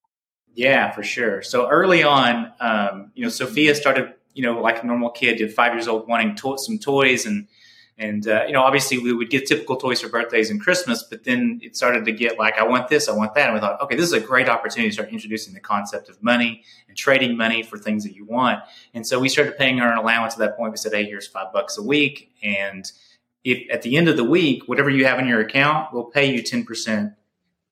Yeah, 0.55 0.91
for 0.91 1.03
sure. 1.03 1.41
So 1.41 1.69
early 1.69 2.01
on, 2.03 2.51
um, 2.61 3.11
you 3.13 3.23
know, 3.23 3.29
Sophia 3.29 3.75
started 3.75 4.13
you 4.35 4.43
know, 4.43 4.61
like 4.61 4.83
a 4.83 4.85
normal 4.85 5.09
kid, 5.09 5.41
at 5.41 5.51
five 5.51 5.73
years 5.73 5.87
old, 5.87 6.07
wanting 6.07 6.35
to- 6.35 6.59
some 6.59 6.77
toys 6.77 7.25
and 7.25 7.47
And 7.97 8.27
uh, 8.27 8.43
you 8.45 8.51
know, 8.51 8.61
obviously, 8.61 8.97
we 8.97 9.13
would 9.13 9.29
get 9.29 9.47
typical 9.47 9.77
toys 9.77 10.01
for 10.01 10.09
birthdays 10.09 10.49
and 10.51 10.59
Christmas, 10.59 11.01
but 11.09 11.23
then 11.23 11.61
it 11.63 11.77
started 11.77 12.03
to 12.03 12.11
get 12.11 12.37
like, 12.37 12.55
I 12.57 12.65
want 12.67 12.89
this, 12.89 13.07
I 13.07 13.13
want 13.13 13.33
that, 13.35 13.45
and 13.45 13.53
we 13.53 13.61
thought, 13.61 13.79
okay, 13.83 13.95
this 13.95 14.05
is 14.05 14.11
a 14.11 14.19
great 14.19 14.49
opportunity 14.49 14.89
to 14.89 14.93
start 14.93 15.09
introducing 15.13 15.53
the 15.53 15.61
concept 15.61 16.09
of 16.09 16.21
money 16.21 16.51
and 16.89 16.97
trading 16.97 17.37
money 17.37 17.63
for 17.63 17.77
things 17.77 18.03
that 18.03 18.13
you 18.13 18.25
want. 18.25 18.59
And 18.93 19.07
so 19.07 19.17
we 19.17 19.29
started 19.29 19.57
paying 19.57 19.77
her 19.77 19.89
an 19.89 19.97
allowance 19.97 20.33
at 20.33 20.39
that 20.39 20.57
point. 20.57 20.71
We 20.71 20.77
said, 20.77 20.91
hey, 20.91 21.05
here's 21.05 21.25
five 21.25 21.53
bucks 21.53 21.77
a 21.77 21.83
week, 21.83 22.15
and 22.43 22.83
if 23.45 23.57
at 23.71 23.81
the 23.81 23.95
end 23.95 24.09
of 24.09 24.17
the 24.17 24.25
week, 24.25 24.67
whatever 24.67 24.89
you 24.89 25.05
have 25.05 25.17
in 25.19 25.27
your 25.27 25.39
account, 25.39 25.93
we'll 25.93 26.11
pay 26.17 26.25
you 26.33 26.41
ten 26.43 26.65
percent 26.65 27.13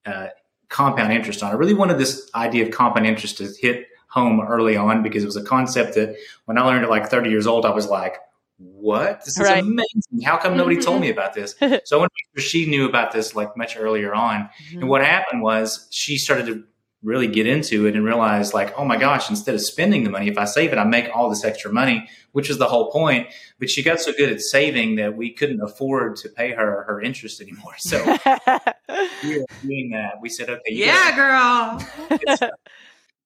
uh, 0.06 0.28
compound 0.70 1.12
interest 1.12 1.42
on. 1.42 1.50
I 1.50 1.56
really 1.62 1.74
wanted 1.74 1.98
this 1.98 2.30
idea 2.34 2.64
of 2.64 2.70
compound 2.70 3.06
interest 3.06 3.36
to 3.38 3.44
hit 3.60 3.88
home 4.14 4.40
early 4.40 4.76
on 4.76 5.02
because 5.02 5.24
it 5.24 5.26
was 5.26 5.36
a 5.36 5.42
concept 5.42 5.96
that 5.96 6.16
when 6.44 6.56
I 6.56 6.62
learned 6.62 6.84
at 6.84 6.90
like 6.90 7.10
30 7.10 7.30
years 7.30 7.48
old, 7.48 7.66
I 7.66 7.70
was 7.70 7.88
like, 7.88 8.16
what? 8.58 9.24
This 9.24 9.36
is 9.36 9.44
right. 9.44 9.60
amazing. 9.60 10.22
How 10.24 10.36
come 10.38 10.56
nobody 10.56 10.80
told 10.80 11.00
me 11.00 11.10
about 11.10 11.34
this? 11.34 11.56
so 11.58 11.66
I 11.66 11.68
want 11.68 11.82
to 11.82 11.98
make 11.98 12.08
sure 12.36 12.48
she 12.48 12.66
knew 12.66 12.88
about 12.88 13.10
this 13.10 13.34
like 13.34 13.56
much 13.56 13.76
earlier 13.76 14.14
on. 14.14 14.48
Mm-hmm. 14.68 14.80
And 14.82 14.88
what 14.88 15.04
happened 15.04 15.42
was 15.42 15.88
she 15.90 16.16
started 16.16 16.46
to 16.46 16.62
really 17.02 17.26
get 17.26 17.48
into 17.48 17.86
it 17.86 17.96
and 17.96 18.04
realize 18.04 18.54
like, 18.54 18.72
oh 18.78 18.84
my 18.84 18.96
gosh, 18.96 19.28
instead 19.28 19.56
of 19.56 19.60
spending 19.60 20.04
the 20.04 20.10
money, 20.10 20.28
if 20.28 20.38
I 20.38 20.44
save 20.44 20.72
it, 20.72 20.78
I 20.78 20.84
make 20.84 21.10
all 21.12 21.28
this 21.28 21.44
extra 21.44 21.72
money, 21.72 22.08
which 22.30 22.48
is 22.48 22.58
the 22.58 22.68
whole 22.68 22.92
point. 22.92 23.26
But 23.58 23.68
she 23.68 23.82
got 23.82 23.98
so 24.00 24.12
good 24.12 24.30
at 24.30 24.40
saving 24.40 24.94
that 24.94 25.16
we 25.16 25.32
couldn't 25.32 25.60
afford 25.60 26.14
to 26.18 26.28
pay 26.28 26.52
her 26.52 26.84
her 26.84 27.02
interest 27.02 27.40
anymore. 27.40 27.74
So 27.78 27.98
we 29.24 29.40
were 29.40 29.46
doing 29.62 29.90
that. 29.90 30.20
We 30.22 30.28
said, 30.28 30.48
okay, 30.50 30.70
yeah, 30.70 31.16
girl 31.16 31.84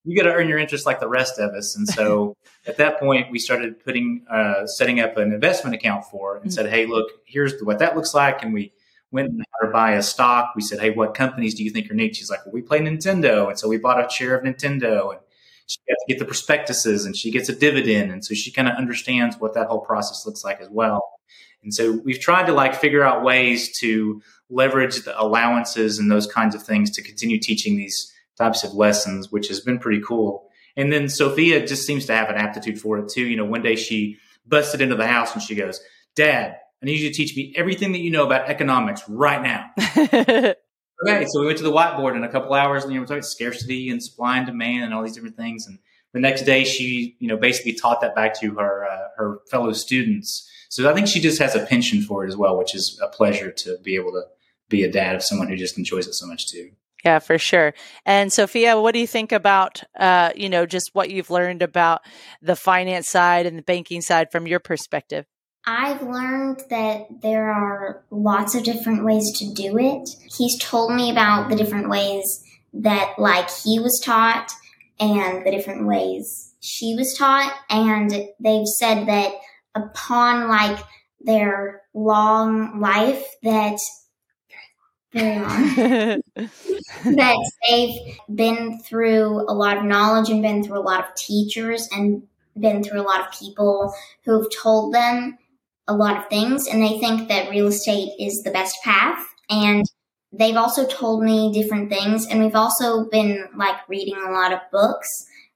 you 0.08 0.16
got 0.16 0.28
to 0.28 0.34
earn 0.34 0.48
your 0.48 0.58
interest 0.58 0.86
like 0.86 1.00
the 1.00 1.08
rest 1.08 1.38
of 1.38 1.52
us. 1.52 1.76
And 1.76 1.86
so 1.86 2.34
at 2.66 2.78
that 2.78 2.98
point, 2.98 3.30
we 3.30 3.38
started 3.38 3.78
putting, 3.84 4.24
uh, 4.30 4.66
setting 4.66 5.00
up 5.00 5.18
an 5.18 5.32
investment 5.32 5.76
account 5.76 6.04
for 6.06 6.36
and 6.36 6.44
mm-hmm. 6.44 6.50
said, 6.50 6.70
Hey, 6.70 6.86
look, 6.86 7.10
here's 7.26 7.60
what 7.62 7.78
that 7.80 7.94
looks 7.94 8.14
like. 8.14 8.42
And 8.42 8.54
we 8.54 8.72
went 9.10 9.28
and 9.28 9.38
had 9.38 9.66
her 9.66 9.72
buy 9.72 9.92
a 9.92 10.02
stock. 10.02 10.54
We 10.56 10.62
said, 10.62 10.80
Hey, 10.80 10.90
what 10.90 11.14
companies 11.14 11.54
do 11.54 11.62
you 11.62 11.70
think 11.70 11.90
are 11.90 11.94
neat? 11.94 12.16
She's 12.16 12.30
like, 12.30 12.44
well, 12.46 12.54
we 12.54 12.62
play 12.62 12.80
Nintendo. 12.80 13.48
And 13.48 13.58
so 13.58 13.68
we 13.68 13.76
bought 13.76 14.04
a 14.04 14.08
share 14.10 14.34
of 14.34 14.44
Nintendo 14.44 15.12
and 15.12 15.20
she 15.66 15.78
got 15.86 15.94
to 15.94 16.04
get 16.08 16.18
the 16.18 16.24
prospectuses 16.24 17.04
and 17.04 17.14
she 17.14 17.30
gets 17.30 17.50
a 17.50 17.54
dividend. 17.54 18.10
And 18.10 18.24
so 18.24 18.34
she 18.34 18.50
kind 18.50 18.68
of 18.68 18.76
understands 18.76 19.36
what 19.38 19.52
that 19.54 19.66
whole 19.66 19.80
process 19.80 20.24
looks 20.24 20.42
like 20.42 20.60
as 20.62 20.70
well. 20.70 21.02
And 21.62 21.74
so 21.74 22.00
we've 22.04 22.20
tried 22.20 22.46
to 22.46 22.52
like 22.52 22.74
figure 22.74 23.02
out 23.02 23.22
ways 23.22 23.76
to 23.80 24.22
leverage 24.48 25.04
the 25.04 25.20
allowances 25.20 25.98
and 25.98 26.10
those 26.10 26.26
kinds 26.26 26.54
of 26.54 26.62
things 26.62 26.90
to 26.92 27.02
continue 27.02 27.38
teaching 27.38 27.76
these 27.76 28.10
types 28.38 28.64
of 28.64 28.72
lessons, 28.72 29.30
which 29.30 29.48
has 29.48 29.60
been 29.60 29.78
pretty 29.78 30.00
cool. 30.00 30.48
And 30.76 30.92
then 30.92 31.08
Sophia 31.08 31.66
just 31.66 31.86
seems 31.86 32.06
to 32.06 32.14
have 32.14 32.30
an 32.30 32.36
aptitude 32.36 32.80
for 32.80 32.98
it 32.98 33.10
too. 33.10 33.26
You 33.26 33.36
know, 33.36 33.44
one 33.44 33.62
day 33.62 33.76
she 33.76 34.18
busted 34.46 34.80
into 34.80 34.94
the 34.94 35.06
house 35.06 35.34
and 35.34 35.42
she 35.42 35.54
goes, 35.54 35.80
Dad, 36.14 36.56
I 36.82 36.86
need 36.86 37.00
you 37.00 37.08
to 37.08 37.14
teach 37.14 37.36
me 37.36 37.52
everything 37.56 37.92
that 37.92 37.98
you 37.98 38.10
know 38.10 38.24
about 38.24 38.48
economics 38.48 39.02
right 39.08 39.42
now. 39.42 39.70
okay, 41.04 41.26
so 41.26 41.40
we 41.40 41.46
went 41.46 41.58
to 41.58 41.64
the 41.64 41.72
whiteboard 41.72 42.14
in 42.14 42.22
a 42.22 42.28
couple 42.28 42.54
hours 42.54 42.84
and 42.84 42.92
you 42.92 42.98
know, 42.98 43.02
we 43.02 43.08
talking 43.08 43.22
scarcity 43.22 43.90
and 43.90 44.02
supply 44.02 44.38
and 44.38 44.46
demand 44.46 44.84
and 44.84 44.94
all 44.94 45.02
these 45.02 45.14
different 45.14 45.36
things. 45.36 45.66
And 45.66 45.80
the 46.12 46.20
next 46.20 46.42
day 46.42 46.64
she, 46.64 47.16
you 47.18 47.26
know, 47.26 47.36
basically 47.36 47.72
taught 47.72 48.00
that 48.00 48.14
back 48.14 48.38
to 48.40 48.54
her 48.54 48.84
uh, 48.84 49.08
her 49.16 49.40
fellow 49.50 49.72
students. 49.72 50.48
So 50.68 50.88
I 50.88 50.94
think 50.94 51.08
she 51.08 51.20
just 51.20 51.40
has 51.40 51.56
a 51.56 51.66
penchant 51.66 52.04
for 52.04 52.24
it 52.24 52.28
as 52.28 52.36
well, 52.36 52.56
which 52.56 52.74
is 52.74 53.00
a 53.02 53.08
pleasure 53.08 53.50
to 53.50 53.78
be 53.82 53.96
able 53.96 54.12
to 54.12 54.22
be 54.68 54.84
a 54.84 54.90
dad 54.90 55.16
of 55.16 55.24
someone 55.24 55.48
who 55.48 55.56
just 55.56 55.78
enjoys 55.78 56.06
it 56.06 56.14
so 56.14 56.26
much 56.26 56.46
too. 56.46 56.70
Yeah, 57.08 57.20
for 57.20 57.38
sure. 57.38 57.72
And 58.04 58.30
Sophia, 58.30 58.78
what 58.78 58.92
do 58.92 58.98
you 58.98 59.06
think 59.06 59.32
about, 59.32 59.82
uh, 59.98 60.30
you 60.36 60.50
know, 60.50 60.66
just 60.66 60.90
what 60.92 61.08
you've 61.08 61.30
learned 61.30 61.62
about 61.62 62.02
the 62.42 62.54
finance 62.54 63.08
side 63.08 63.46
and 63.46 63.56
the 63.56 63.62
banking 63.62 64.02
side 64.02 64.30
from 64.30 64.46
your 64.46 64.60
perspective? 64.60 65.24
I've 65.66 66.02
learned 66.02 66.64
that 66.68 67.06
there 67.22 67.50
are 67.50 68.04
lots 68.10 68.54
of 68.54 68.62
different 68.62 69.06
ways 69.06 69.24
to 69.38 69.54
do 69.54 69.78
it. 69.78 70.06
He's 70.36 70.58
told 70.58 70.94
me 70.94 71.10
about 71.10 71.48
the 71.48 71.56
different 71.56 71.88
ways 71.88 72.44
that, 72.74 73.14
like, 73.16 73.48
he 73.64 73.80
was 73.80 73.98
taught 74.04 74.52
and 75.00 75.46
the 75.46 75.50
different 75.50 75.86
ways 75.86 76.52
she 76.60 76.94
was 76.94 77.16
taught. 77.16 77.54
And 77.70 78.10
they've 78.38 78.66
said 78.66 79.06
that 79.06 79.32
upon, 79.74 80.48
like, 80.48 80.78
their 81.20 81.80
long 81.94 82.82
life, 82.82 83.24
that 83.44 83.78
very 85.12 85.38
long. 85.38 86.22
that 87.04 87.50
they've 87.68 88.16
been 88.34 88.80
through 88.80 89.44
a 89.48 89.54
lot 89.54 89.76
of 89.76 89.84
knowledge 89.84 90.30
and 90.30 90.42
been 90.42 90.62
through 90.62 90.78
a 90.78 90.80
lot 90.80 91.00
of 91.00 91.14
teachers 91.14 91.88
and 91.92 92.22
been 92.58 92.82
through 92.82 93.00
a 93.00 93.02
lot 93.02 93.20
of 93.20 93.38
people 93.38 93.94
who've 94.24 94.48
told 94.54 94.92
them 94.92 95.38
a 95.86 95.94
lot 95.94 96.16
of 96.16 96.28
things 96.28 96.66
and 96.66 96.82
they 96.82 96.98
think 96.98 97.28
that 97.28 97.50
real 97.50 97.68
estate 97.68 98.10
is 98.18 98.42
the 98.44 98.50
best 98.50 98.76
path. 98.84 99.24
And 99.48 99.84
they've 100.32 100.56
also 100.56 100.86
told 100.86 101.22
me 101.22 101.52
different 101.52 101.88
things 101.88 102.26
and 102.26 102.42
we've 102.42 102.54
also 102.54 103.08
been 103.08 103.48
like 103.56 103.88
reading 103.88 104.16
a 104.16 104.30
lot 104.30 104.52
of 104.52 104.60
books 104.70 105.08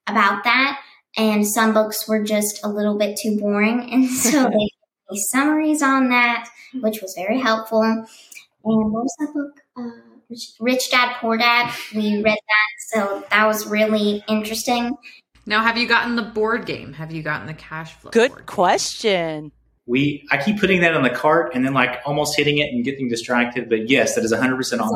about 0.06 0.44
that. 0.44 0.80
And 1.16 1.46
some 1.46 1.74
books 1.74 2.08
were 2.08 2.24
just 2.24 2.64
a 2.64 2.68
little 2.68 2.96
bit 2.96 3.18
too 3.22 3.38
boring 3.38 3.92
and 3.92 4.08
so 4.08 4.44
they 4.48 4.70
gave 5.10 5.20
summaries 5.30 5.82
on 5.82 6.08
that 6.08 6.48
which 6.80 7.02
was 7.02 7.14
very 7.14 7.38
helpful 7.38 8.06
and 8.64 8.92
what 8.92 9.02
was 9.04 9.16
that 9.18 9.32
book 9.34 9.60
uh, 9.76 10.12
Rich 10.60 10.90
Dad 10.90 11.16
Poor 11.20 11.36
Dad. 11.36 11.72
We 11.94 12.22
read 12.22 12.24
that, 12.24 12.68
so 12.78 13.24
that 13.30 13.46
was 13.46 13.66
really 13.66 14.24
interesting. 14.28 14.96
Now, 15.46 15.62
have 15.62 15.76
you 15.76 15.88
gotten 15.88 16.16
the 16.16 16.22
board 16.22 16.66
game? 16.66 16.92
Have 16.94 17.12
you 17.12 17.22
gotten 17.22 17.46
the 17.46 17.54
cash 17.54 17.94
flow? 17.94 18.10
Good 18.10 18.46
question. 18.46 19.52
We 19.86 20.26
I 20.30 20.36
keep 20.36 20.60
putting 20.60 20.80
that 20.82 20.94
on 20.94 21.02
the 21.02 21.10
cart 21.10 21.54
and 21.54 21.64
then 21.64 21.74
like 21.74 22.00
almost 22.06 22.36
hitting 22.36 22.58
it 22.58 22.72
and 22.72 22.84
getting 22.84 23.08
distracted. 23.08 23.68
But 23.68 23.90
yes, 23.90 24.14
that 24.14 24.24
is 24.24 24.30
100 24.30 24.56
percent 24.56 24.80
on. 24.80 24.90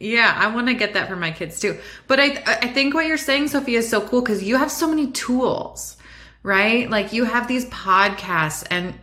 Yeah, 0.00 0.32
I 0.36 0.52
want 0.54 0.68
to 0.68 0.74
get 0.74 0.94
that 0.94 1.08
for 1.08 1.16
my 1.16 1.30
kids 1.30 1.60
too. 1.60 1.78
But 2.08 2.18
I 2.18 2.42
I 2.46 2.68
think 2.68 2.94
what 2.94 3.06
you're 3.06 3.16
saying, 3.16 3.48
Sophia, 3.48 3.78
is 3.78 3.88
so 3.88 4.00
cool 4.00 4.20
because 4.20 4.42
you 4.42 4.56
have 4.56 4.72
so 4.72 4.88
many 4.88 5.12
tools, 5.12 5.96
right? 6.42 6.90
Like 6.90 7.12
you 7.12 7.24
have 7.24 7.46
these 7.46 7.66
podcasts, 7.66 8.66
and 8.70 8.94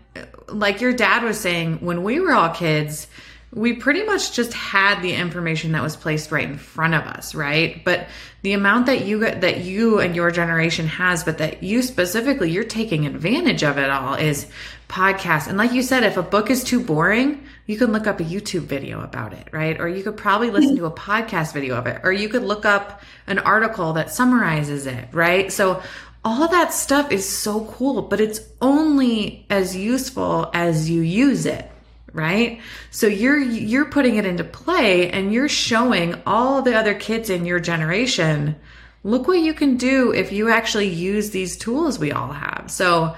like 0.49 0.81
your 0.81 0.93
dad 0.93 1.23
was 1.23 1.39
saying, 1.39 1.77
when 1.77 2.03
we 2.03 2.19
were 2.19 2.33
all 2.33 2.49
kids 2.49 3.07
we 3.55 3.71
pretty 3.71 4.03
much 4.03 4.33
just 4.33 4.51
had 4.53 5.01
the 5.01 5.13
information 5.13 5.71
that 5.71 5.81
was 5.81 5.95
placed 5.95 6.29
right 6.29 6.47
in 6.47 6.57
front 6.57 6.93
of 6.93 7.03
us, 7.03 7.33
right? 7.33 7.81
But 7.85 8.07
the 8.41 8.51
amount 8.51 8.87
that 8.87 9.05
you 9.05 9.21
get 9.21 9.41
that 9.41 9.61
you 9.61 9.99
and 10.01 10.13
your 10.13 10.29
generation 10.29 10.87
has, 10.87 11.23
but 11.23 11.37
that 11.37 11.63
you 11.63 11.81
specifically 11.81 12.51
you're 12.51 12.65
taking 12.65 13.05
advantage 13.05 13.63
of 13.63 13.77
it 13.77 13.89
all 13.89 14.15
is 14.15 14.47
podcasts. 14.89 15.47
And 15.47 15.57
like 15.57 15.71
you 15.71 15.83
said, 15.83 16.03
if 16.03 16.17
a 16.17 16.21
book 16.21 16.49
is 16.49 16.65
too 16.65 16.83
boring, 16.83 17.45
you 17.65 17.77
can 17.77 17.93
look 17.93 18.07
up 18.07 18.19
a 18.19 18.25
YouTube 18.25 18.63
video 18.63 19.01
about 19.01 19.31
it, 19.31 19.47
right? 19.53 19.79
Or 19.79 19.87
you 19.87 20.03
could 20.03 20.17
probably 20.17 20.51
listen 20.51 20.75
to 20.75 20.85
a 20.85 20.91
podcast 21.05 21.53
video 21.53 21.77
of 21.77 21.87
it, 21.87 22.01
or 22.03 22.11
you 22.11 22.27
could 22.27 22.43
look 22.43 22.65
up 22.65 23.01
an 23.25 23.39
article 23.39 23.93
that 23.93 24.11
summarizes 24.11 24.85
it, 24.85 25.07
right? 25.13 25.49
So 25.49 25.81
all 26.25 26.49
that 26.49 26.73
stuff 26.73 27.09
is 27.09 27.27
so 27.27 27.63
cool, 27.65 28.01
but 28.01 28.19
it's 28.19 28.41
only 28.61 29.45
as 29.49 29.77
useful 29.77 30.51
as 30.53 30.89
you 30.89 31.01
use 31.01 31.45
it 31.45 31.71
right? 32.15 32.61
So 32.91 33.07
you're 33.07 33.37
you're 33.39 33.85
putting 33.85 34.15
it 34.15 34.25
into 34.25 34.43
play 34.43 35.11
and 35.11 35.33
you're 35.33 35.49
showing 35.49 36.15
all 36.25 36.61
the 36.61 36.75
other 36.75 36.95
kids 36.95 37.29
in 37.29 37.45
your 37.45 37.59
generation, 37.59 38.55
look 39.03 39.27
what 39.27 39.39
you 39.39 39.53
can 39.53 39.77
do 39.77 40.13
if 40.13 40.31
you 40.31 40.49
actually 40.49 40.87
use 40.87 41.29
these 41.29 41.57
tools 41.57 41.99
we 41.99 42.11
all 42.11 42.31
have. 42.31 42.71
So 42.71 43.15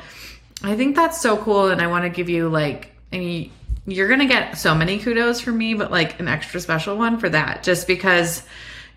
I 0.64 0.76
think 0.76 0.96
that's 0.96 1.22
so 1.22 1.38
cool 1.38 1.70
and 1.70 1.82
I 1.82 1.88
want 1.88 2.04
to 2.04 2.10
give 2.10 2.28
you 2.28 2.50
like 2.50 2.92
any 3.12 3.52
you're 3.86 4.08
going 4.08 4.20
to 4.20 4.26
get 4.26 4.58
so 4.58 4.76
many 4.76 5.00
kudos 5.00 5.40
from 5.40 5.58
me, 5.58 5.74
but 5.74 5.92
like 5.92 6.20
an 6.20 6.28
extra 6.28 6.60
special 6.60 6.98
one 6.98 7.20
for 7.20 7.30
that 7.30 7.64
just 7.64 7.88
because 7.88 8.44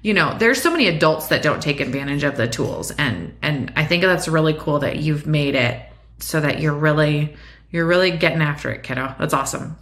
you 0.03 0.15
know, 0.15 0.35
there's 0.39 0.63
so 0.63 0.71
many 0.71 0.87
adults 0.87 1.27
that 1.27 1.43
don't 1.43 1.63
take 1.63 1.79
advantage 1.79 2.25
of 2.25 2.39
the 2.39 2.49
tools 2.49 2.91
and 2.93 3.37
and 3.43 3.71
I 3.77 3.85
think 3.85 4.03
that's 4.03 4.29
really 4.29 4.55
cool 4.55 4.79
that 4.79 4.97
you've 4.97 5.27
made 5.27 5.55
it 5.55 5.83
so 6.21 6.41
that 6.41 6.61
you're 6.61 6.75
really 6.75 7.37
you're 7.71 7.87
really 7.87 8.11
getting 8.11 8.43
after 8.43 8.71
it, 8.71 8.83
kiddo. 8.83 9.15
That's 9.19 9.35
awesome. 9.35 9.77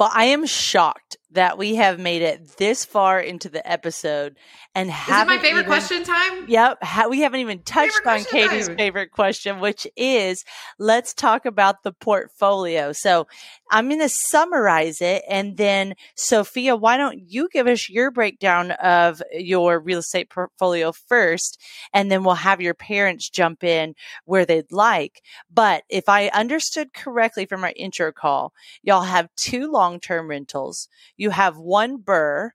Well, 0.00 0.10
I 0.14 0.24
am 0.24 0.46
shocked 0.46 1.18
that 1.32 1.58
we 1.58 1.76
have 1.76 1.98
made 1.98 2.22
it 2.22 2.56
this 2.56 2.84
far 2.84 3.20
into 3.20 3.48
the 3.48 3.70
episode 3.70 4.36
and 4.74 4.90
have 4.90 5.26
my 5.26 5.38
favorite 5.38 5.60
even, 5.60 5.64
question 5.70 6.04
time. 6.04 6.48
Yep, 6.48 6.78
ha- 6.82 7.06
we 7.08 7.20
haven't 7.20 7.40
even 7.40 7.62
touched 7.62 8.06
on 8.06 8.24
Katie's 8.24 8.68
time. 8.68 8.76
favorite 8.76 9.10
question, 9.10 9.60
which 9.60 9.86
is 9.96 10.44
let's 10.78 11.12
talk 11.12 11.44
about 11.44 11.82
the 11.82 11.92
portfolio. 11.92 12.92
So 12.92 13.26
I'm 13.70 13.88
going 13.88 14.00
to 14.00 14.08
summarize 14.08 15.00
it, 15.00 15.22
and 15.28 15.56
then 15.56 15.94
Sophia, 16.14 16.76
why 16.76 16.96
don't 16.96 17.18
you 17.18 17.48
give 17.52 17.66
us 17.66 17.88
your 17.88 18.10
breakdown 18.10 18.72
of 18.72 19.22
your 19.32 19.80
real 19.80 20.00
estate 20.00 20.30
portfolio 20.30 20.92
first, 20.92 21.60
and 21.92 22.10
then 22.10 22.24
we'll 22.24 22.34
have 22.34 22.60
your 22.60 22.74
parents 22.74 23.28
jump 23.28 23.64
in 23.64 23.94
where 24.24 24.44
they'd 24.44 24.72
like. 24.72 25.22
But 25.52 25.84
if 25.88 26.08
I 26.08 26.28
understood 26.28 26.92
correctly 26.92 27.46
from 27.46 27.64
our 27.64 27.72
intro 27.76 28.12
call, 28.12 28.52
y'all 28.82 29.02
have 29.02 29.34
two 29.36 29.70
long 29.70 30.00
term 30.00 30.28
rentals. 30.28 30.88
You 31.20 31.28
have 31.28 31.58
one 31.58 31.98
BRRRR, 31.98 32.50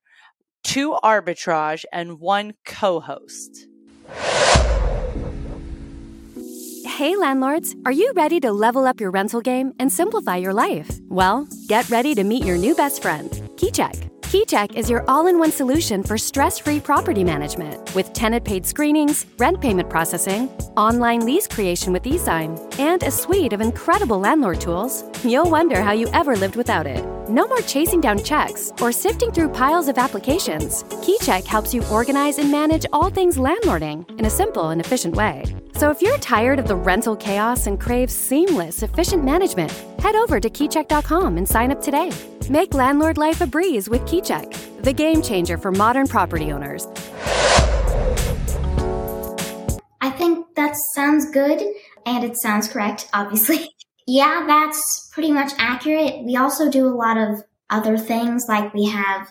two 0.64 0.98
arbitrage, 1.04 1.86
and 1.94 2.20
one 2.20 2.54
co 2.66 3.00
host. 3.00 3.68
Hey, 6.84 7.16
landlords, 7.16 7.76
are 7.86 7.92
you 7.92 8.12
ready 8.16 8.40
to 8.40 8.52
level 8.52 8.88
up 8.88 9.00
your 9.00 9.12
rental 9.12 9.42
game 9.42 9.72
and 9.80 9.92
simplify 9.92 10.38
your 10.38 10.54
life? 10.54 10.90
Well, 11.10 11.48
get 11.68 11.88
ready 11.92 12.16
to 12.16 12.24
meet 12.24 12.44
your 12.44 12.58
new 12.58 12.74
best 12.74 13.04
friend, 13.04 13.30
KeyCheck. 13.58 14.15
KeyCheck 14.36 14.76
is 14.76 14.90
your 14.90 15.10
all 15.10 15.28
in 15.28 15.40
one 15.40 15.50
solution 15.50 16.04
for 16.04 16.18
stress 16.18 16.60
free 16.60 16.82
property 16.82 17.24
management 17.24 17.96
with 17.96 18.12
tenant 18.12 18.44
paid 18.44 18.66
screenings, 18.66 19.26
rent 19.38 19.62
payment 19.62 19.90
processing, 19.90 20.50
online 20.76 21.26
lease 21.26 21.48
creation 21.48 21.94
with 21.94 22.04
eSign, 22.04 22.60
and 22.78 23.02
a 23.04 23.12
suite 23.12 23.54
of 23.54 23.62
incredible 23.62 24.20
landlord 24.20 24.60
tools. 24.60 25.06
You'll 25.24 25.50
wonder 25.50 25.82
how 25.82 25.94
you 25.94 26.10
ever 26.12 26.36
lived 26.36 26.58
without 26.58 26.86
it. 26.86 27.02
No 27.30 27.48
more 27.48 27.62
chasing 27.62 28.02
down 28.02 28.22
checks 28.26 28.74
or 28.82 28.92
sifting 28.92 29.32
through 29.32 29.54
piles 29.54 29.88
of 29.88 29.98
applications. 29.98 30.84
KeyCheck 30.84 31.46
helps 31.46 31.74
you 31.74 31.86
organize 31.90 32.38
and 32.38 32.52
manage 32.52 32.86
all 32.92 33.10
things 33.10 33.38
landlording 33.38 34.04
in 34.20 34.26
a 34.26 34.30
simple 34.30 34.72
and 34.72 34.82
efficient 34.82 35.16
way. 35.16 35.46
So 35.78 35.92
if 35.92 36.02
you're 36.02 36.18
tired 36.18 36.60
of 36.60 36.68
the 36.68 36.76
rental 36.76 37.16
chaos 37.16 37.68
and 37.68 37.80
crave 37.80 38.12
seamless, 38.12 38.84
efficient 38.84 39.24
management, 39.24 39.72
head 40.00 40.16
over 40.16 40.42
to 40.42 40.50
keycheck.com 40.50 41.38
and 41.38 41.48
sign 41.48 41.72
up 41.72 41.82
today. 41.82 42.12
Make 42.50 42.76
landlord 42.76 43.18
life 43.18 43.42
a 43.42 43.48
breeze 43.48 43.90
with 43.90 44.02
KeyCheck, 44.02 44.84
the 44.84 44.94
game 44.94 45.24
changer 45.24 45.58
for 45.58 45.72
modern 45.72 46.06
property 46.06 46.52
owners. 46.52 46.86
I 50.00 50.12
think 50.12 50.46
that 50.56 50.76
sounds 50.94 51.32
good 51.32 51.64
and 52.06 52.24
it 52.24 52.38
sounds 52.38 52.68
correct, 52.68 53.10
obviously. 53.14 53.72
yeah, 54.08 54.44
that's 54.46 55.10
pretty 55.12 55.32
much 55.32 55.54
accurate. 55.58 56.24
We 56.24 56.36
also 56.36 56.70
do 56.70 56.86
a 56.86 56.94
lot 56.94 57.18
of 57.18 57.44
other 57.72 57.98
things, 57.98 58.44
like 58.48 58.76
we 58.76 58.86
have 58.90 59.28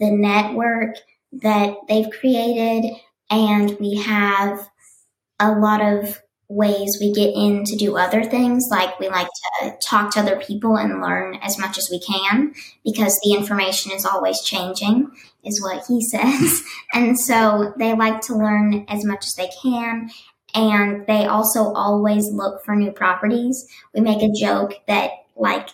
the 0.00 0.10
network 0.10 0.96
that 1.34 1.74
they've 1.88 2.10
created, 2.18 2.96
and 3.30 3.78
we 3.78 3.94
have 3.94 4.68
a 5.38 5.52
lot 5.52 5.80
of 5.80 6.20
ways 6.48 6.98
we 7.00 7.12
get 7.12 7.34
in 7.34 7.64
to 7.64 7.76
do 7.76 7.96
other 7.96 8.22
things. 8.22 8.68
Like 8.70 8.98
we 9.00 9.08
like 9.08 9.28
to 9.60 9.76
talk 9.82 10.12
to 10.12 10.20
other 10.20 10.40
people 10.40 10.76
and 10.76 11.00
learn 11.00 11.36
as 11.42 11.58
much 11.58 11.76
as 11.76 11.88
we 11.90 12.00
can 12.00 12.54
because 12.84 13.18
the 13.22 13.32
information 13.32 13.92
is 13.92 14.04
always 14.04 14.40
changing, 14.42 15.10
is 15.44 15.62
what 15.62 15.84
he 15.88 16.00
says. 16.08 16.62
and 16.92 17.18
so 17.18 17.74
they 17.78 17.94
like 17.94 18.20
to 18.22 18.34
learn 18.34 18.84
as 18.88 19.04
much 19.04 19.26
as 19.26 19.34
they 19.34 19.50
can. 19.62 20.10
And 20.54 21.06
they 21.06 21.26
also 21.26 21.72
always 21.72 22.30
look 22.30 22.64
for 22.64 22.74
new 22.74 22.92
properties. 22.92 23.66
We 23.92 24.00
make 24.00 24.22
a 24.22 24.32
joke 24.32 24.74
that 24.86 25.10
like 25.34 25.68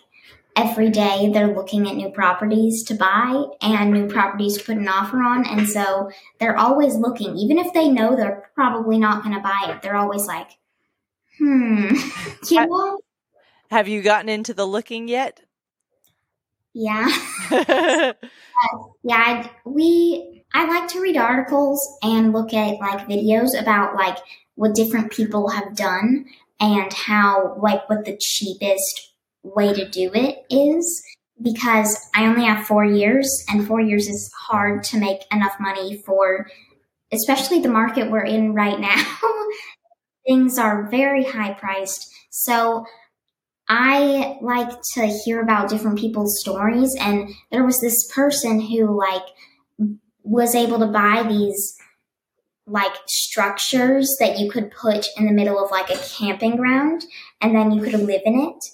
every 0.56 0.90
day 0.90 1.30
they're 1.32 1.54
looking 1.54 1.88
at 1.88 1.96
new 1.96 2.10
properties 2.10 2.82
to 2.84 2.94
buy 2.94 3.44
and 3.60 3.92
new 3.92 4.08
properties 4.08 4.58
to 4.58 4.64
put 4.64 4.76
an 4.76 4.88
offer 4.88 5.18
on. 5.18 5.46
And 5.46 5.68
so 5.68 6.10
they're 6.40 6.58
always 6.58 6.94
looking, 6.96 7.36
even 7.36 7.58
if 7.58 7.72
they 7.72 7.88
know 7.88 8.16
they're 8.16 8.50
probably 8.54 8.98
not 8.98 9.22
going 9.22 9.36
to 9.36 9.42
buy 9.42 9.66
it, 9.68 9.82
they're 9.82 9.96
always 9.96 10.26
like, 10.26 10.50
hmm, 11.42 11.94
know? 12.50 12.98
Have 13.70 13.88
you 13.88 14.02
gotten 14.02 14.28
into 14.28 14.54
the 14.54 14.66
looking 14.66 15.08
yet? 15.08 15.40
Yeah. 16.74 17.08
uh, 17.50 18.12
yeah, 19.02 19.16
I, 19.16 19.50
we, 19.64 20.44
I 20.54 20.66
like 20.66 20.88
to 20.90 21.00
read 21.00 21.16
articles 21.16 21.80
and 22.02 22.32
look 22.32 22.54
at 22.54 22.78
like 22.78 23.08
videos 23.08 23.58
about 23.58 23.94
like 23.94 24.18
what 24.54 24.74
different 24.74 25.10
people 25.10 25.48
have 25.48 25.74
done 25.76 26.26
and 26.60 26.92
how, 26.92 27.58
like, 27.60 27.88
what 27.90 28.04
the 28.04 28.16
cheapest 28.20 29.12
way 29.42 29.72
to 29.74 29.88
do 29.88 30.12
it 30.14 30.44
is 30.48 31.02
because 31.42 31.98
I 32.14 32.26
only 32.26 32.44
have 32.44 32.66
four 32.66 32.84
years, 32.84 33.28
and 33.48 33.66
four 33.66 33.80
years 33.80 34.06
is 34.06 34.30
hard 34.46 34.84
to 34.84 34.98
make 34.98 35.22
enough 35.32 35.56
money 35.58 36.00
for, 36.06 36.46
especially 37.12 37.60
the 37.60 37.68
market 37.68 38.10
we're 38.10 38.24
in 38.24 38.54
right 38.54 38.78
now. 38.80 39.04
Things 40.26 40.58
are 40.58 40.88
very 40.90 41.24
high 41.24 41.54
priced. 41.54 42.12
So 42.30 42.84
I 43.68 44.38
like 44.40 44.70
to 44.94 45.06
hear 45.06 45.40
about 45.40 45.68
different 45.68 45.98
people's 45.98 46.40
stories, 46.40 46.94
and 46.98 47.30
there 47.50 47.64
was 47.64 47.80
this 47.80 48.10
person 48.12 48.60
who, 48.60 48.98
like, 48.98 49.22
was 50.22 50.54
able 50.54 50.78
to 50.78 50.86
buy 50.86 51.24
these 51.28 51.76
like 52.64 52.92
structures 53.08 54.16
that 54.20 54.38
you 54.38 54.48
could 54.48 54.70
put 54.70 55.08
in 55.16 55.26
the 55.26 55.32
middle 55.32 55.62
of 55.62 55.72
like 55.72 55.90
a 55.90 55.98
camping 55.98 56.54
ground 56.54 57.04
and 57.40 57.56
then 57.56 57.72
you 57.72 57.82
could 57.82 58.00
live 58.00 58.22
in 58.24 58.38
it 58.38 58.64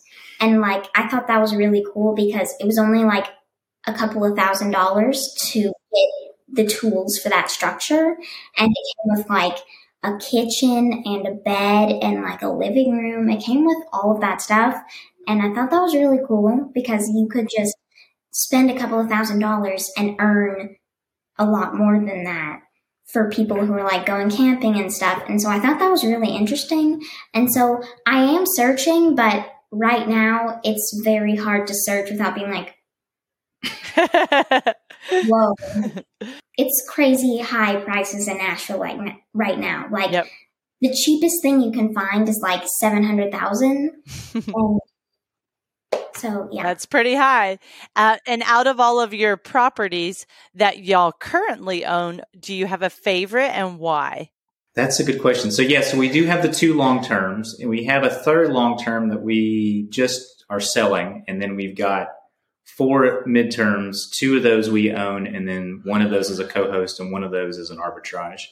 and 0.40 0.60
like, 0.60 0.86
I 0.94 1.08
thought 1.08 1.26
that 1.28 1.40
was 1.40 1.54
really 1.54 1.84
cool 1.92 2.14
because 2.14 2.54
it 2.60 2.66
was 2.66 2.78
only 2.78 3.04
like 3.04 3.26
a 3.86 3.92
couple 3.92 4.24
of 4.24 4.36
thousand 4.36 4.70
dollars 4.70 5.34
to 5.50 5.62
get 5.62 6.08
the 6.48 6.66
tools 6.66 7.18
for 7.18 7.28
that 7.28 7.50
structure. 7.50 8.16
And 8.56 8.70
it 8.70 8.86
came 8.96 9.18
with 9.18 9.28
like 9.28 9.58
a 10.02 10.16
kitchen 10.18 11.02
and 11.04 11.26
a 11.26 11.34
bed 11.34 11.98
and 12.02 12.22
like 12.22 12.42
a 12.42 12.48
living 12.48 12.96
room. 12.96 13.28
It 13.28 13.42
came 13.42 13.64
with 13.64 13.78
all 13.92 14.14
of 14.14 14.20
that 14.20 14.40
stuff. 14.40 14.76
And 15.26 15.42
I 15.42 15.52
thought 15.54 15.70
that 15.70 15.82
was 15.82 15.94
really 15.94 16.20
cool 16.26 16.70
because 16.72 17.08
you 17.08 17.28
could 17.30 17.48
just 17.54 17.76
spend 18.30 18.70
a 18.70 18.78
couple 18.78 19.00
of 19.00 19.08
thousand 19.08 19.40
dollars 19.40 19.90
and 19.96 20.16
earn 20.20 20.76
a 21.38 21.44
lot 21.44 21.74
more 21.74 21.98
than 21.98 22.24
that 22.24 22.60
for 23.06 23.30
people 23.30 23.64
who 23.64 23.72
are 23.72 23.84
like 23.84 24.06
going 24.06 24.30
camping 24.30 24.78
and 24.78 24.92
stuff. 24.92 25.22
And 25.28 25.40
so 25.40 25.48
I 25.48 25.58
thought 25.58 25.78
that 25.78 25.90
was 25.90 26.04
really 26.04 26.34
interesting. 26.34 27.02
And 27.34 27.52
so 27.52 27.80
I 28.06 28.22
am 28.22 28.44
searching, 28.46 29.14
but 29.14 29.46
right 29.70 30.08
now 30.08 30.60
it's 30.62 31.00
very 31.04 31.36
hard 31.36 31.66
to 31.68 31.74
search 31.74 32.10
without 32.10 32.34
being 32.34 32.50
like, 32.50 32.74
whoa. 35.26 35.54
It's 36.58 36.84
crazy 36.88 37.38
high 37.38 37.76
prices 37.76 38.28
in 38.28 38.36
Nashville 38.38 38.80
like 38.80 38.98
right 39.32 39.58
now. 39.58 39.86
Like 39.90 40.10
yep. 40.10 40.26
the 40.80 40.92
cheapest 40.94 41.40
thing 41.40 41.62
you 41.62 41.72
can 41.72 41.94
find 41.94 42.28
is 42.28 42.40
like 42.42 42.64
700,000. 42.80 43.92
so 46.14 46.48
yeah. 46.50 46.64
That's 46.64 46.84
pretty 46.84 47.14
high. 47.14 47.58
Uh, 47.96 48.18
and 48.26 48.42
out 48.44 48.66
of 48.66 48.80
all 48.80 49.00
of 49.00 49.14
your 49.14 49.36
properties 49.36 50.26
that 50.54 50.84
y'all 50.84 51.12
currently 51.12 51.86
own, 51.86 52.20
do 52.38 52.52
you 52.52 52.66
have 52.66 52.82
a 52.82 52.90
favorite 52.90 53.50
and 53.50 53.78
why? 53.78 54.30
That's 54.74 55.00
a 55.00 55.04
good 55.04 55.20
question. 55.20 55.50
So, 55.50 55.62
yes, 55.62 55.86
yeah, 55.86 55.92
so 55.92 55.98
we 55.98 56.08
do 56.08 56.24
have 56.26 56.40
the 56.40 56.52
two 56.52 56.74
long 56.74 57.02
terms, 57.02 57.58
and 57.58 57.68
we 57.68 57.82
have 57.84 58.04
a 58.04 58.10
third 58.10 58.50
long 58.50 58.78
term 58.78 59.08
that 59.08 59.22
we 59.22 59.88
just 59.90 60.44
are 60.48 60.60
selling. 60.60 61.24
And 61.26 61.42
then 61.42 61.56
we've 61.56 61.76
got 61.76 62.10
four 62.78 63.24
midterms. 63.26 64.08
Two 64.10 64.36
of 64.36 64.44
those 64.44 64.70
we 64.70 64.92
own, 64.92 65.26
and 65.26 65.46
then 65.46 65.82
one 65.84 66.00
of 66.00 66.10
those 66.10 66.30
is 66.30 66.38
a 66.38 66.46
co 66.46 66.70
host, 66.70 67.00
and 67.00 67.12
one 67.12 67.24
of 67.24 67.32
those 67.32 67.58
is 67.58 67.70
an 67.70 67.78
arbitrage. 67.78 68.42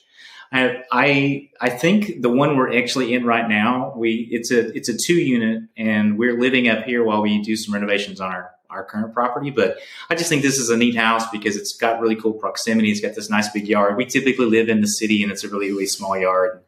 I, 0.53 0.83
I 0.93 1.51
I 1.61 1.71
think 1.71 2.23
the 2.23 2.29
one 2.29 2.57
we're 2.57 2.77
actually 2.77 3.15
in 3.15 3.25
right 3.25 3.49
now, 3.49 3.95
we 3.97 4.29
it's 4.31 4.51
a 4.51 4.77
it's 4.77 4.89
a 4.89 4.97
two 4.97 5.15
unit, 5.15 5.63
and 5.77 6.19
we're 6.19 6.39
living 6.39 6.69
up 6.69 6.85
here 6.85 7.05
while 7.05 7.23
we 7.23 7.41
do 7.41 7.57
some 7.57 7.73
renovations 7.73 8.21
on 8.21 8.33
our 8.33 8.51
our 8.69 8.85
current 8.85 9.15
property. 9.15 9.51
But 9.51 9.79
I 10.11 10.17
just 10.17 10.29
think 10.29 10.43
this 10.43 10.59
is 10.59 10.71
a 10.71 10.77
neat 10.77 10.97
house 10.97 11.31
because 11.31 11.57
it's 11.57 11.77
got 11.77 12.01
really 12.01 12.17
cool 12.17 12.33
proximity. 12.33 12.91
It's 12.91 13.01
got 13.01 13.15
this 13.15 13.31
nice 13.31 13.49
big 13.49 13.69
yard. 13.69 13.97
We 13.97 14.07
typically 14.07 14.47
live 14.47 14.69
in 14.69 14.81
the 14.81 14.89
city 14.89 15.23
and 15.23 15.31
it's 15.31 15.45
a 15.45 15.49
really, 15.49 15.71
really 15.71 15.87
small 15.87 16.19
yard. 16.19 16.63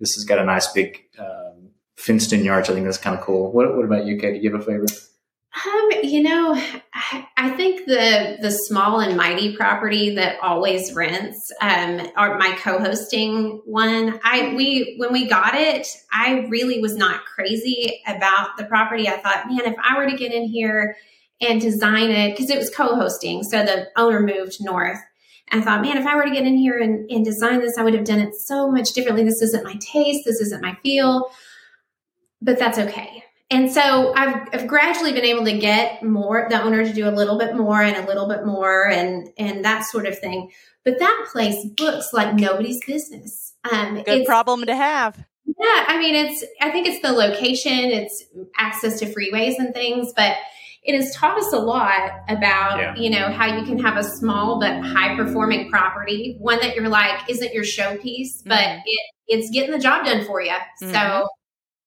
This 0.00 0.14
has 0.14 0.24
got 0.24 0.38
a 0.38 0.44
nice 0.44 0.72
big 0.72 1.04
um, 1.18 1.68
in 2.08 2.44
yard. 2.44 2.66
So 2.66 2.72
I 2.72 2.74
think 2.74 2.86
that's 2.86 2.96
kind 2.96 3.16
of 3.16 3.22
cool. 3.22 3.52
What, 3.52 3.76
what 3.76 3.84
about 3.84 4.06
you, 4.06 4.16
Kate? 4.16 4.32
Do 4.32 4.40
you 4.40 4.50
have 4.50 4.62
a 4.62 4.64
favorite? 4.64 4.92
Um, 5.54 5.90
you 6.02 6.22
know, 6.22 6.54
I 7.36 7.50
think 7.50 7.84
the 7.86 8.38
the 8.40 8.50
small 8.50 9.00
and 9.00 9.18
mighty 9.18 9.54
property 9.54 10.14
that 10.14 10.38
always 10.40 10.94
rents, 10.94 11.52
um, 11.60 12.00
or 12.16 12.38
my 12.38 12.56
co-hosting 12.58 13.60
one. 13.66 14.18
I 14.24 14.54
we 14.54 14.94
when 14.96 15.12
we 15.12 15.28
got 15.28 15.54
it, 15.54 15.86
I 16.10 16.46
really 16.48 16.80
was 16.80 16.96
not 16.96 17.26
crazy 17.26 18.00
about 18.06 18.56
the 18.56 18.64
property. 18.64 19.08
I 19.08 19.18
thought, 19.18 19.46
man, 19.46 19.66
if 19.66 19.74
I 19.82 19.98
were 19.98 20.08
to 20.08 20.16
get 20.16 20.32
in 20.32 20.44
here 20.44 20.96
and 21.42 21.60
design 21.60 22.10
it 22.10 22.30
because 22.30 22.48
it 22.48 22.58
was 22.58 22.70
co-hosting. 22.70 23.42
So 23.42 23.62
the 23.62 23.88
owner 23.96 24.20
moved 24.20 24.56
north. 24.60 25.00
And 25.50 25.60
I 25.60 25.64
thought, 25.64 25.82
man, 25.82 25.98
if 25.98 26.06
I 26.06 26.16
were 26.16 26.24
to 26.24 26.30
get 26.30 26.46
in 26.46 26.56
here 26.56 26.78
and, 26.78 27.10
and 27.10 27.24
design 27.24 27.60
this, 27.60 27.76
I 27.76 27.82
would 27.82 27.94
have 27.94 28.04
done 28.04 28.20
it 28.20 28.34
so 28.34 28.70
much 28.70 28.92
differently. 28.92 29.24
This 29.24 29.42
isn't 29.42 29.64
my 29.64 29.74
taste. 29.80 30.20
This 30.24 30.40
isn't 30.40 30.62
my 30.62 30.78
feel. 30.82 31.30
But 32.40 32.58
that's 32.58 32.78
okay. 32.78 33.24
And 33.52 33.70
so 33.70 34.14
I've, 34.14 34.48
I've 34.54 34.66
gradually 34.66 35.12
been 35.12 35.26
able 35.26 35.44
to 35.44 35.58
get 35.58 36.02
more 36.02 36.46
the 36.48 36.60
owner 36.60 36.82
to 36.84 36.92
do 36.92 37.06
a 37.06 37.10
little 37.10 37.38
bit 37.38 37.54
more 37.54 37.82
and 37.82 37.96
a 37.96 38.06
little 38.06 38.26
bit 38.26 38.46
more 38.46 38.88
and 38.88 39.28
and 39.36 39.62
that 39.64 39.84
sort 39.84 40.06
of 40.06 40.18
thing. 40.18 40.50
But 40.84 40.98
that 40.98 41.28
place 41.30 41.64
looks 41.78 42.14
like 42.14 42.34
nobody's 42.34 42.80
business. 42.86 43.52
Um, 43.70 44.02
Good 44.02 44.24
problem 44.24 44.64
to 44.64 44.74
have. 44.74 45.16
Yeah, 45.46 45.84
I 45.86 45.98
mean, 45.98 46.14
it's. 46.14 46.44
I 46.60 46.70
think 46.70 46.86
it's 46.86 47.02
the 47.02 47.12
location, 47.12 47.72
it's 47.72 48.24
access 48.56 48.98
to 49.00 49.06
freeways 49.06 49.56
and 49.58 49.74
things, 49.74 50.12
but 50.16 50.36
it 50.82 50.96
has 50.96 51.14
taught 51.14 51.38
us 51.38 51.52
a 51.52 51.58
lot 51.58 52.10
about 52.28 52.78
yeah. 52.78 52.94
you 52.96 53.10
know 53.10 53.30
how 53.30 53.46
you 53.54 53.64
can 53.64 53.78
have 53.78 53.96
a 53.96 54.02
small 54.02 54.58
but 54.58 54.80
high 54.80 55.14
performing 55.14 55.70
property 55.70 56.36
one 56.40 56.58
that 56.58 56.74
you're 56.74 56.88
like 56.88 57.20
isn't 57.30 57.54
your 57.54 57.62
showpiece 57.62 58.38
mm-hmm. 58.38 58.48
but 58.48 58.80
it, 58.84 59.00
it's 59.28 59.50
getting 59.50 59.70
the 59.70 59.78
job 59.78 60.04
done 60.04 60.24
for 60.24 60.42
you 60.42 60.50
mm-hmm. 60.50 60.92
so 60.92 61.28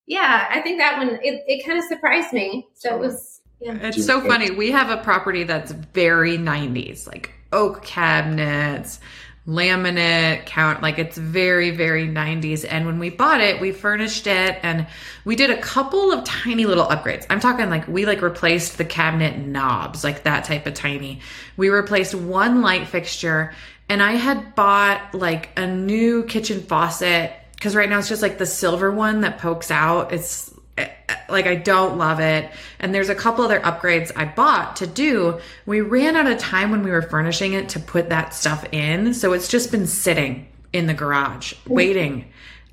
yeah 0.08 0.48
i 0.50 0.62
think 0.62 0.80
that 0.80 0.98
one 0.98 1.20
it, 1.22 1.44
it 1.48 1.66
kind 1.66 1.78
of 1.78 1.86
surprised 1.86 2.34
me. 2.34 2.68
So 2.74 2.96
it 2.96 3.00
was 3.00 3.42
yeah. 3.60 3.78
it's 3.82 4.06
so 4.06 4.22
funny. 4.22 4.52
We 4.52 4.72
have 4.72 4.90
a 4.90 5.02
property 5.02 5.44
that's 5.44 5.72
very 5.72 6.38
90s 6.38 7.08
like 7.08 7.32
oak 7.52 7.84
cabinets 7.84 9.00
laminate 9.48 10.44
count 10.48 10.82
like 10.82 10.98
it's 10.98 11.18
very 11.20 11.70
very 11.70 12.08
90s 12.08 12.66
and 12.68 12.88
when 12.88 12.98
we 12.98 13.12
bought 13.12 13.40
it 13.42 13.62
we 13.62 13.72
furnished 13.72 14.26
it 14.26 14.58
and 14.64 14.88
we 15.24 15.36
did 15.36 15.52
a 15.52 15.58
couple 15.62 16.12
of 16.12 16.24
tiny 16.24 16.66
little 16.66 16.88
upgrades. 16.88 17.26
I'm 17.30 17.40
talking 17.40 17.70
like 17.70 17.88
we 17.88 18.06
like 18.06 18.22
replaced 18.22 18.78
the 18.78 18.86
cabinet 18.86 19.38
knobs 19.38 20.04
like 20.04 20.24
that 20.24 20.46
type 20.46 20.66
of 20.66 20.74
tiny. 20.74 21.22
We 21.58 21.70
replaced 21.70 22.16
one 22.16 22.62
light 22.62 22.88
fixture 22.88 23.54
and 23.88 24.02
i 24.02 24.14
had 24.14 24.56
bought 24.56 25.14
like 25.14 25.50
a 25.58 25.68
new 25.68 26.24
kitchen 26.24 26.62
faucet 26.62 27.32
because 27.56 27.76
right 27.76 27.90
now 27.90 28.00
it's 28.00 28.10
just 28.10 28.22
like 28.22 28.38
the 28.38 28.46
silver 28.46 28.92
one 28.92 29.22
that 29.22 29.38
pokes 29.40 29.72
out 29.72 30.12
it's 30.14 30.54
eh, 30.78 30.90
eh, 31.10 31.16
like 31.30 31.48
I 31.48 31.56
don't 31.56 31.98
love 31.98 32.20
it. 32.20 32.52
And 32.80 32.94
there's 32.94 33.10
a 33.10 33.16
couple 33.16 33.44
other 33.46 33.60
upgrades 33.62 34.12
I 34.16 34.26
bought 34.26 34.76
to 34.78 34.88
do. 34.88 35.40
We 35.66 35.82
ran 35.82 36.16
out 36.16 36.28
of 36.28 36.38
time 36.38 36.70
when 36.72 36.84
we 36.84 36.92
were 36.92 37.02
furnishing 37.02 37.54
it 37.54 37.70
to 37.70 37.80
put 37.80 38.10
that 38.10 38.34
stuff 38.34 38.66
in. 38.72 39.14
So 39.14 39.34
it's 39.34 39.48
just 39.48 39.72
been 39.72 39.88
sitting 39.88 40.48
in 40.74 40.88
the 40.88 40.94
garage 40.94 41.54
waiting. 41.68 42.26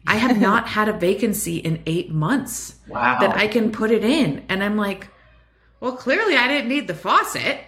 I 0.07 0.16
have 0.16 0.40
not 0.40 0.66
had 0.77 0.88
a 0.88 0.92
vacancy 0.92 1.57
in 1.59 1.81
eight 1.87 2.11
months 2.11 2.75
Wow. 2.88 3.18
that 3.21 3.37
I 3.37 3.47
can 3.47 3.71
put 3.73 3.90
it 3.92 4.05
in. 4.05 4.45
And 4.49 4.62
I'm 4.62 4.77
like, 4.77 5.09
well, 5.83 5.97
clearly 5.97 6.37
I 6.37 6.47
didn't 6.47 6.68
need 6.68 6.87
the 6.87 6.95
faucet. 6.95 7.59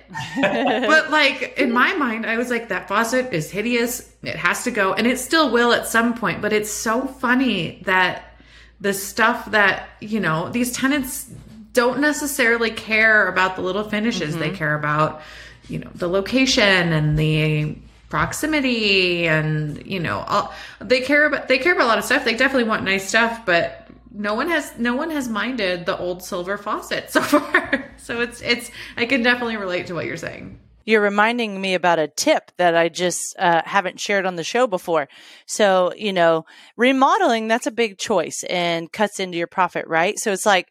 but 0.40 1.10
like 1.10 1.58
in 1.58 1.72
my 1.72 1.94
mind, 1.94 2.26
I 2.26 2.36
was 2.36 2.48
like, 2.48 2.68
that 2.68 2.86
faucet 2.86 3.32
is 3.32 3.50
hideous. 3.50 4.08
It 4.22 4.36
has 4.36 4.62
to 4.64 4.70
go. 4.70 4.94
And 4.94 5.04
it 5.08 5.18
still 5.18 5.50
will 5.50 5.72
at 5.72 5.88
some 5.88 6.14
point. 6.14 6.40
But 6.40 6.52
it's 6.52 6.70
so 6.70 7.08
funny 7.08 7.82
that 7.86 8.36
the 8.80 8.94
stuff 8.94 9.50
that, 9.50 9.88
you 10.00 10.20
know, 10.20 10.48
these 10.48 10.70
tenants 10.70 11.28
don't 11.72 11.98
necessarily 11.98 12.70
care 12.70 13.26
about 13.26 13.56
the 13.56 13.62
little 13.62 13.82
finishes. 13.82 14.36
They 14.36 14.46
mm-hmm. 14.46 14.58
care 14.58 14.76
about, 14.76 15.20
you 15.68 15.80
know, 15.80 15.90
the 15.96 16.08
location 16.08 16.92
and 16.92 17.18
the 17.18 17.76
proximity 18.10 19.26
and 19.26 19.84
you 19.84 19.98
know 19.98 20.20
all, 20.28 20.54
they 20.78 21.00
care 21.00 21.26
about 21.26 21.48
they 21.48 21.58
care 21.58 21.72
about 21.72 21.86
a 21.86 21.88
lot 21.88 21.98
of 21.98 22.04
stuff 22.04 22.24
they 22.24 22.34
definitely 22.34 22.62
want 22.62 22.84
nice 22.84 23.08
stuff 23.08 23.44
but 23.44 23.83
no 24.14 24.34
one 24.34 24.48
has 24.48 24.72
no 24.78 24.94
one 24.94 25.10
has 25.10 25.28
minded 25.28 25.84
the 25.84 25.98
old 25.98 26.22
silver 26.22 26.56
faucet 26.56 27.10
so 27.10 27.20
far 27.32 27.92
so 27.96 28.20
it's 28.20 28.40
it's 28.40 28.70
i 28.96 29.04
can 29.04 29.22
definitely 29.22 29.56
relate 29.56 29.86
to 29.88 29.94
what 29.94 30.06
you're 30.06 30.16
saying 30.16 30.58
You're 30.86 31.00
reminding 31.00 31.58
me 31.58 31.72
about 31.74 31.98
a 31.98 32.08
tip 32.08 32.52
that 32.58 32.76
I 32.76 32.90
just 32.90 33.34
uh, 33.38 33.62
haven't 33.64 33.98
shared 34.00 34.26
on 34.26 34.36
the 34.36 34.44
show 34.44 34.66
before. 34.66 35.08
So, 35.46 35.94
you 35.96 36.12
know, 36.12 36.44
remodeling, 36.76 37.48
that's 37.48 37.66
a 37.66 37.70
big 37.70 37.96
choice 37.96 38.44
and 38.50 38.92
cuts 38.92 39.18
into 39.18 39.38
your 39.38 39.46
profit, 39.46 39.86
right? 39.86 40.18
So 40.18 40.30
it's 40.30 40.44
like, 40.44 40.68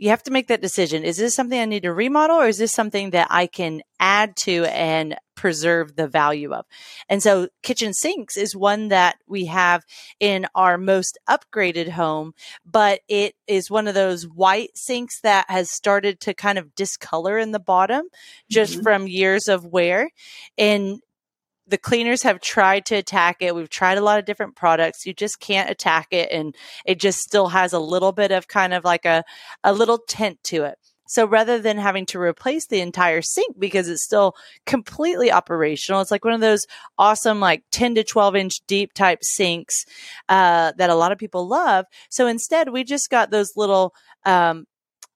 you 0.00 0.08
have 0.08 0.22
to 0.22 0.30
make 0.30 0.48
that 0.48 0.62
decision. 0.62 1.04
Is 1.04 1.18
this 1.18 1.34
something 1.34 1.60
I 1.60 1.66
need 1.66 1.82
to 1.82 1.92
remodel 1.92 2.38
or 2.38 2.46
is 2.46 2.56
this 2.56 2.72
something 2.72 3.10
that 3.10 3.26
I 3.28 3.46
can 3.46 3.82
add 4.00 4.34
to 4.38 4.64
and 4.64 5.14
preserve 5.36 5.94
the 5.94 6.08
value 6.08 6.54
of? 6.54 6.64
And 7.10 7.22
so 7.22 7.48
kitchen 7.62 7.92
sinks 7.92 8.38
is 8.38 8.56
one 8.56 8.88
that 8.88 9.16
we 9.28 9.44
have 9.44 9.84
in 10.18 10.46
our 10.54 10.78
most 10.78 11.18
upgraded 11.28 11.90
home, 11.90 12.32
but 12.64 13.00
it 13.08 13.34
is 13.46 13.70
one 13.70 13.86
of 13.86 13.94
those 13.94 14.22
white 14.22 14.70
sinks 14.74 15.20
that 15.20 15.44
has 15.50 15.70
started 15.70 16.18
to 16.20 16.32
kind 16.32 16.56
of 16.56 16.74
discolor 16.74 17.36
in 17.36 17.50
the 17.50 17.60
bottom 17.60 18.06
just 18.50 18.76
mm-hmm. 18.76 18.82
from 18.82 19.06
years 19.06 19.48
of 19.48 19.66
wear. 19.66 20.08
And 20.56 21.00
the 21.70 21.78
cleaners 21.78 22.22
have 22.22 22.40
tried 22.40 22.84
to 22.86 22.96
attack 22.96 23.36
it. 23.40 23.54
We've 23.54 23.70
tried 23.70 23.98
a 23.98 24.02
lot 24.02 24.18
of 24.18 24.24
different 24.24 24.56
products. 24.56 25.06
You 25.06 25.14
just 25.14 25.40
can't 25.40 25.70
attack 25.70 26.08
it. 26.10 26.30
And 26.32 26.54
it 26.84 26.98
just 26.98 27.18
still 27.18 27.48
has 27.48 27.72
a 27.72 27.78
little 27.78 28.12
bit 28.12 28.32
of 28.32 28.48
kind 28.48 28.74
of 28.74 28.84
like 28.84 29.04
a, 29.04 29.24
a 29.62 29.72
little 29.72 29.98
tint 29.98 30.42
to 30.44 30.64
it. 30.64 30.78
So 31.06 31.26
rather 31.26 31.58
than 31.58 31.76
having 31.76 32.06
to 32.06 32.20
replace 32.20 32.68
the 32.68 32.80
entire 32.80 33.20
sink 33.20 33.58
because 33.58 33.88
it's 33.88 34.04
still 34.04 34.34
completely 34.64 35.32
operational, 35.32 36.00
it's 36.00 36.12
like 36.12 36.24
one 36.24 36.34
of 36.34 36.40
those 36.40 36.66
awesome, 36.98 37.40
like 37.40 37.64
10 37.72 37.96
to 37.96 38.04
12 38.04 38.36
inch 38.36 38.60
deep 38.68 38.92
type 38.94 39.18
sinks 39.22 39.86
uh, 40.28 40.70
that 40.76 40.88
a 40.88 40.94
lot 40.94 41.10
of 41.10 41.18
people 41.18 41.48
love. 41.48 41.86
So 42.10 42.28
instead, 42.28 42.68
we 42.68 42.84
just 42.84 43.10
got 43.10 43.32
those 43.32 43.56
little 43.56 43.92
um, 44.24 44.66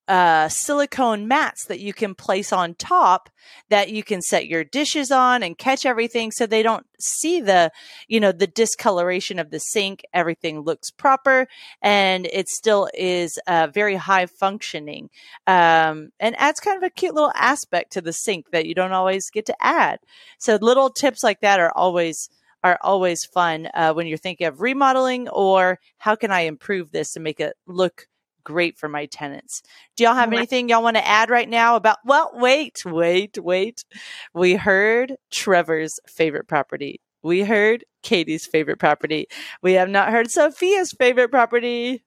uh, 0.06 0.48
silicone 0.48 1.26
mats 1.26 1.64
that 1.66 1.80
you 1.80 1.92
can 1.94 2.14
place 2.14 2.52
on 2.52 2.74
top 2.74 3.30
that 3.70 3.90
you 3.90 4.02
can 4.02 4.20
set 4.20 4.46
your 4.46 4.62
dishes 4.62 5.10
on 5.10 5.42
and 5.42 5.56
catch 5.56 5.86
everything 5.86 6.30
so 6.30 6.46
they 6.46 6.62
don't 6.62 6.86
see 7.00 7.40
the, 7.40 7.70
you 8.06 8.20
know, 8.20 8.32
the 8.32 8.46
discoloration 8.46 9.38
of 9.38 9.50
the 9.50 9.58
sink. 9.58 10.02
Everything 10.12 10.60
looks 10.60 10.90
proper 10.90 11.46
and 11.80 12.26
it 12.26 12.48
still 12.48 12.88
is 12.92 13.38
uh, 13.46 13.68
very 13.72 13.96
high 13.96 14.26
functioning 14.26 15.08
um, 15.46 16.10
and 16.20 16.36
adds 16.38 16.60
kind 16.60 16.76
of 16.76 16.82
a 16.82 16.90
cute 16.90 17.14
little 17.14 17.32
aspect 17.34 17.92
to 17.92 18.00
the 18.00 18.12
sink 18.12 18.50
that 18.50 18.66
you 18.66 18.74
don't 18.74 18.92
always 18.92 19.30
get 19.30 19.46
to 19.46 19.56
add. 19.60 20.00
So 20.38 20.58
little 20.60 20.90
tips 20.90 21.22
like 21.22 21.40
that 21.40 21.60
are 21.60 21.72
always 21.74 22.28
are 22.62 22.78
always 22.80 23.26
fun 23.26 23.68
uh, 23.74 23.92
when 23.92 24.06
you're 24.06 24.16
thinking 24.16 24.46
of 24.46 24.62
remodeling 24.62 25.28
or 25.28 25.78
how 25.98 26.16
can 26.16 26.30
I 26.30 26.40
improve 26.40 26.90
this 26.90 27.12
to 27.12 27.20
make 27.20 27.38
it 27.38 27.54
look 27.66 28.06
great 28.44 28.78
for 28.78 28.88
my 28.88 29.06
tenants. 29.06 29.62
Do 29.96 30.04
y'all 30.04 30.14
have 30.14 30.32
anything 30.32 30.68
y'all 30.68 30.82
want 30.82 30.96
to 30.96 31.06
add 31.06 31.30
right 31.30 31.48
now 31.48 31.76
about? 31.76 31.98
Well, 32.04 32.30
wait, 32.34 32.84
wait, 32.84 33.38
wait. 33.38 33.84
We 34.34 34.54
heard 34.54 35.16
Trevor's 35.30 35.98
favorite 36.06 36.46
property. 36.46 37.00
We 37.22 37.40
heard 37.40 37.84
Katie's 38.02 38.46
favorite 38.46 38.78
property. 38.78 39.26
We 39.62 39.72
have 39.72 39.88
not 39.88 40.10
heard 40.10 40.30
Sophia's 40.30 40.92
favorite 40.92 41.30
property. 41.30 42.04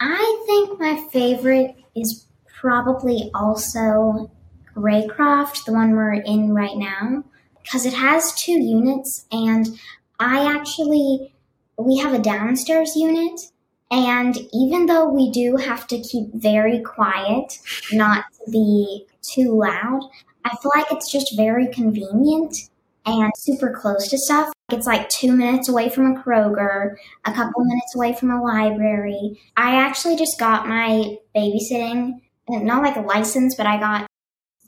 I 0.00 0.44
think 0.46 0.80
my 0.80 1.06
favorite 1.12 1.74
is 1.94 2.26
probably 2.60 3.30
also 3.34 4.30
Raycroft, 4.74 5.64
the 5.64 5.72
one 5.72 5.92
we're 5.92 6.14
in 6.14 6.54
right 6.54 6.76
now, 6.76 7.24
because 7.62 7.86
it 7.86 7.94
has 7.94 8.34
two 8.34 8.60
units, 8.60 9.26
and 9.32 9.78
I 10.20 10.54
actually 10.54 11.32
we 11.78 11.98
have 11.98 12.14
a 12.14 12.18
downstairs 12.18 12.94
unit, 12.96 13.40
and 13.90 14.36
even 14.52 14.86
though 14.86 15.08
we 15.08 15.30
do 15.30 15.56
have 15.56 15.86
to 15.88 16.00
keep 16.00 16.28
very 16.34 16.80
quiet, 16.80 17.58
not 17.92 18.24
to 18.32 18.50
be 18.50 19.06
too 19.22 19.56
loud, 19.56 20.00
I 20.44 20.56
feel 20.56 20.72
like 20.74 20.90
it's 20.90 21.10
just 21.10 21.36
very 21.36 21.68
convenient 21.68 22.56
and 23.04 23.32
super 23.36 23.70
close 23.70 24.08
to 24.08 24.18
stuff. 24.18 24.52
It's 24.70 24.86
like 24.86 25.08
two 25.08 25.32
minutes 25.32 25.68
away 25.68 25.88
from 25.88 26.12
a 26.12 26.20
Kroger, 26.20 26.96
a 27.24 27.32
couple 27.32 27.64
minutes 27.64 27.94
away 27.94 28.14
from 28.14 28.30
a 28.30 28.42
library. 28.42 29.40
I 29.56 29.76
actually 29.76 30.16
just 30.16 30.38
got 30.38 30.66
my 30.66 31.16
babysitting, 31.34 32.20
not 32.48 32.82
like 32.82 32.96
a 32.96 33.00
license, 33.00 33.54
but 33.54 33.66
I 33.66 33.78
got 33.78 34.06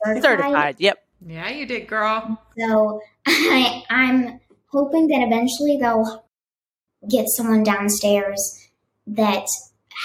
certified. 0.04 0.22
Certified. 0.22 0.76
Yep. 0.78 0.98
yeah 1.26 1.50
you 1.50 1.66
did 1.66 1.88
girl 1.88 2.40
So 2.57 3.00
I, 3.26 3.83
I'm 3.90 4.40
hoping 4.68 5.09
that 5.09 5.26
eventually 5.26 5.76
they'll 5.76 6.24
get 7.09 7.26
someone 7.28 7.64
downstairs 7.64 8.58
that 9.16 9.47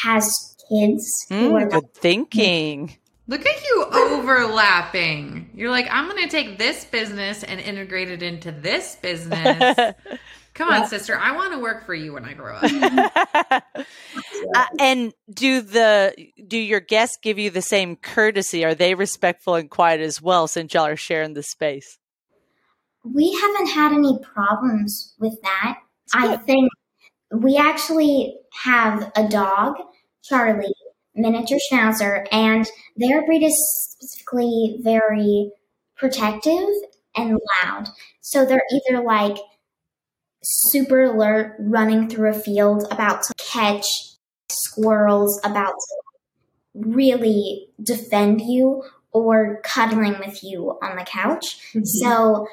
has 0.04 0.56
kids 0.70 1.26
who 1.30 1.56
are 1.56 1.68
Mm, 1.68 1.72
good 1.72 1.94
thinking. 1.94 2.98
look 3.28 3.46
at 3.46 3.63
you 3.63 3.86
overlapping 3.92 5.50
you're 5.54 5.70
like 5.70 5.88
i'm 5.92 6.08
gonna 6.08 6.28
take 6.28 6.58
this 6.58 6.86
business 6.86 7.44
and 7.44 7.60
integrate 7.60 8.10
it 8.10 8.22
into 8.24 8.52
this 8.52 8.96
business 9.02 9.78
come 10.54 10.70
on 10.70 10.88
sister 10.88 11.18
i 11.18 11.32
want 11.36 11.54
to 11.54 11.60
work 11.60 11.86
for 11.86 11.94
you 11.96 12.13
when 12.13 12.26
i 12.26 12.34
grow 12.34 12.56
up 12.56 12.72
Uh, 14.56 14.66
and 14.80 15.13
do 15.34 15.62
the 15.62 16.13
do 16.48 16.58
your 16.58 16.80
guests 16.80 17.18
give 17.22 17.39
you 17.39 17.50
the 17.50 17.62
same 17.62 17.96
courtesy? 17.96 18.63
Are 18.66 18.76
they 18.76 18.94
respectful 18.94 19.56
and 19.56 19.70
quiet 19.70 20.00
as 20.02 20.22
well 20.22 20.48
since 20.48 20.74
y'all 20.74 20.86
are 20.86 20.96
sharing 20.96 21.34
the 21.34 21.42
space? 21.44 21.98
we 23.04 23.32
haven't 23.42 23.68
had 23.68 23.92
any 23.94 24.20
problems 24.34 25.13
with 25.20 25.36
that. 25.42 25.80
I 26.13 26.36
think 26.38 26.70
we 27.34 27.58
actually 27.58 28.38
have 28.63 29.12
a 29.15 29.28
dog, 29.28 29.76
Charlie, 30.24 30.74
miniature 31.15 31.58
schnauzer, 31.72 32.26
and 32.32 32.67
their 32.96 33.26
breed 33.26 33.43
is 33.43 33.56
specifically 33.91 34.78
very 34.82 35.52
protective 35.96 36.67
and 37.15 37.39
loud. 37.63 37.89
So 38.22 38.46
they're 38.46 38.63
either 38.72 39.04
like 39.04 39.38
super 40.43 41.04
alert, 41.04 41.56
running 41.60 42.10
through 42.10 42.32
a 42.32 42.34
field, 42.34 42.86
about 42.91 43.24
to 43.24 43.34
catch 43.38 43.86
squirrels, 44.50 45.39
about 45.43 45.74
to 45.74 45.96
really 46.74 47.67
defend 47.82 48.41
you, 48.41 48.84
or 49.12 49.62
cuddling 49.63 50.17
with 50.19 50.43
you 50.43 50.78
on 50.82 50.96
the 50.98 51.04
couch. 51.04 51.60
Mm-hmm. 51.69 51.84
So 51.84 52.48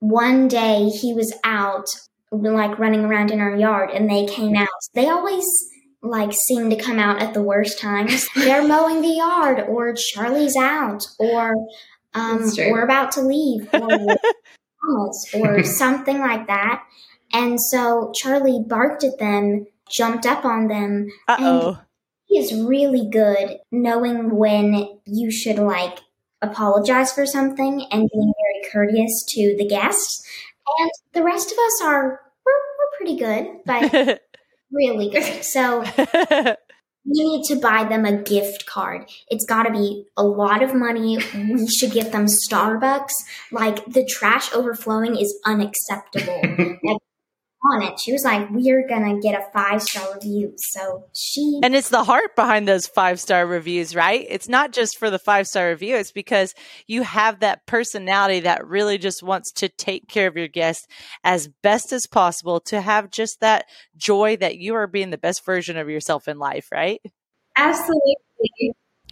one 0.00 0.48
day 0.48 0.88
he 0.88 1.12
was 1.12 1.34
out, 1.44 1.86
like 2.32 2.78
running 2.78 3.04
around 3.04 3.30
in 3.30 3.40
our 3.40 3.56
yard, 3.56 3.90
and 3.90 4.10
they 4.10 4.26
came 4.26 4.54
out. 4.54 4.68
They 4.94 5.08
always 5.08 5.46
like 6.02 6.32
seem 6.32 6.70
to 6.70 6.76
come 6.76 6.98
out 6.98 7.20
at 7.20 7.34
the 7.34 7.42
worst 7.42 7.78
times. 7.78 8.26
They're 8.34 8.66
mowing 8.66 9.02
the 9.02 9.08
yard, 9.08 9.64
or 9.68 9.94
Charlie's 9.94 10.56
out, 10.56 11.04
or 11.18 11.54
um, 12.14 12.50
we're 12.56 12.84
about 12.84 13.12
to 13.12 13.22
leave, 13.22 13.68
or 13.72 13.88
almost, 14.88 15.34
or 15.34 15.62
something 15.64 16.18
like 16.18 16.46
that. 16.46 16.84
And 17.32 17.60
so 17.60 18.12
Charlie 18.14 18.64
barked 18.66 19.04
at 19.04 19.18
them, 19.18 19.66
jumped 19.90 20.26
up 20.26 20.44
on 20.44 20.68
them. 20.68 21.08
Uh 21.26 21.36
oh. 21.40 21.78
He 22.24 22.38
is 22.38 22.54
really 22.54 23.08
good 23.10 23.58
knowing 23.72 24.36
when 24.36 25.00
you 25.06 25.30
should 25.30 25.58
like 25.58 26.00
apologize 26.42 27.12
for 27.12 27.26
something 27.26 27.86
and 27.90 28.08
being 28.12 28.32
very 28.36 28.70
courteous 28.70 29.24
to 29.30 29.56
the 29.58 29.66
guests. 29.66 30.22
And 30.78 30.90
the 31.12 31.22
rest 31.22 31.52
of 31.52 31.58
us 31.58 31.82
are 31.84 32.20
we're, 32.44 32.52
we're 32.52 32.96
pretty 32.96 33.16
good, 33.16 33.60
but 33.64 34.20
really 34.72 35.10
good. 35.10 35.44
So 35.44 35.84
we 37.04 37.22
need 37.24 37.44
to 37.44 37.56
buy 37.56 37.84
them 37.84 38.04
a 38.04 38.22
gift 38.22 38.66
card. 38.66 39.08
It's 39.28 39.44
got 39.44 39.64
to 39.64 39.72
be 39.72 40.04
a 40.16 40.24
lot 40.24 40.62
of 40.62 40.74
money. 40.74 41.18
We 41.34 41.68
should 41.68 41.92
get 41.92 42.12
them 42.12 42.26
Starbucks. 42.26 43.12
Like 43.50 43.84
the 43.86 44.04
trash 44.04 44.52
overflowing 44.52 45.16
is 45.16 45.38
unacceptable. 45.44 46.40
like 46.82 46.98
on 47.64 47.82
it, 47.82 47.98
she 47.98 48.12
was 48.12 48.24
like, 48.24 48.48
"We're 48.50 48.86
gonna 48.86 49.20
get 49.20 49.34
a 49.34 49.50
five 49.52 49.82
star 49.82 50.14
review." 50.14 50.54
So 50.56 51.04
she 51.14 51.60
and 51.62 51.74
it's 51.74 51.88
the 51.88 52.04
heart 52.04 52.36
behind 52.36 52.68
those 52.68 52.86
five 52.86 53.20
star 53.20 53.46
reviews, 53.46 53.94
right? 53.94 54.24
It's 54.28 54.48
not 54.48 54.72
just 54.72 54.96
for 54.96 55.10
the 55.10 55.18
five 55.18 55.46
star 55.46 55.68
review; 55.68 55.96
it's 55.96 56.12
because 56.12 56.54
you 56.86 57.02
have 57.02 57.40
that 57.40 57.66
personality 57.66 58.40
that 58.40 58.66
really 58.66 58.98
just 58.98 59.22
wants 59.22 59.52
to 59.52 59.68
take 59.68 60.08
care 60.08 60.28
of 60.28 60.36
your 60.36 60.48
guests 60.48 60.86
as 61.24 61.48
best 61.62 61.92
as 61.92 62.06
possible 62.06 62.60
to 62.60 62.80
have 62.80 63.10
just 63.10 63.40
that 63.40 63.66
joy 63.96 64.36
that 64.36 64.58
you 64.58 64.74
are 64.74 64.86
being 64.86 65.10
the 65.10 65.18
best 65.18 65.44
version 65.44 65.76
of 65.76 65.88
yourself 65.88 66.28
in 66.28 66.38
life, 66.38 66.68
right? 66.72 67.00
Absolutely. 67.56 68.14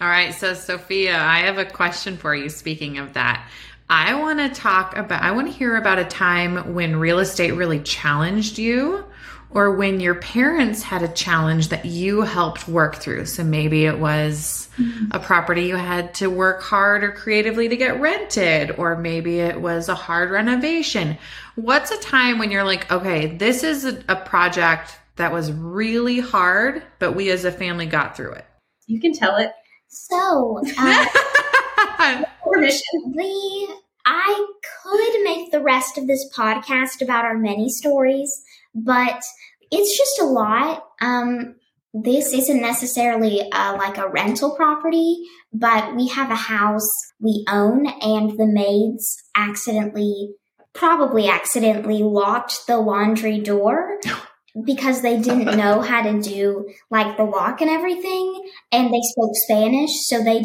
All 0.01 0.09
right, 0.09 0.35
so 0.35 0.53
Sophia, 0.53 1.17
I 1.17 1.39
have 1.39 1.57
a 1.57 1.65
question 1.65 2.19
for 2.19 2.35
you. 2.35 2.51
Speaking 2.51 2.99
of 2.99 3.15
that, 3.15 3.49
I 3.89 4.15
want 4.15 4.39
to 4.41 4.49
talk 4.61 4.97
about, 4.97 5.23
I 5.23 5.31
want 5.31 5.47
to 5.47 5.53
hear 5.53 5.77
about 5.77 5.99
a 5.99 6.05
time 6.05 6.75
when 6.75 6.97
real 6.97 7.21
estate 7.21 7.53
really 7.53 7.81
challenged 7.81 8.59
you 8.59 9.05
or 9.51 9.71
when 9.71 10.01
your 10.01 10.17
parents 10.17 10.83
had 10.83 11.03
a 11.03 11.09
challenge 11.09 11.69
that 11.69 11.85
you 11.85 12.23
helped 12.23 12.67
work 12.67 12.97
through. 12.97 13.27
So 13.27 13.45
maybe 13.45 13.87
it 13.87 13.99
was 13.99 14.69
a 15.13 15.21
property 15.21 15.63
you 15.67 15.77
had 15.77 16.15
to 16.15 16.29
work 16.29 16.63
hard 16.63 17.05
or 17.05 17.13
creatively 17.13 17.69
to 17.69 17.77
get 17.77 18.01
rented, 18.01 18.73
or 18.73 18.97
maybe 18.97 19.39
it 19.39 19.61
was 19.61 19.89
a 19.89 19.95
hard 19.95 20.31
renovation. 20.31 21.17
What's 21.55 21.93
a 21.93 21.99
time 21.99 22.39
when 22.39 22.51
you're 22.51 22.65
like, 22.65 22.91
okay, 22.91 23.37
this 23.37 23.63
is 23.63 23.85
a, 23.85 24.03
a 24.09 24.17
project 24.17 24.99
that 25.15 25.33
was 25.33 25.53
really 25.53 26.19
hard, 26.19 26.83
but 26.99 27.13
we 27.13 27.31
as 27.31 27.45
a 27.45 27.53
family 27.53 27.87
got 27.87 28.17
through 28.17 28.33
it? 28.33 28.45
You 28.87 29.01
can 29.01 29.13
tell 29.13 29.37
it. 29.37 29.53
so 29.89 30.61
uh, 30.77 31.07
Permission. 32.57 33.81
I 34.07 34.47
could 34.85 35.23
make 35.25 35.51
the 35.51 35.63
rest 35.63 35.99
of 35.99 36.07
this 36.07 36.29
podcast 36.37 37.03
about 37.03 37.25
our 37.25 37.37
many 37.37 37.69
stories, 37.69 38.43
but 38.75 39.21
it's 39.71 39.99
just 39.99 40.21
a 40.21 40.25
lot. 40.25 40.85
Um, 41.01 41.57
this 41.93 42.33
isn't 42.33 42.61
necessarily 42.61 43.51
uh, 43.51 43.77
like 43.77 43.99
a 43.99 44.09
rental 44.09 44.55
property, 44.55 45.19
but 45.53 45.97
we 45.97 46.09
have 46.09 46.31
a 46.31 46.37
house 46.37 46.89
we 47.21 47.45
own, 47.49 47.87
and 48.01 48.39
the 48.39 48.47
maids 48.47 49.17
accidentally, 49.35 50.35
probably 50.73 51.29
accidentally, 51.29 52.03
locked 52.03 52.67
the 52.67 52.77
laundry 52.77 53.41
door 53.41 53.99
because 54.65 55.03
they 55.03 55.19
didn't 55.19 55.57
know 55.57 55.81
how 55.81 56.03
to 56.03 56.21
do 56.21 56.69
like 56.91 57.17
the 57.17 57.25
lock 57.25 57.61
and 57.61 57.71
everything, 57.71 58.51
and 58.71 58.93
they 58.93 59.01
spoke 59.03 59.33
Spanish, 59.35 59.91
so 60.07 60.23
they 60.23 60.45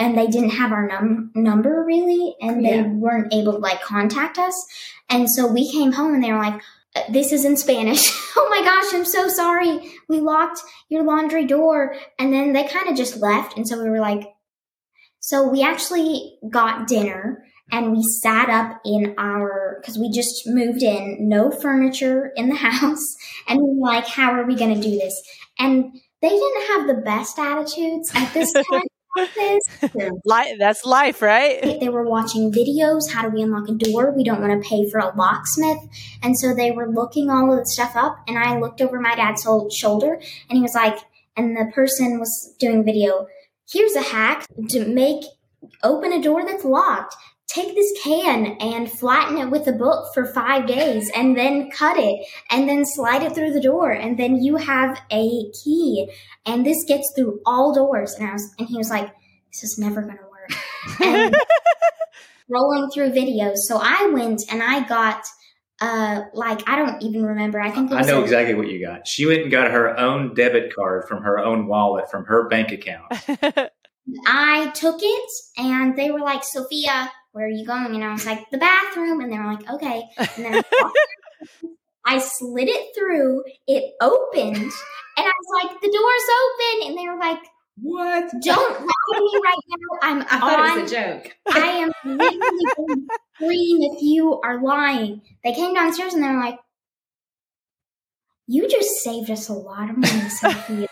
and 0.00 0.18
they 0.18 0.26
didn't 0.26 0.50
have 0.50 0.72
our 0.72 0.86
num- 0.88 1.30
number 1.36 1.84
really, 1.86 2.34
and 2.40 2.64
they 2.64 2.76
Yeah. 2.78 2.88
weren't 2.88 3.32
able 3.32 3.52
to 3.52 3.58
like 3.58 3.80
contact 3.82 4.36
us, 4.38 4.66
and 5.08 5.30
so 5.30 5.46
we 5.46 5.70
came 5.70 5.92
home 5.92 6.14
and 6.14 6.24
they 6.24 6.32
were 6.32 6.38
like. 6.48 6.60
"Uh, 6.96 7.02
This 7.08 7.30
is 7.30 7.44
in 7.44 7.56
Spanish. 7.56 8.02
oh 8.36 8.48
my 8.50 8.62
gosh, 8.64 8.92
I'm 8.92 9.04
so 9.04 9.28
sorry. 9.28 9.92
We 10.08 10.18
locked 10.18 10.60
your 10.88 11.04
laundry 11.04 11.44
door. 11.46 11.94
And 12.18 12.32
then 12.34 12.52
they 12.52 12.64
kind 12.66 12.88
of 12.88 12.96
just 12.96 13.16
left. 13.28 13.56
And 13.56 13.64
so 13.68 13.80
we 13.80 13.88
were 13.88 14.00
like, 14.10 14.24
so 15.20 15.48
we 15.48 15.62
actually 15.62 16.38
got 16.50 16.88
dinner 16.88 17.44
and 17.70 17.92
we 17.92 18.02
sat 18.02 18.48
up 18.48 18.80
in 18.84 19.14
our, 19.18 19.78
because 19.80 19.98
we 19.98 20.10
just 20.10 20.48
moved 20.48 20.82
in, 20.82 21.28
no 21.28 21.52
furniture 21.52 22.32
in 22.34 22.48
the 22.48 22.56
house. 22.70 23.06
And 23.46 23.60
we 23.60 23.68
were 23.78 23.86
like, 23.94 24.08
how 24.08 24.32
are 24.32 24.44
we 24.44 24.56
going 24.56 24.74
to 24.74 24.80
do 24.90 24.96
this? 24.98 25.14
And 25.60 25.92
they 26.22 26.28
didn't 26.42 26.66
have 26.72 26.86
the 26.88 27.02
best 27.04 27.38
attitudes 27.38 28.10
at 28.16 28.34
this 28.34 28.52
time. 28.52 28.82
of 29.16 29.28
this. 29.34 29.62
Li- 30.24 30.56
that's 30.58 30.84
life, 30.84 31.22
right? 31.22 31.62
They 31.80 31.88
were 31.88 32.08
watching 32.08 32.52
videos. 32.52 33.10
How 33.10 33.22
do 33.22 33.28
we 33.28 33.42
unlock 33.42 33.68
a 33.68 33.72
door? 33.72 34.12
We 34.12 34.24
don't 34.24 34.40
want 34.40 34.62
to 34.62 34.68
pay 34.68 34.88
for 34.88 34.98
a 34.98 35.14
locksmith. 35.16 35.78
And 36.22 36.38
so 36.38 36.54
they 36.54 36.70
were 36.70 36.88
looking 36.88 37.30
all 37.30 37.52
of 37.52 37.58
the 37.58 37.66
stuff 37.66 37.96
up. 37.96 38.18
And 38.28 38.38
I 38.38 38.58
looked 38.58 38.80
over 38.80 39.00
my 39.00 39.14
dad's 39.14 39.46
shoulder 39.74 40.14
and 40.14 40.56
he 40.56 40.62
was 40.62 40.74
like, 40.74 40.98
and 41.36 41.56
the 41.56 41.70
person 41.72 42.18
was 42.18 42.54
doing 42.58 42.84
video. 42.84 43.26
Here's 43.70 43.94
a 43.94 44.02
hack 44.02 44.46
to 44.70 44.86
make 44.86 45.24
open 45.82 46.12
a 46.12 46.22
door 46.22 46.44
that's 46.44 46.64
locked. 46.64 47.14
Take 47.54 47.74
this 47.74 47.92
can 48.04 48.56
and 48.60 48.90
flatten 48.90 49.38
it 49.38 49.50
with 49.50 49.66
a 49.66 49.72
book 49.72 50.14
for 50.14 50.24
five 50.32 50.66
days 50.66 51.10
and 51.16 51.36
then 51.36 51.68
cut 51.70 51.96
it 51.98 52.24
and 52.48 52.68
then 52.68 52.84
slide 52.84 53.24
it 53.24 53.34
through 53.34 53.52
the 53.52 53.60
door 53.60 53.90
and 53.90 54.16
then 54.16 54.36
you 54.36 54.56
have 54.56 55.00
a 55.10 55.50
key 55.64 56.08
and 56.46 56.64
this 56.64 56.84
gets 56.86 57.12
through 57.16 57.40
all 57.44 57.74
doors. 57.74 58.14
And 58.14 58.28
I 58.28 58.32
was, 58.34 58.54
and 58.58 58.68
he 58.68 58.76
was 58.76 58.88
like, 58.88 59.08
this 59.52 59.64
is 59.64 59.78
never 59.78 60.02
going 60.02 60.18
to 60.18 60.22
work. 60.22 60.30
And 61.00 61.34
rolling 62.48 62.90
through 62.90 63.10
videos. 63.10 63.56
So 63.66 63.78
I 63.80 64.10
went 64.12 64.42
and 64.50 64.62
I 64.62 64.86
got, 64.86 65.22
uh, 65.80 66.22
like, 66.34 66.68
I 66.68 66.76
don't 66.76 67.02
even 67.02 67.24
remember. 67.24 67.60
I 67.60 67.70
think 67.70 67.90
it 67.90 67.94
I 67.94 68.02
know 68.02 68.20
a- 68.20 68.22
exactly 68.22 68.54
what 68.54 68.68
you 68.68 68.84
got. 68.84 69.06
She 69.06 69.26
went 69.26 69.42
and 69.42 69.50
got 69.50 69.70
her 69.70 69.98
own 69.98 70.34
debit 70.34 70.74
card 70.74 71.08
from 71.08 71.22
her 71.22 71.38
own 71.38 71.66
wallet 71.66 72.10
from 72.10 72.24
her 72.26 72.48
bank 72.48 72.72
account. 72.72 73.06
I 74.26 74.70
took 74.74 74.98
it 75.00 75.30
and 75.56 75.96
they 75.96 76.10
were 76.10 76.20
like, 76.20 76.42
Sophia, 76.44 77.10
where 77.32 77.46
are 77.46 77.50
you 77.50 77.64
going? 77.66 77.94
And 77.94 78.04
I 78.04 78.12
was 78.12 78.26
like, 78.26 78.50
the 78.50 78.58
bathroom. 78.58 79.20
And 79.20 79.32
they 79.32 79.38
were 79.38 79.46
like, 79.46 79.70
okay. 79.70 80.02
And 80.18 80.44
then 80.44 80.54
I, 80.72 80.92
I 82.06 82.18
slid 82.18 82.68
it 82.68 82.94
through, 82.96 83.44
it 83.66 83.92
opened, 84.00 84.56
and 84.56 84.72
I 85.18 85.22
was 85.22 85.62
like, 85.64 85.80
the 85.80 85.88
door's 85.88 86.28
open. 86.42 86.88
And 86.88 86.98
they 86.98 87.08
were 87.08 87.18
like, 87.20 87.38
What? 87.82 88.30
don't 88.42 88.80
lie 88.86 89.14
to 89.14 89.20
me 89.20 89.40
right 89.44 89.56
now. 89.68 89.98
I'm 90.02 90.22
I 90.22 90.40
thought 90.40 90.60
on. 90.60 90.78
it 90.78 90.82
was 90.82 90.92
a 90.92 90.96
joke. 90.96 91.36
I 91.52 91.58
am 91.58 91.92
literally 92.04 92.66
going 92.76 93.06
to 93.08 93.18
scream 93.36 93.82
if 93.92 94.02
you 94.02 94.40
are 94.42 94.62
lying. 94.62 95.22
They 95.44 95.52
came 95.52 95.74
downstairs 95.74 96.14
and 96.14 96.24
they 96.24 96.28
were 96.28 96.40
like, 96.40 96.58
you 98.46 98.68
just 98.68 98.90
saved 99.04 99.30
us 99.30 99.48
a 99.48 99.52
lot 99.52 99.90
of 99.90 99.96
money, 99.96 100.28
Sophia. 100.28 100.88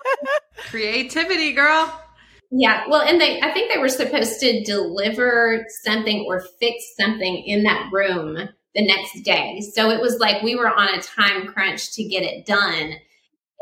Creativity, 0.56 1.52
girl. 1.52 2.02
Yeah, 2.50 2.84
well, 2.88 3.02
and 3.02 3.20
they, 3.20 3.40
I 3.42 3.52
think 3.52 3.72
they 3.72 3.78
were 3.78 3.88
supposed 3.90 4.40
to 4.40 4.64
deliver 4.64 5.66
something 5.82 6.24
or 6.26 6.40
fix 6.58 6.82
something 6.98 7.42
in 7.44 7.62
that 7.64 7.90
room 7.92 8.36
the 8.74 8.86
next 8.86 9.20
day. 9.22 9.60
So 9.74 9.90
it 9.90 10.00
was 10.00 10.18
like 10.18 10.42
we 10.42 10.56
were 10.56 10.68
on 10.74 10.88
a 10.98 11.02
time 11.02 11.46
crunch 11.46 11.92
to 11.94 12.04
get 12.04 12.22
it 12.22 12.46
done. 12.46 12.72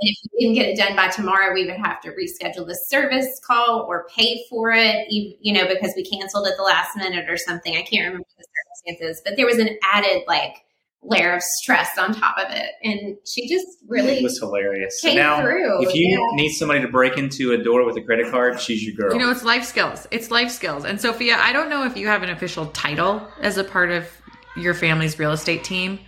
And 0.00 0.10
if 0.10 0.18
we 0.34 0.40
didn't 0.40 0.54
get 0.56 0.68
it 0.68 0.78
done 0.78 0.96
by 0.96 1.08
tomorrow, 1.08 1.54
we 1.54 1.66
would 1.66 1.76
have 1.78 2.00
to 2.02 2.10
reschedule 2.10 2.66
the 2.66 2.76
service 2.88 3.40
call 3.46 3.86
or 3.88 4.06
pay 4.16 4.44
for 4.50 4.70
it, 4.72 5.10
you 5.10 5.34
you 5.40 5.52
know, 5.54 5.68
because 5.68 5.94
we 5.96 6.04
canceled 6.04 6.46
at 6.48 6.56
the 6.58 6.64
last 6.64 6.96
minute 6.96 7.30
or 7.30 7.38
something. 7.38 7.76
I 7.76 7.82
can't 7.82 8.06
remember 8.06 8.26
the 8.38 8.44
circumstances, 8.86 9.22
but 9.24 9.36
there 9.36 9.46
was 9.46 9.58
an 9.58 9.70
added 9.82 10.24
like 10.28 10.65
layer 11.08 11.32
of 11.34 11.42
stress 11.42 11.96
on 11.98 12.12
top 12.14 12.36
of 12.38 12.50
it. 12.50 12.70
And 12.82 13.16
she 13.24 13.48
just 13.48 13.66
really 13.86 14.18
It 14.18 14.22
was 14.22 14.38
hilarious. 14.38 15.00
Came 15.00 15.16
now, 15.16 15.40
through. 15.40 15.82
if 15.86 15.94
you 15.94 16.08
Yeah. 16.08 16.36
need 16.42 16.50
somebody 16.52 16.80
to 16.80 16.88
break 16.88 17.16
into 17.16 17.52
a 17.52 17.58
door 17.58 17.84
with 17.84 17.96
a 17.96 18.02
credit 18.02 18.30
card, 18.30 18.60
she's 18.60 18.82
your 18.84 18.94
girl. 18.96 19.12
You 19.16 19.24
know, 19.24 19.30
it's 19.30 19.44
life 19.44 19.64
skills. 19.64 20.06
It's 20.10 20.30
life 20.30 20.50
skills. 20.50 20.84
And 20.84 21.00
Sophia, 21.00 21.36
I 21.40 21.52
don't 21.52 21.70
know 21.70 21.84
if 21.84 21.96
you 21.96 22.08
have 22.08 22.22
an 22.22 22.30
official 22.30 22.66
title 22.66 23.26
as 23.40 23.56
a 23.56 23.64
part 23.64 23.90
of 23.90 24.08
your 24.56 24.74
family's 24.74 25.18
real 25.18 25.32
estate 25.32 25.62
team, 25.64 26.00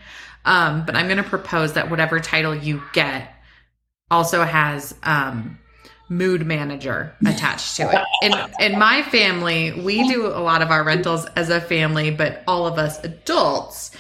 um, 0.44 0.84
but 0.86 0.96
I'm 0.96 1.06
going 1.06 1.22
to 1.22 1.28
propose 1.28 1.74
that 1.74 1.90
whatever 1.90 2.18
title 2.18 2.54
you 2.54 2.82
get 2.92 3.34
also 4.10 4.42
has 4.42 4.94
um, 5.02 5.58
mood 6.08 6.46
manager 6.46 7.14
attached 7.26 7.76
to 7.76 7.82
it. 7.90 8.00
In 8.22 8.32
in 8.72 8.78
my 8.78 9.02
family, 9.02 9.72
we 9.82 10.08
do 10.08 10.26
a 10.26 10.40
lot 10.40 10.62
of 10.62 10.70
our 10.70 10.82
rentals 10.82 11.26
as 11.36 11.50
a 11.50 11.60
family, 11.60 12.10
but 12.10 12.42
all 12.48 12.66
of 12.66 12.78
us 12.78 13.02
adults. 13.04 13.90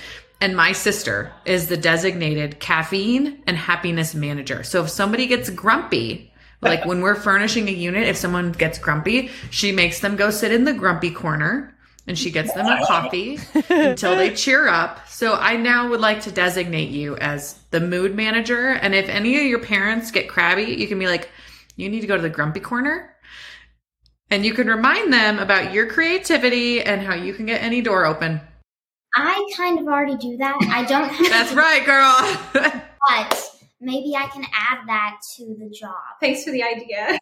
And 0.40 0.56
my 0.56 0.72
sister 0.72 1.32
is 1.44 1.66
the 1.66 1.76
designated 1.76 2.60
caffeine 2.60 3.42
and 3.46 3.56
happiness 3.56 4.14
manager. 4.14 4.62
So 4.62 4.84
if 4.84 4.90
somebody 4.90 5.26
gets 5.26 5.50
grumpy, 5.50 6.32
like 6.60 6.84
when 6.84 7.00
we're 7.00 7.16
furnishing 7.16 7.68
a 7.68 7.72
unit, 7.72 8.06
if 8.06 8.16
someone 8.16 8.52
gets 8.52 8.78
grumpy, 8.78 9.30
she 9.50 9.72
makes 9.72 10.00
them 10.00 10.16
go 10.16 10.30
sit 10.30 10.52
in 10.52 10.64
the 10.64 10.72
grumpy 10.72 11.10
corner 11.10 11.74
and 12.06 12.18
she 12.18 12.30
gets 12.30 12.52
them 12.54 12.66
a 12.66 12.84
coffee 12.86 13.38
until 13.68 14.16
they 14.16 14.34
cheer 14.34 14.66
up. 14.66 15.06
So 15.08 15.34
I 15.34 15.56
now 15.56 15.90
would 15.90 16.00
like 16.00 16.22
to 16.22 16.32
designate 16.32 16.90
you 16.90 17.16
as 17.16 17.60
the 17.70 17.80
mood 17.80 18.14
manager. 18.14 18.70
And 18.70 18.94
if 18.94 19.08
any 19.08 19.36
of 19.36 19.44
your 19.44 19.60
parents 19.60 20.10
get 20.10 20.28
crabby, 20.28 20.64
you 20.64 20.88
can 20.88 20.98
be 20.98 21.06
like, 21.06 21.28
you 21.76 21.88
need 21.88 22.00
to 22.00 22.06
go 22.06 22.16
to 22.16 22.22
the 22.22 22.30
grumpy 22.30 22.60
corner. 22.60 23.14
And 24.30 24.44
you 24.44 24.54
can 24.54 24.66
remind 24.66 25.12
them 25.12 25.38
about 25.38 25.72
your 25.72 25.86
creativity 25.86 26.82
and 26.82 27.02
how 27.02 27.14
you 27.14 27.34
can 27.34 27.46
get 27.46 27.62
any 27.62 27.80
door 27.80 28.04
open. 28.04 28.40
I 29.14 29.50
kind 29.56 29.78
of 29.78 29.86
already 29.86 30.16
do 30.16 30.36
that. 30.36 30.56
I 30.70 30.84
don't 30.84 31.08
have 31.08 31.28
That's 31.30 31.52
right, 31.52 31.84
girl. 31.84 32.82
but 33.08 33.50
maybe 33.80 34.14
I 34.16 34.26
can 34.28 34.44
add 34.54 34.86
that 34.86 35.16
to 35.36 35.56
the 35.58 35.68
job. 35.70 35.94
thanks 36.20 36.44
for 36.44 36.50
the 36.50 36.62
idea. 36.62 37.18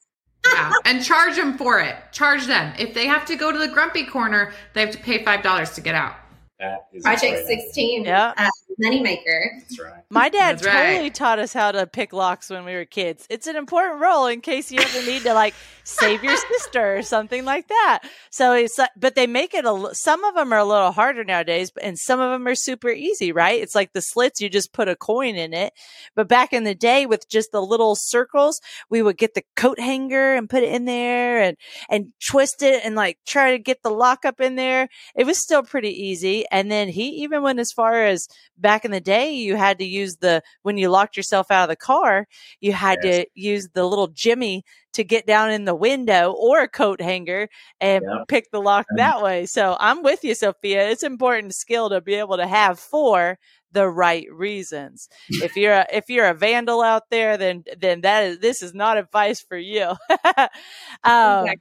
yeah. 0.53 0.73
And 0.85 1.03
charge 1.05 1.37
them 1.37 1.57
for 1.57 1.81
it. 1.81 1.97
Charge 2.13 2.47
them. 2.47 2.73
If 2.79 2.95
they 2.95 3.07
have 3.07 3.25
to 3.27 3.37
go 3.37 3.53
to 3.53 3.59
the 3.59 3.69
grumpy 3.69 4.05
corner, 4.05 4.53
they 4.75 4.81
have 4.81 4.91
to 4.93 4.99
pay 4.99 5.23
$5 5.25 5.75
to 5.75 5.81
get 5.81 5.95
out. 5.95 6.15
That 6.59 6.87
is 6.93 7.03
a 7.05 7.09
Project 7.09 7.47
16, 7.47 8.05
Yeah. 8.05 8.33
uh, 8.37 8.49
Moneymaker. 8.83 9.59
That's 9.59 9.81
right. 9.81 10.03
My 10.11 10.29
dad 10.29 10.57
That's 10.59 10.67
right. 10.67 10.87
totally 10.93 11.11
taught 11.11 11.39
us 11.39 11.53
how 11.53 11.73
to 11.73 11.87
pick 11.87 12.13
locks 12.13 12.51
when 12.51 12.65
we 12.65 12.75
were 12.75 12.85
kids. 12.85 13.27
It's 13.31 13.47
an 13.47 13.57
important 13.57 14.01
role 14.01 14.27
in 14.27 14.41
case 14.41 14.71
you 14.71 14.79
ever 14.81 15.07
need 15.07 15.23
to 15.23 15.35
like 15.35 15.55
save 15.85 16.23
your 16.23 16.37
sister 16.37 16.97
or 16.99 17.03
something 17.03 17.45
like 17.45 17.69
that. 17.69 18.01
So 18.31 18.53
it's 18.53 18.79
like, 18.79 18.91
but 18.97 19.15
they 19.15 19.27
make 19.27 19.55
it 19.55 19.65
a. 19.65 19.73
li- 19.73 19.95
Some 19.95 20.25
of 20.25 20.35
them 20.35 20.53
are 20.53 20.59
a 20.59 20.65
little 20.65 20.93
harder 20.93 21.25
nowadays, 21.25 21.71
and 21.83 21.99
some 21.99 22.21
of 22.21 22.31
them 22.31 22.47
are 22.47 22.55
super 22.55 22.91
easy, 22.91 23.33
right? 23.33 23.61
It's 23.61 23.75
like 23.75 23.93
the 23.93 24.01
slits. 24.03 24.41
You 24.41 24.49
just 24.49 24.73
put 24.73 24.89
a 24.89 24.97
coin 24.97 25.37
in 25.37 25.55
it. 25.55 25.73
But 26.15 26.29
back 26.29 26.53
in 26.53 26.65
the 26.65 26.75
day, 26.75 27.07
with 27.07 27.29
just 27.29 27.53
the 27.53 27.63
little 27.63 27.95
circles, 27.97 28.61
we 28.91 29.03
would 29.03 29.17
get 29.17 29.35
the 29.35 29.45
coat 29.57 29.81
hanger 29.81 30.35
and 30.35 30.51
put 30.51 30.63
it 30.63 30.73
in 30.73 30.85
there 30.85 31.41
and 31.43 31.57
and 31.89 32.13
twist 32.31 32.63
it 32.63 32.83
and 32.85 32.95
like 32.95 33.19
try 33.27 33.53
to 33.53 33.59
get 33.59 33.83
the 33.83 33.91
lock 33.91 34.25
up 34.25 34.41
in 34.41 34.57
there. 34.57 34.89
It 35.17 35.25
was 35.25 35.39
still 35.39 35.63
pretty 35.63 35.91
easy. 35.91 36.45
And 36.51 36.71
then 36.71 36.89
he 36.89 37.09
even 37.23 37.43
went 37.43 37.59
as 37.59 37.73
far 37.73 38.05
as 38.05 38.29
back 38.67 38.85
in 38.85 38.91
the 38.91 39.01
day, 39.01 39.33
you 39.33 39.57
had 39.57 39.79
to 39.79 39.85
use 39.85 40.17
the, 40.17 40.43
when 40.63 40.77
you 40.79 40.89
locked 40.91 41.17
yourself 41.17 41.51
out 41.51 41.65
of 41.65 41.69
the 41.69 41.77
car, 41.77 42.27
you 42.61 42.73
had 42.73 43.01
Yes. 43.03 43.25
to 43.25 43.27
use 43.35 43.69
the 43.75 43.85
little 43.87 44.09
jimmy 44.09 44.65
to 44.95 45.05
get 45.05 45.27
down 45.27 45.51
in 45.51 45.65
the 45.65 45.75
window 45.75 46.33
or 46.33 46.61
a 46.61 46.69
coat 46.69 47.01
hanger 47.01 47.49
and 47.81 48.03
Yeah. 48.03 48.25
pick 48.29 48.51
the 48.51 48.61
lock 48.61 48.87
that 48.97 49.23
way. 49.23 49.47
So 49.47 49.77
I'm 49.79 50.03
with 50.03 50.25
you, 50.25 50.35
Sophia. 50.35 50.89
It's 50.91 51.03
important 51.05 51.55
skill 51.55 51.91
to 51.91 52.01
be 52.01 52.15
able 52.15 52.37
to 52.39 52.47
have 52.47 52.79
for 52.79 53.39
the 53.73 53.89
right 53.89 54.27
reasons. 54.33 55.09
if 55.41 55.57
you're 55.57 55.75
a, 55.75 55.87
if 55.93 56.05
you're 56.09 56.29
a 56.29 56.35
vandal 56.35 56.81
out 56.83 57.05
there, 57.11 57.37
then 57.37 57.65
then 57.79 58.01
that 58.03 58.25
is 58.25 58.39
this 58.41 58.63
is 58.63 58.75
not 58.75 58.97
advice 58.99 59.41
for 59.43 59.57
you. 59.59 59.95
um, 61.05 61.49
Exactly. 61.49 61.61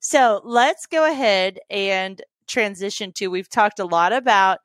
so 0.00 0.40
let's 0.44 0.86
go 0.86 1.10
ahead 1.10 1.58
and 1.70 2.22
transition 2.46 3.12
to 3.12 3.28
we've 3.28 3.48
talked 3.48 3.78
a 3.80 3.84
lot 3.86 4.12
about 4.12 4.58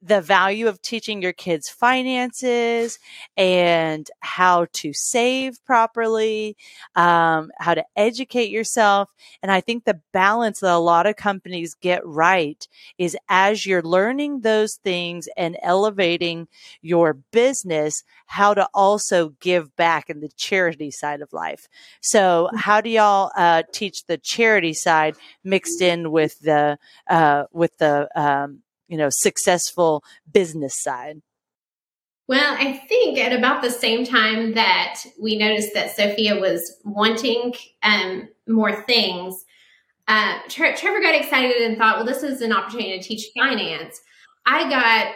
the 0.00 0.20
value 0.20 0.68
of 0.68 0.80
teaching 0.80 1.20
your 1.20 1.32
kids 1.32 1.68
finances 1.68 2.98
and 3.36 4.08
how 4.20 4.66
to 4.72 4.92
save 4.92 5.64
properly, 5.64 6.56
um, 6.94 7.50
how 7.58 7.74
to 7.74 7.84
educate 7.96 8.50
yourself. 8.50 9.10
And 9.42 9.50
I 9.50 9.60
think 9.60 9.84
the 9.84 10.00
balance 10.12 10.60
that 10.60 10.72
a 10.72 10.78
lot 10.78 11.06
of 11.06 11.16
companies 11.16 11.74
get 11.74 12.06
right 12.06 12.66
is 12.96 13.16
as 13.28 13.66
you're 13.66 13.82
learning 13.82 14.40
those 14.40 14.76
things 14.84 15.28
and 15.36 15.56
elevating 15.62 16.46
your 16.80 17.14
business, 17.32 18.04
how 18.26 18.54
to 18.54 18.68
also 18.72 19.30
give 19.40 19.74
back 19.74 20.08
in 20.08 20.20
the 20.20 20.30
charity 20.36 20.92
side 20.92 21.22
of 21.22 21.32
life. 21.32 21.68
So, 22.00 22.50
how 22.54 22.80
do 22.80 22.90
y'all 22.90 23.32
uh, 23.36 23.64
teach 23.72 24.04
the 24.06 24.18
charity 24.18 24.74
side 24.74 25.16
mixed 25.42 25.82
in 25.82 26.12
with 26.12 26.38
the 26.40 26.78
uh, 27.08 27.44
with 27.52 27.76
the 27.78 28.08
um, 28.14 28.62
you 28.88 28.96
know 28.96 29.08
successful 29.10 30.02
business 30.30 30.74
side? 30.82 31.20
Well, 32.26 32.56
I 32.58 32.74
think 32.74 33.18
at 33.18 33.32
about 33.32 33.62
the 33.62 33.70
same 33.70 34.04
time 34.04 34.52
that 34.52 35.02
we 35.20 35.38
noticed 35.38 35.72
that 35.72 35.96
Sophia 35.96 36.38
was 36.38 36.76
wanting 36.84 37.54
um, 37.82 38.28
more 38.46 38.82
things, 38.82 39.46
uh, 40.08 40.38
Tre- 40.48 40.76
Trevor 40.76 41.00
got 41.00 41.14
excited 41.14 41.56
and 41.62 41.78
thought, 41.78 41.96
well, 41.96 42.06
this 42.06 42.22
is 42.22 42.42
an 42.42 42.52
opportunity 42.52 42.98
to 42.98 43.02
teach 43.02 43.30
finance. 43.38 44.00
I 44.44 44.68
got 44.68 45.14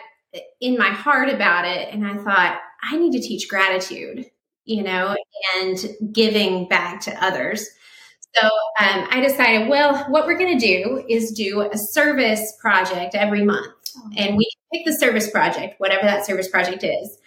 in 0.60 0.78
my 0.78 0.88
heart 0.88 1.28
about 1.28 1.66
it 1.66 1.88
and 1.92 2.06
I 2.06 2.16
thought, 2.16 2.60
I 2.82 2.96
need 2.96 3.12
to 3.12 3.20
teach 3.20 3.48
gratitude, 3.48 4.26
you 4.64 4.82
know, 4.82 5.16
and 5.56 5.78
giving 6.12 6.68
back 6.68 7.00
to 7.02 7.24
others. 7.24 7.66
So 8.34 8.46
um, 8.46 9.06
I 9.10 9.20
decided, 9.20 9.68
well, 9.68 10.04
what 10.08 10.26
we're 10.26 10.38
going 10.38 10.58
to 10.58 10.66
do 10.66 11.04
is 11.08 11.32
do 11.32 11.62
a 11.62 11.76
service 11.76 12.54
project 12.60 13.14
every 13.14 13.44
month. 13.44 13.72
And 14.16 14.36
we 14.36 14.48
pick 14.72 14.86
the 14.86 14.92
service 14.92 15.30
project, 15.30 15.78
whatever 15.78 16.02
that 16.02 16.24
service 16.24 16.48
project 16.48 16.82
is. 16.82 17.18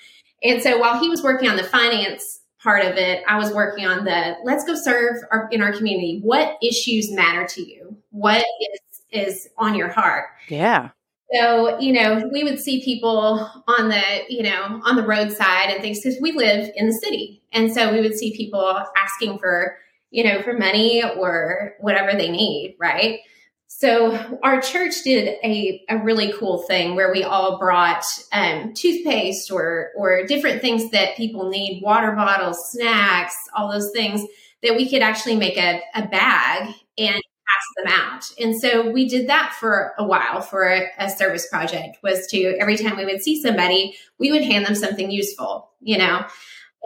And 0.43 0.61
so 0.63 0.79
while 0.79 0.99
he 0.99 1.09
was 1.09 1.21
working 1.21 1.47
on 1.47 1.57
the 1.57 1.63
finance 1.63 2.41
part 2.61 2.83
of 2.83 2.97
it, 2.97 3.23
I 3.27 3.37
was 3.37 3.53
working 3.53 3.85
on 3.85 4.03
the 4.03 4.35
let's 4.43 4.65
go 4.65 4.75
serve 4.75 5.17
our, 5.31 5.47
in 5.51 5.61
our 5.61 5.71
community. 5.71 6.19
What 6.23 6.57
issues 6.63 7.11
matter 7.11 7.45
to 7.45 7.61
you? 7.61 7.97
What 8.09 8.43
is 8.59 8.79
is 9.11 9.49
on 9.57 9.75
your 9.75 9.87
heart? 9.87 10.25
Yeah. 10.49 10.89
So, 11.33 11.79
you 11.79 11.93
know, 11.93 12.29
we 12.31 12.43
would 12.43 12.59
see 12.59 12.83
people 12.83 13.49
on 13.67 13.89
the, 13.89 14.01
you 14.29 14.43
know, 14.43 14.81
on 14.83 14.95
the 14.95 15.03
roadside 15.03 15.69
and 15.69 15.81
things 15.81 15.99
because 16.01 16.19
we 16.21 16.31
live 16.33 16.69
in 16.75 16.87
the 16.87 16.93
city. 16.93 17.41
And 17.51 17.73
so 17.73 17.91
we 17.91 18.01
would 18.01 18.15
see 18.15 18.35
people 18.35 18.83
asking 18.95 19.39
for, 19.39 19.77
you 20.11 20.23
know, 20.23 20.41
for 20.41 20.53
money 20.53 21.03
or 21.03 21.75
whatever 21.79 22.17
they 22.17 22.29
need, 22.29 22.75
right? 22.79 23.19
So 23.67 24.39
our 24.41 24.61
church 24.61 25.03
did 25.03 25.37
a, 25.43 25.83
a 25.89 25.97
really 25.97 26.31
cool 26.33 26.59
thing 26.59 26.95
where 26.95 27.11
we 27.11 27.23
all 27.23 27.59
brought 27.59 28.05
um, 28.31 28.73
toothpaste 28.73 29.51
or 29.51 29.91
or 29.97 30.25
different 30.25 30.61
things 30.61 30.91
that 30.91 31.17
people 31.17 31.49
need, 31.49 31.81
water 31.83 32.13
bottles, 32.13 32.57
snacks, 32.71 33.35
all 33.55 33.71
those 33.71 33.91
things 33.91 34.21
that 34.63 34.75
we 34.75 34.89
could 34.89 35.01
actually 35.01 35.35
make 35.35 35.57
a, 35.57 35.81
a 35.93 36.07
bag 36.07 36.73
and 36.97 37.15
pass 37.15 37.65
them 37.77 37.87
out. 37.87 38.31
And 38.39 38.59
so 38.59 38.89
we 38.89 39.09
did 39.09 39.27
that 39.27 39.55
for 39.59 39.93
a 39.97 40.05
while 40.05 40.41
for 40.41 40.63
a, 40.63 40.87
a 40.97 41.09
service 41.09 41.47
project 41.47 41.97
was 42.01 42.27
to 42.27 42.55
every 42.59 42.77
time 42.77 42.97
we 42.97 43.05
would 43.05 43.21
see 43.21 43.41
somebody, 43.41 43.95
we 44.19 44.31
would 44.31 44.43
hand 44.43 44.65
them 44.65 44.75
something 44.75 45.11
useful, 45.11 45.69
you 45.81 45.97
know. 45.97 46.25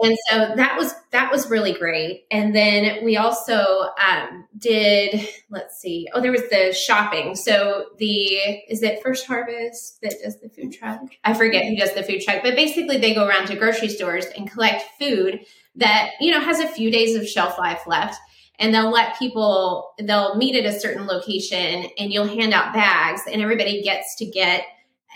And 0.02 0.16
so 0.28 0.54
that 0.56 0.76
was 0.78 0.94
that 1.12 1.30
was 1.30 1.50
really 1.50 1.72
great. 1.72 2.24
And 2.30 2.54
then 2.54 3.04
we 3.04 3.16
also 3.16 3.90
um, 3.98 4.46
did 4.56 5.28
let's 5.50 5.78
see. 5.78 6.08
Oh, 6.14 6.20
there 6.20 6.32
was 6.32 6.48
the 6.50 6.72
shopping. 6.72 7.34
So 7.34 7.86
the 7.98 8.34
is 8.68 8.82
it 8.82 9.02
First 9.02 9.26
Harvest 9.26 10.00
that 10.02 10.14
does 10.22 10.40
the 10.40 10.48
food 10.48 10.72
truck? 10.72 11.00
I 11.24 11.34
forget 11.34 11.66
who 11.66 11.76
does 11.76 11.94
the 11.94 12.02
food 12.02 12.22
truck, 12.22 12.42
but 12.42 12.56
basically 12.56 12.98
they 12.98 13.14
go 13.14 13.26
around 13.26 13.46
to 13.48 13.56
grocery 13.56 13.88
stores 13.88 14.26
and 14.36 14.50
collect 14.50 14.84
food 14.98 15.40
that 15.76 16.10
you 16.20 16.32
know 16.32 16.40
has 16.40 16.60
a 16.60 16.68
few 16.68 16.90
days 16.90 17.14
of 17.14 17.28
shelf 17.28 17.58
life 17.58 17.82
left 17.86 18.18
and 18.60 18.74
they'll 18.74 18.90
let 18.90 19.18
people 19.18 19.94
they'll 19.98 20.36
meet 20.36 20.54
at 20.54 20.66
a 20.66 20.78
certain 20.78 21.06
location 21.06 21.86
and 21.98 22.12
you'll 22.12 22.26
hand 22.26 22.52
out 22.52 22.72
bags 22.72 23.22
and 23.30 23.42
everybody 23.42 23.82
gets 23.82 24.14
to 24.16 24.26
get 24.26 24.64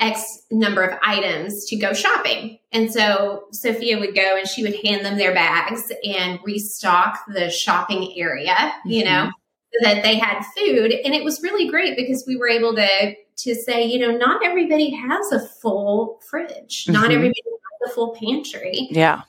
x 0.01 0.43
number 0.51 0.83
of 0.83 0.99
items 1.05 1.65
to 1.67 1.77
go 1.77 1.93
shopping 1.93 2.59
and 2.73 2.93
so 2.93 3.45
sophia 3.53 3.99
would 3.99 4.15
go 4.15 4.37
and 4.37 4.49
she 4.49 4.63
would 4.63 4.75
hand 4.85 5.05
them 5.05 5.17
their 5.17 5.33
bags 5.35 5.91
and 6.05 6.39
restock 6.45 7.21
the 7.33 7.49
shopping 7.51 8.13
area 8.19 8.73
you 8.85 9.05
know 9.05 9.31
so 9.73 9.89
that 9.89 10.03
they 10.03 10.17
had 10.19 10.43
food 10.57 10.93
and 11.05 11.15
it 11.15 11.23
was 11.25 11.43
really 11.43 11.69
great 11.69 11.97
because 11.97 12.25
we 12.27 12.37
were 12.37 12.49
able 12.49 12.75
to 12.75 13.15
to 13.37 13.55
say 13.55 13.85
you 13.85 13.99
know 13.99 14.17
not 14.17 14.45
everybody 14.45 14.91
has 14.91 15.31
a 15.33 15.47
full 15.61 16.21
fridge 16.29 16.87
not 16.89 17.11
Mhm. 17.11 17.15
everybody 17.15 17.43
has 17.83 17.91
a 17.91 17.95
full 17.95 18.15
pantry 18.17 18.89
Yeah. 18.91 19.23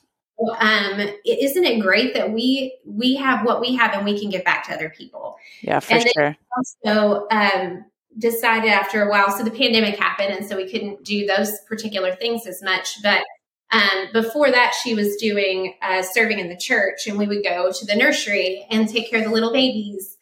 um 0.60 1.00
isn't 1.26 1.64
it 1.64 1.80
great 1.80 2.14
that 2.16 2.32
we 2.32 2.76
we 2.86 3.16
have 3.16 3.46
what 3.46 3.62
we 3.62 3.76
have 3.76 3.94
and 3.94 4.04
we 4.04 4.20
can 4.20 4.30
give 4.30 4.44
back 4.44 4.66
to 4.68 4.74
other 4.74 4.90
people 4.90 5.38
Yeah, 5.62 5.80
for 5.80 5.94
And 5.94 6.10
sure. 6.16 6.38
also 6.58 7.28
um 7.32 7.86
decided 8.18 8.70
after 8.70 9.04
a 9.04 9.10
while. 9.10 9.32
So 9.32 9.44
the 9.44 9.52
pandemic 9.52 9.98
happened 9.98 10.34
and 10.34 10.46
so 10.46 10.56
we 10.56 10.70
couldn't 10.70 11.04
do 11.04 11.26
those 11.26 11.52
particular 11.68 12.16
things 12.16 12.48
as 12.48 12.62
much. 12.62 13.02
But 13.04 13.24
um, 13.72 14.08
before 14.14 14.52
that 14.52 14.74
she 14.84 14.94
was 14.94 15.16
doing 15.18 15.76
uh, 15.82 16.02
serving 16.02 16.40
in 16.40 16.50
the 16.50 16.58
church 16.58 17.08
and 17.08 17.18
we 17.18 17.28
would 17.28 17.44
go 17.44 17.72
to 17.72 17.86
the 17.86 17.96
nursery 17.96 18.66
and 18.70 18.88
take 18.88 19.10
care 19.10 19.20
of 19.20 19.26
the 19.26 19.32
little 19.32 19.52
babies. 19.52 20.18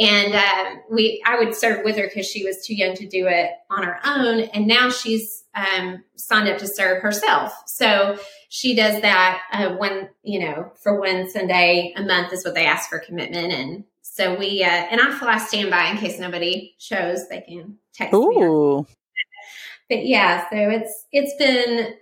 And 0.00 0.34
um, 0.34 0.82
we 0.90 1.22
i 1.26 1.38
would 1.38 1.54
serve 1.56 1.84
with 1.84 1.96
her 1.96 2.04
because 2.04 2.26
she 2.26 2.44
was 2.44 2.64
too 2.64 2.74
young 2.74 2.94
to 2.96 3.08
do 3.08 3.26
it 3.26 3.50
on 3.70 3.82
her 3.82 3.98
own 4.04 4.40
and 4.40 4.66
now 4.66 4.90
she's 4.90 5.44
um, 5.54 6.04
signed 6.16 6.48
up 6.48 6.58
to 6.58 6.68
serve 6.68 7.02
herself. 7.02 7.52
So 7.66 8.18
she 8.48 8.74
does 8.74 9.00
that 9.02 9.42
uh, 9.52 9.74
one 9.76 10.08
you 10.22 10.40
know 10.40 10.72
for 10.82 10.98
one 10.98 11.28
sunday 11.28 11.92
a 11.96 12.02
month 12.02 12.32
is 12.32 12.44
what 12.44 12.54
they 12.54 12.66
ask 12.66 12.88
for 12.88 12.98
commitment 12.98 13.52
and 13.52 13.84
so 14.14 14.38
we 14.38 14.62
uh, 14.64 14.68
and 14.68 15.00
i 15.00 15.10
fly 15.18 15.38
standby 15.38 15.90
in 15.90 15.96
case 15.96 16.18
nobody 16.18 16.74
shows 16.78 17.28
they 17.28 17.40
can 17.42 17.76
text 17.94 18.12
me 18.12 18.84
but 19.88 20.06
yeah 20.06 20.48
so 20.50 20.56
it's 20.56 21.06
it's 21.12 21.34
been 21.38 21.94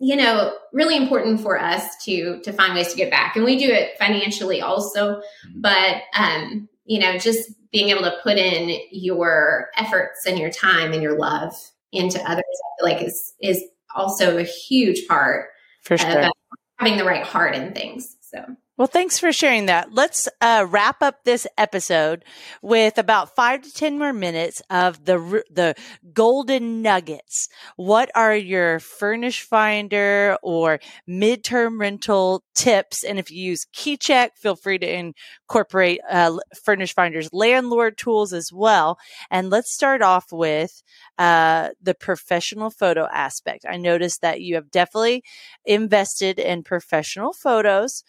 you 0.00 0.16
know 0.16 0.54
really 0.72 0.96
important 0.96 1.40
for 1.40 1.60
us 1.60 1.96
to 2.04 2.40
to 2.42 2.52
find 2.52 2.74
ways 2.74 2.88
to 2.88 2.96
get 2.96 3.10
back. 3.10 3.36
And 3.36 3.44
we 3.44 3.58
do 3.58 3.68
it 3.68 3.98
financially 3.98 4.60
also 4.60 5.20
but 5.56 6.02
um 6.14 6.68
you 6.84 7.00
know 7.00 7.18
just 7.18 7.50
being 7.72 7.90
able 7.90 8.02
to 8.02 8.16
put 8.22 8.38
in 8.38 8.78
your 8.90 9.68
efforts 9.76 10.26
and 10.26 10.38
your 10.38 10.50
time 10.50 10.92
and 10.92 11.02
your 11.02 11.18
love 11.18 11.54
into 11.92 12.20
others 12.30 12.44
like 12.82 13.02
is 13.02 13.34
is 13.40 13.64
also 13.94 14.38
a 14.38 14.42
huge 14.42 15.06
part 15.08 15.48
For 15.82 15.96
sure. 15.96 16.30
having 16.76 16.98
the 16.98 17.04
right 17.04 17.24
heart 17.24 17.54
in 17.54 17.72
things 17.72 18.16
so 18.20 18.44
Well, 18.78 18.88
thanks 18.88 19.18
for 19.18 19.32
sharing 19.32 19.66
that. 19.66 19.94
Let's 19.94 20.28
uh, 20.42 20.66
wrap 20.68 21.00
up 21.00 21.24
this 21.24 21.46
episode 21.56 22.24
with 22.60 22.98
about 22.98 23.34
five 23.34 23.62
to 23.62 23.72
ten 23.72 23.98
more 23.98 24.12
minutes 24.12 24.60
of 24.68 25.06
the 25.06 25.42
the 25.50 25.74
golden 26.12 26.82
nuggets. 26.82 27.48
What 27.76 28.10
are 28.14 28.36
your 28.36 28.78
Furnished 28.80 29.44
Finder 29.44 30.36
or 30.42 30.78
midterm 31.08 31.80
rental 31.80 32.44
tips? 32.54 33.02
And 33.02 33.18
if 33.18 33.30
you 33.30 33.42
use 33.42 33.64
KeyCheck, 33.74 34.30
feel 34.36 34.56
free 34.56 34.78
to 34.78 35.12
incorporate 35.48 36.00
uh, 36.10 36.36
Furnished 36.62 36.94
Finder's 36.94 37.30
landlord 37.32 37.96
tools 37.96 38.34
as 38.34 38.52
well. 38.52 38.98
And 39.30 39.48
let's 39.48 39.72
start 39.74 40.02
off 40.02 40.26
with 40.30 40.82
uh, 41.18 41.70
the 41.80 41.94
professional 41.94 42.68
photo 42.68 43.06
aspect. 43.10 43.64
I 43.66 43.78
noticed 43.78 44.20
that 44.20 44.42
you 44.42 44.56
have 44.56 44.70
definitely 44.70 45.24
invested 45.64 46.38
in 46.38 46.62
professional 46.62 47.32
photos. 47.32 48.04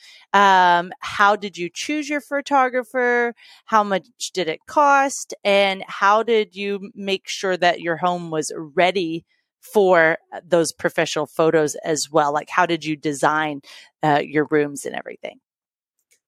Um, 0.58 0.92
how 1.02 1.36
did 1.36 1.56
you 1.58 1.70
choose 1.72 2.10
your 2.10 2.22
photographer? 2.22 3.36
How 3.66 3.84
much 3.84 4.08
did 4.34 4.48
it 4.48 4.60
cost? 4.68 5.36
And 5.44 5.84
how 5.88 6.24
did 6.24 6.56
you 6.56 6.92
make 6.96 7.28
sure 7.28 7.56
that 7.58 7.80
your 7.82 7.98
home 7.98 8.32
was 8.32 8.52
ready 8.56 9.24
for 9.62 10.18
those 10.44 10.72
professional 10.72 11.28
photos 11.28 11.76
as 11.84 12.10
well? 12.12 12.34
Like, 12.34 12.50
how 12.50 12.66
did 12.66 12.84
you 12.86 12.96
design 12.96 13.62
uh, 14.02 14.22
your 14.24 14.48
rooms 14.50 14.86
and 14.86 14.96
everything? 14.96 15.40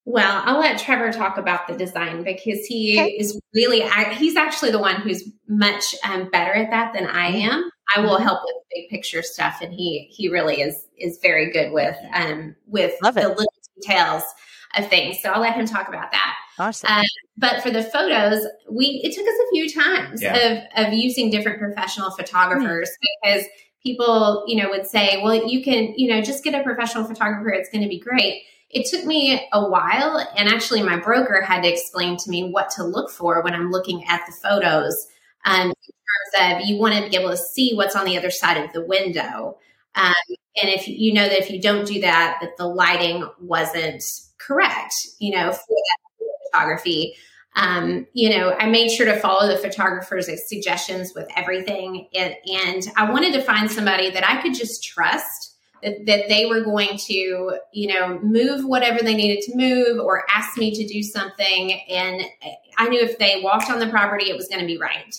Well, 0.05 0.41
I'll 0.45 0.59
let 0.59 0.80
Trevor 0.80 1.11
talk 1.11 1.38
about 1.38 1.67
the 1.67 1.75
design 1.75 2.23
because 2.23 2.65
he 2.65 2.99
okay. 2.99 3.11
is 3.11 3.39
really, 3.53 3.84
he's 4.15 4.36
actually 4.36 4.71
the 4.71 4.80
one 4.80 5.01
who's 5.01 5.23
much 5.47 5.84
um, 6.03 6.30
better 6.30 6.53
at 6.53 6.69
that 6.71 6.93
than 6.93 7.05
I 7.05 7.32
mm-hmm. 7.32 7.51
am. 7.51 7.69
I 7.95 8.01
will 8.01 8.15
mm-hmm. 8.15 8.23
help 8.23 8.41
with 8.43 8.55
big 8.73 8.89
picture 8.89 9.21
stuff, 9.23 9.61
and 9.61 9.73
he 9.73 10.07
he 10.11 10.30
really 10.30 10.61
is 10.61 10.86
is 10.97 11.19
very 11.21 11.51
good 11.51 11.71
with 11.71 11.97
um 12.13 12.55
with 12.67 12.93
Love 13.01 13.15
the 13.15 13.21
it. 13.21 13.30
little 13.30 13.53
details 13.82 14.23
of 14.77 14.88
things. 14.89 15.17
So 15.21 15.30
I'll 15.30 15.41
let 15.41 15.55
him 15.55 15.65
talk 15.65 15.88
about 15.88 16.11
that. 16.11 16.36
Awesome. 16.57 16.91
Um, 16.91 17.05
but 17.38 17.63
for 17.63 17.71
the 17.71 17.84
photos, 17.84 18.45
we 18.69 19.01
it 19.03 19.15
took 19.15 19.25
us 19.25 19.34
a 19.34 19.49
few 19.51 19.69
times 19.69 20.21
yeah. 20.21 20.36
of 20.36 20.88
of 20.88 20.93
using 20.93 21.30
different 21.30 21.59
professional 21.59 22.11
photographers 22.11 22.89
mm-hmm. 22.89 23.34
because 23.34 23.47
people 23.82 24.43
you 24.47 24.61
know 24.61 24.69
would 24.69 24.86
say, 24.86 25.21
well, 25.23 25.47
you 25.47 25.63
can 25.63 25.93
you 25.95 26.09
know 26.09 26.21
just 26.21 26.43
get 26.43 26.53
a 26.53 26.63
professional 26.63 27.05
photographer; 27.05 27.49
it's 27.49 27.69
going 27.69 27.84
to 27.84 27.89
be 27.89 27.99
great 27.99 28.43
it 28.69 28.86
took 28.86 29.05
me 29.05 29.47
a 29.51 29.67
while 29.67 30.25
and 30.38 30.47
actually 30.47 30.84
my 30.84 30.97
broker 30.97 31.41
had 31.41 31.63
to 31.63 31.71
explain 31.71 32.17
to 32.17 32.30
me 32.30 32.49
what 32.51 32.69
to 32.69 32.84
look 32.84 33.09
for 33.09 33.41
when 33.43 33.53
i'm 33.53 33.71
looking 33.71 34.03
at 34.05 34.21
the 34.25 34.32
photos 34.32 35.07
um, 35.45 35.67
in 35.67 35.73
terms 36.38 36.61
of 36.61 36.67
you 36.67 36.77
want 36.77 36.93
to 36.93 37.09
be 37.09 37.17
able 37.17 37.32
to 37.32 37.38
see 37.38 37.73
what's 37.73 37.95
on 37.95 38.05
the 38.05 38.17
other 38.17 38.32
side 38.32 38.63
of 38.63 38.71
the 38.73 38.86
window 38.86 39.57
um, 39.95 40.13
and 40.61 40.69
if 40.69 40.87
you 40.87 41.13
know 41.13 41.27
that 41.27 41.39
if 41.39 41.49
you 41.49 41.61
don't 41.61 41.87
do 41.87 42.01
that 42.01 42.37
that 42.41 42.57
the 42.57 42.67
lighting 42.67 43.27
wasn't 43.39 44.03
correct 44.37 44.93
you 45.19 45.31
know 45.31 45.51
for 45.51 45.75
that 45.75 46.27
photography 46.51 47.15
um, 47.55 48.05
you 48.13 48.29
know 48.29 48.55
i 48.59 48.65
made 48.67 48.89
sure 48.89 49.05
to 49.05 49.19
follow 49.19 49.47
the 49.47 49.57
photographer's 49.57 50.29
suggestions 50.47 51.13
with 51.15 51.27
everything 51.35 52.07
and, 52.13 52.35
and 52.45 52.83
i 52.95 53.09
wanted 53.09 53.33
to 53.33 53.41
find 53.41 53.69
somebody 53.71 54.09
that 54.09 54.27
i 54.27 54.41
could 54.41 54.53
just 54.53 54.83
trust 54.83 55.49
that, 55.83 56.05
that 56.05 56.29
they 56.29 56.45
were 56.45 56.61
going 56.61 56.97
to, 56.97 57.57
you 57.73 57.93
know, 57.93 58.19
move 58.19 58.65
whatever 58.65 58.99
they 59.01 59.15
needed 59.15 59.41
to 59.43 59.55
move 59.55 59.99
or 59.99 60.23
ask 60.29 60.57
me 60.57 60.71
to 60.71 60.85
do 60.85 61.01
something. 61.03 61.79
And 61.89 62.23
I 62.77 62.89
knew 62.89 62.99
if 62.99 63.17
they 63.17 63.41
walked 63.41 63.69
on 63.69 63.79
the 63.79 63.87
property, 63.87 64.29
it 64.29 64.35
was 64.35 64.47
going 64.47 64.61
to 64.61 64.65
be 64.65 64.77
right. 64.77 65.15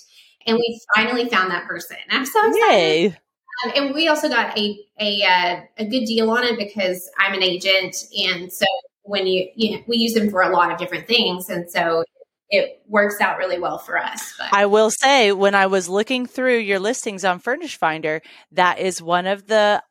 And 0.47 0.57
we 0.57 0.81
finally 0.97 1.29
found 1.29 1.51
that 1.51 1.67
person. 1.67 1.97
I'm 2.11 2.27
so 2.27 2.41
excited. 2.47 2.73
Yay. 2.73 3.17
Um, 3.65 3.73
and 3.77 3.95
we 3.95 4.09
also 4.09 4.29
got 4.29 4.57
a 4.59 4.85
a 4.99 5.23
uh, 5.23 5.61
a 5.79 5.85
good 5.85 6.05
deal 6.05 6.31
on 6.31 6.45
it 6.45 6.59
because 6.59 7.11
I'm 7.19 7.35
an 7.35 7.43
agent, 7.43 7.97
and 8.17 8.53
so 8.53 8.67
when 9.03 9.27
you 9.27 9.49
you 9.55 9.73
know 9.73 9.85
we 9.87 9.97
use 9.97 10.15
them 10.15 10.31
for 10.31 10.43
a 10.43 10.51
lot 10.51 10.73
of 10.73 10.79
different 10.79 11.07
things, 11.07 11.49
and 11.49 11.71
so 11.71 12.05
it 12.49 12.83
works 12.89 13.21
out 13.21 13.39
really 13.39 13.59
well 13.59 13.79
for 13.79 13.97
us. 13.99 14.35
But. 14.39 14.49
I 14.53 14.67
will 14.67 14.91
say, 14.91 15.33
when 15.33 15.55
I 15.55 15.67
was 15.67 15.89
looking 15.89 16.27
through 16.27 16.59
your 16.59 16.81
listings 16.81 17.25
on 17.25 17.39
Furnished 17.39 17.79
Finder, 17.79 18.21
that 18.53 18.81
is 18.81 19.01
one 19.01 19.27
of 19.27 19.47
the 19.47 19.83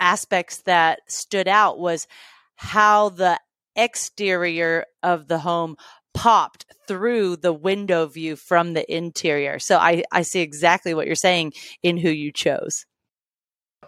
aspects 0.00 0.62
that 0.62 1.00
stood 1.06 1.46
out 1.46 1.78
was 1.78 2.08
how 2.56 3.10
the 3.10 3.38
exterior 3.76 4.84
of 5.02 5.28
the 5.28 5.38
home 5.38 5.76
popped 6.12 6.66
through 6.88 7.36
the 7.36 7.52
window 7.52 8.06
view 8.06 8.34
from 8.34 8.74
the 8.74 8.92
interior. 8.92 9.60
So 9.60 9.76
I, 9.76 10.02
I 10.10 10.22
see 10.22 10.40
exactly 10.40 10.92
what 10.92 11.06
you're 11.06 11.14
saying 11.14 11.52
in 11.82 11.96
who 11.96 12.10
you 12.10 12.32
chose 12.32 12.84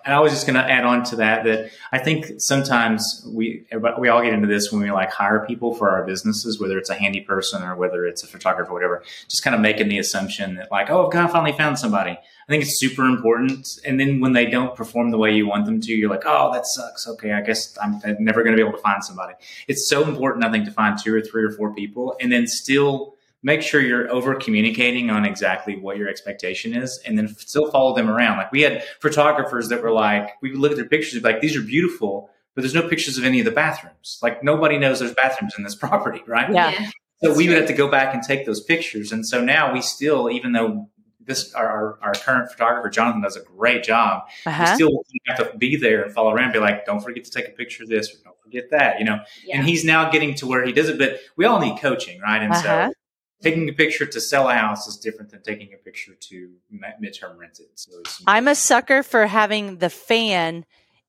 and 0.05 0.15
I 0.15 0.21
was 0.21 0.33
just 0.33 0.47
going 0.47 0.55
to 0.55 0.71
add 0.71 0.85
on 0.85 1.05
to 1.05 1.17
that 1.17 1.45
that 1.45 1.71
I 1.93 1.99
think 1.99 2.41
sometimes 2.41 3.27
we 3.27 3.65
we 3.99 4.09
all 4.09 4.23
get 4.23 4.33
into 4.33 4.49
this 4.49 4.73
when 4.73 4.83
we 4.83 4.91
like 4.91 5.11
hire 5.11 5.45
people 5.47 5.75
for 5.75 5.91
our 5.91 6.05
businesses, 6.05 6.61
whether 6.61 6.79
it's 6.79 6.91
a 6.91 6.95
handy 6.95 7.21
person 7.21 7.63
or 7.63 7.77
whether 7.77 8.07
it's 8.07 8.23
a 8.23 8.27
photographer, 8.27 8.71
or 8.71 8.75
whatever. 8.75 9.03
Just 9.29 9.45
kind 9.45 9.55
of 9.55 9.61
making 9.61 9.89
the 9.89 9.99
assumption 9.99 10.57
that 10.57 10.71
like, 10.71 10.91
oh, 10.91 11.09
God, 11.09 11.25
I 11.25 11.33
finally 11.33 11.53
found 11.53 11.79
somebody. 11.79 12.13
I 12.13 12.47
think 12.49 12.65
it's 12.65 12.79
super 12.79 13.07
important. 13.07 13.79
And 13.85 14.01
then 14.01 14.21
when 14.21 14.33
they 14.33 14.47
don't 14.47 14.75
perform 14.75 15.11
the 15.11 15.19
way 15.19 15.35
you 15.35 15.47
want 15.47 15.65
them 15.67 15.81
to, 15.81 15.93
you're 15.93 16.11
like, 16.11 16.25
oh, 16.27 16.53
that 16.53 16.67
sucks. 16.67 17.07
Okay, 17.07 17.33
I 17.33 17.41
guess 17.41 17.77
I'm 17.81 18.01
never 18.19 18.43
going 18.43 18.57
to 18.57 18.63
be 18.63 18.67
able 18.67 18.77
to 18.77 18.83
find 18.83 19.03
somebody. 19.05 19.35
It's 19.69 19.89
so 19.89 20.03
important, 20.03 20.45
I 20.45 20.51
think, 20.51 20.65
to 20.65 20.73
find 20.73 20.99
two 20.99 21.15
or 21.15 21.21
three 21.21 21.45
or 21.45 21.51
four 21.51 21.73
people, 21.73 22.17
and 22.21 22.33
then 22.33 22.47
still 22.47 23.12
make 23.43 23.63
sure 23.63 23.81
you're 23.81 24.11
over 24.11 24.35
communicating 24.35 25.11
on 25.11 25.25
exactly 25.25 25.77
what 25.77 25.97
your 25.97 26.09
expectation 26.09 26.75
is 26.75 27.01
and 27.05 27.19
then 27.19 27.29
still 27.29 27.71
follow 27.71 27.95
them 27.95 28.09
around. 28.09 28.39
Like 28.39 28.53
we 28.53 28.63
had 28.63 28.85
photographers 29.01 29.69
that 29.69 29.83
were 29.83 29.91
like, 29.91 30.31
we 30.41 30.51
would 30.51 30.61
look 30.61 30.71
at 30.71 30.77
their 30.77 30.89
pictures 30.89 31.15
and 31.15 31.23
be 31.23 31.33
like, 31.33 31.41
these 31.41 31.57
are 31.57 31.63
beautiful, 31.63 32.31
but 32.55 32.63
there's 32.63 32.75
no 32.75 32.89
pictures 32.89 33.19
of 33.19 33.25
any 33.25 33.41
of 33.41 33.45
the 33.45 33.51
bathrooms. 33.51 34.19
Like 34.23 34.45
nobody 34.45 34.79
knows 34.79 35.01
there's 35.01 35.15
bathrooms 35.15 35.55
in 35.57 35.65
this 35.65 35.75
property, 35.75 36.23
right? 36.27 36.53
Yeah. 36.53 36.91
So 37.23 37.35
we 37.35 37.49
would 37.49 37.57
have 37.57 37.69
to 37.69 37.73
go 37.73 37.89
back 37.89 38.15
and 38.15 38.23
take 38.23 38.47
those 38.47 38.61
pictures. 38.61 39.13
And 39.13 39.27
so 39.27 39.43
now 39.43 39.73
we 39.73 39.81
still, 39.81 40.29
even 40.31 40.53
though 40.53 40.89
this 41.25 41.55
our, 41.55 41.99
our 42.03 42.13
current 42.15 42.51
photographer 42.51 42.91
Jonathan 42.91 43.23
does 43.23 43.37
a 43.37 43.43
great 43.43 43.85
job. 43.85 44.25
Uh-huh. 44.45 44.67
We 44.71 44.75
still 44.75 45.05
have 45.27 45.39
to 45.39 45.57
be 45.57 45.77
there 45.77 46.03
and 46.03 46.13
follow 46.13 46.33
around, 46.33 46.47
and 46.47 46.53
be 46.53 46.59
like, 46.59 46.85
don't 46.85 47.01
forget 47.01 47.25
to 47.25 47.31
take 47.31 47.47
a 47.47 47.53
picture 47.53 47.85
of 47.85 47.89
this 47.89 48.13
or 48.13 48.19
don't 48.25 48.41
forget 48.43 48.71
that, 48.71 48.99
you 48.99 49.05
know. 49.05 49.21
Yeah. 49.45 49.59
And 49.59 49.69
he's 49.69 49.85
now 49.85 50.11
getting 50.11 50.35
to 50.37 50.47
where 50.47 50.65
he 50.65 50.73
does 50.73 50.89
it, 50.89 50.99
but 50.99 51.21
we 51.37 51.45
all 51.45 51.61
need 51.61 51.79
coaching, 51.81 52.21
right? 52.21 52.43
And 52.43 52.53
uh-huh. 52.53 52.89
so 52.89 52.95
taking 53.43 53.69
a 53.69 53.73
picture 53.73 54.07
to 54.07 54.21
sell 54.21 54.49
a 54.49 54.55
house 54.55 54.87
is 54.87 54.97
different 54.97 55.31
than 55.31 55.43
taking 55.43 55.75
a 55.75 55.77
picture 55.77 56.15
to 56.15 56.51
midterm 56.73 57.37
rent 57.37 57.61
it. 57.61 57.71
So 57.75 58.03
I'm 58.27 58.49
a 58.49 58.55
sucker 58.55 59.03
for 59.03 59.27
having 59.27 59.79
the 59.79 59.91
fan 59.91 60.65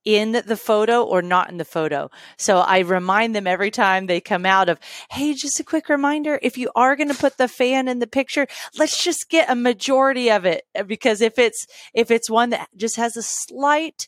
in 0.06 0.42
the 0.46 0.58
photo 0.58 1.04
or 1.04 1.22
not 1.22 1.50
in 1.50 1.58
the 1.58 1.66
photo. 1.66 2.10
So 2.38 2.58
I 2.58 2.80
remind 2.80 3.36
them 3.36 3.48
every 3.48 3.72
time 3.72 4.06
they 4.06 4.20
come 4.20 4.46
out 4.46 4.68
of, 4.68 4.80
Hey, 5.10 5.34
just 5.34 5.60
a 5.60 5.64
quick 5.64 5.90
reminder. 5.90 6.40
If 6.42 6.58
you 6.58 6.72
are 6.76 6.96
going 6.96 7.10
to 7.10 7.18
put 7.18 7.38
the 7.38 7.48
fan 7.48 7.88
in 7.88 8.00
the 8.00 8.08
picture, 8.08 8.48
let's 8.78 9.04
just 9.04 9.30
get 9.30 9.50
a 9.50 9.56
majority 9.56 10.30
of 10.30 10.46
it. 10.46 10.66
Because 10.88 11.22
if 11.22 11.40
it's, 11.40 11.66
if 11.94 12.12
it's 12.12 12.30
one 12.30 12.50
that 12.50 12.68
just 12.76 12.98
has 12.98 13.16
a 13.16 13.24
slight 13.24 14.08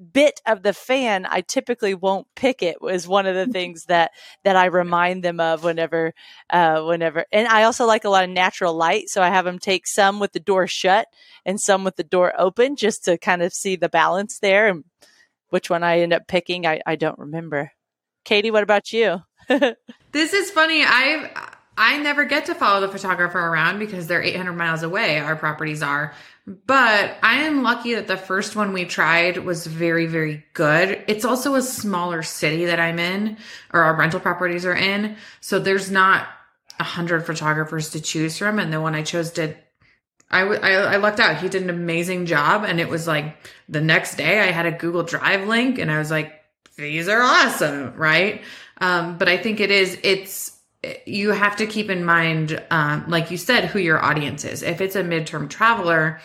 bit 0.00 0.40
of 0.46 0.62
the 0.62 0.72
fan, 0.72 1.26
I 1.26 1.42
typically 1.42 1.94
won't 1.94 2.26
pick 2.34 2.62
it 2.62 2.80
was 2.80 3.06
one 3.06 3.26
of 3.26 3.34
the 3.34 3.42
mm-hmm. 3.42 3.52
things 3.52 3.84
that, 3.86 4.12
that 4.44 4.56
I 4.56 4.66
remind 4.66 5.22
them 5.22 5.40
of 5.40 5.62
whenever, 5.62 6.14
uh, 6.50 6.82
whenever, 6.82 7.24
and 7.32 7.46
I 7.48 7.64
also 7.64 7.86
like 7.86 8.04
a 8.04 8.10
lot 8.10 8.24
of 8.24 8.30
natural 8.30 8.74
light. 8.74 9.08
So 9.08 9.22
I 9.22 9.28
have 9.28 9.44
them 9.44 9.58
take 9.58 9.86
some 9.86 10.18
with 10.18 10.32
the 10.32 10.40
door 10.40 10.66
shut 10.66 11.06
and 11.44 11.60
some 11.60 11.84
with 11.84 11.96
the 11.96 12.04
door 12.04 12.32
open 12.38 12.76
just 12.76 13.04
to 13.04 13.18
kind 13.18 13.42
of 13.42 13.52
see 13.52 13.76
the 13.76 13.88
balance 13.88 14.38
there 14.38 14.68
and 14.68 14.84
which 15.50 15.68
one 15.68 15.82
I 15.82 16.00
end 16.00 16.12
up 16.12 16.26
picking. 16.26 16.66
I, 16.66 16.80
I 16.86 16.96
don't 16.96 17.18
remember. 17.18 17.72
Katie, 18.24 18.50
what 18.50 18.62
about 18.62 18.92
you? 18.92 19.22
this 19.48 20.32
is 20.32 20.50
funny. 20.50 20.84
I 20.84 21.30
I 21.76 21.98
never 21.98 22.24
get 22.24 22.46
to 22.46 22.54
follow 22.54 22.80
the 22.80 22.92
photographer 22.92 23.38
around 23.38 23.78
because 23.78 24.06
they're 24.06 24.22
800 24.22 24.52
miles 24.52 24.82
away. 24.82 25.18
Our 25.18 25.34
properties 25.34 25.82
are. 25.82 26.14
But 26.66 27.16
I 27.22 27.42
am 27.42 27.62
lucky 27.62 27.94
that 27.94 28.08
the 28.08 28.16
first 28.16 28.56
one 28.56 28.72
we 28.72 28.84
tried 28.84 29.38
was 29.38 29.68
very, 29.68 30.06
very 30.06 30.44
good. 30.52 31.04
It's 31.06 31.24
also 31.24 31.54
a 31.54 31.62
smaller 31.62 32.24
city 32.24 32.64
that 32.64 32.80
I'm 32.80 32.98
in, 32.98 33.36
or 33.72 33.82
our 33.84 33.94
rental 33.94 34.18
properties 34.18 34.66
are 34.66 34.74
in. 34.74 35.14
So 35.40 35.60
there's 35.60 35.92
not 35.92 36.26
a 36.80 36.82
hundred 36.82 37.24
photographers 37.24 37.90
to 37.90 38.00
choose 38.00 38.36
from. 38.36 38.58
And 38.58 38.72
the 38.72 38.80
one 38.80 38.96
I 38.96 39.02
chose 39.02 39.30
did, 39.30 39.58
I, 40.28 40.40
I 40.40 40.96
lucked 40.96 41.20
out. 41.20 41.36
He 41.36 41.48
did 41.48 41.62
an 41.62 41.70
amazing 41.70 42.26
job. 42.26 42.64
And 42.64 42.80
it 42.80 42.88
was 42.88 43.06
like 43.06 43.36
the 43.68 43.80
next 43.80 44.16
day 44.16 44.40
I 44.40 44.50
had 44.50 44.66
a 44.66 44.72
Google 44.72 45.04
Drive 45.04 45.46
link 45.46 45.78
and 45.78 45.88
I 45.88 45.98
was 45.98 46.10
like, 46.10 46.32
these 46.76 47.08
are 47.08 47.22
awesome. 47.22 47.94
Right. 47.94 48.42
Um, 48.78 49.18
but 49.18 49.28
I 49.28 49.36
think 49.36 49.60
it 49.60 49.70
is, 49.70 49.98
it's, 50.02 50.58
you 51.04 51.30
have 51.30 51.56
to 51.56 51.66
keep 51.66 51.90
in 51.90 52.04
mind, 52.04 52.62
um, 52.70 53.04
like 53.08 53.30
you 53.30 53.36
said, 53.36 53.66
who 53.66 53.78
your 53.78 54.02
audience 54.02 54.44
is. 54.44 54.62
If 54.62 54.80
it's 54.80 54.96
a 54.96 55.02
midterm 55.02 55.48
traveler, 55.48 56.20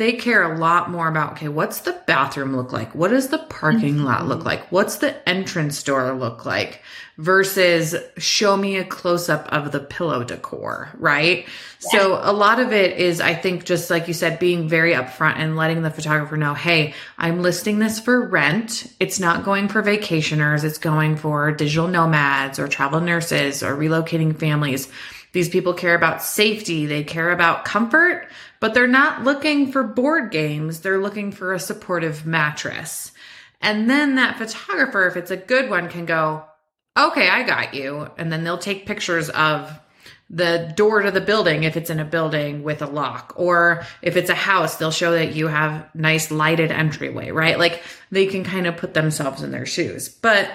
they 0.00 0.14
care 0.14 0.42
a 0.42 0.58
lot 0.58 0.90
more 0.90 1.08
about 1.08 1.32
okay, 1.32 1.48
what's 1.48 1.80
the 1.80 1.92
bathroom 2.06 2.56
look 2.56 2.72
like? 2.72 2.94
What 2.94 3.08
does 3.08 3.28
the 3.28 3.38
parking 3.38 3.96
mm-hmm. 3.96 4.04
lot 4.04 4.26
look 4.26 4.44
like? 4.44 4.72
What's 4.72 4.96
the 4.96 5.28
entrance 5.28 5.82
door 5.82 6.12
look 6.14 6.44
like? 6.44 6.80
versus 7.20 7.94
show 8.16 8.56
me 8.56 8.78
a 8.78 8.84
close 8.84 9.28
up 9.28 9.46
of 9.52 9.72
the 9.72 9.80
pillow 9.80 10.24
decor, 10.24 10.88
right? 10.94 11.44
Yeah. 11.44 11.90
So 11.90 12.20
a 12.22 12.32
lot 12.32 12.60
of 12.60 12.72
it 12.72 12.98
is, 12.98 13.20
I 13.20 13.34
think, 13.34 13.66
just 13.66 13.90
like 13.90 14.08
you 14.08 14.14
said, 14.14 14.38
being 14.38 14.70
very 14.70 14.94
upfront 14.94 15.36
and 15.36 15.54
letting 15.54 15.82
the 15.82 15.90
photographer 15.90 16.38
know, 16.38 16.54
hey, 16.54 16.94
I'm 17.18 17.42
listing 17.42 17.78
this 17.78 18.00
for 18.00 18.26
rent. 18.26 18.90
It's 19.00 19.20
not 19.20 19.44
going 19.44 19.68
for 19.68 19.82
vacationers. 19.82 20.64
It's 20.64 20.78
going 20.78 21.16
for 21.16 21.52
digital 21.52 21.88
nomads 21.88 22.58
or 22.58 22.68
travel 22.68 23.02
nurses 23.02 23.62
or 23.62 23.76
relocating 23.76 24.38
families. 24.38 24.88
These 25.32 25.50
people 25.50 25.74
care 25.74 25.94
about 25.94 26.22
safety. 26.22 26.86
They 26.86 27.04
care 27.04 27.30
about 27.30 27.66
comfort, 27.66 28.28
but 28.60 28.74
they're 28.74 28.86
not 28.86 29.24
looking 29.24 29.72
for 29.72 29.82
board 29.82 30.30
games. 30.30 30.80
They're 30.80 31.00
looking 31.00 31.32
for 31.32 31.52
a 31.52 31.58
supportive 31.58 32.26
mattress. 32.26 33.12
And 33.60 33.90
then 33.90 34.14
that 34.14 34.38
photographer, 34.38 35.06
if 35.06 35.16
it's 35.16 35.30
a 35.30 35.36
good 35.36 35.68
one, 35.68 35.88
can 35.88 36.06
go, 36.06 36.44
okay, 36.96 37.28
I 37.28 37.42
got 37.42 37.74
you. 37.74 38.10
And 38.16 38.32
then 38.32 38.44
they'll 38.44 38.58
take 38.58 38.86
pictures 38.86 39.30
of 39.30 39.78
the 40.30 40.72
door 40.76 41.02
to 41.02 41.10
the 41.10 41.20
building 41.20 41.64
if 41.64 41.76
it's 41.76 41.90
in 41.90 41.98
a 41.98 42.04
building 42.04 42.62
with 42.62 42.82
a 42.82 42.86
lock 42.86 43.32
or 43.36 43.84
if 44.00 44.16
it's 44.16 44.30
a 44.30 44.34
house 44.34 44.76
they'll 44.76 44.92
show 44.92 45.10
that 45.10 45.34
you 45.34 45.48
have 45.48 45.92
nice 45.92 46.30
lighted 46.30 46.70
entryway 46.70 47.32
right 47.32 47.58
like 47.58 47.82
they 48.12 48.26
can 48.26 48.44
kind 48.44 48.68
of 48.68 48.76
put 48.76 48.94
themselves 48.94 49.42
in 49.42 49.50
their 49.50 49.66
shoes 49.66 50.08
but 50.08 50.48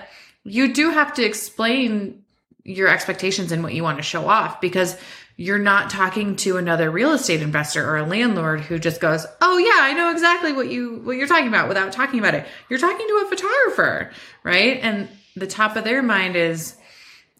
you 0.45 0.73
do 0.73 0.91
have 0.91 1.13
to 1.13 1.25
explain 1.25 2.23
your 2.63 2.87
expectations 2.87 3.51
and 3.51 3.63
what 3.63 3.73
you 3.73 3.83
want 3.83 3.97
to 3.97 4.03
show 4.03 4.27
off 4.27 4.61
because 4.61 4.95
you're 5.37 5.59
not 5.59 5.89
talking 5.89 6.35
to 6.37 6.57
another 6.57 6.89
real 6.89 7.11
estate 7.11 7.41
investor 7.41 7.87
or 7.87 7.97
a 7.97 8.05
landlord 8.05 8.61
who 8.61 8.79
just 8.79 9.01
goes, 9.01 9.25
"Oh 9.41 9.57
yeah, 9.57 9.79
I 9.81 9.93
know 9.93 10.11
exactly 10.11 10.53
what 10.53 10.69
you 10.69 11.01
what 11.03 11.17
you're 11.17 11.27
talking 11.27 11.47
about" 11.47 11.67
without 11.67 11.91
talking 11.91 12.19
about 12.19 12.35
it. 12.35 12.47
You're 12.69 12.79
talking 12.79 13.07
to 13.07 13.23
a 13.25 13.29
photographer, 13.29 14.11
right? 14.43 14.79
And 14.81 15.09
the 15.35 15.47
top 15.47 15.75
of 15.75 15.83
their 15.83 16.01
mind 16.01 16.35
is 16.35 16.75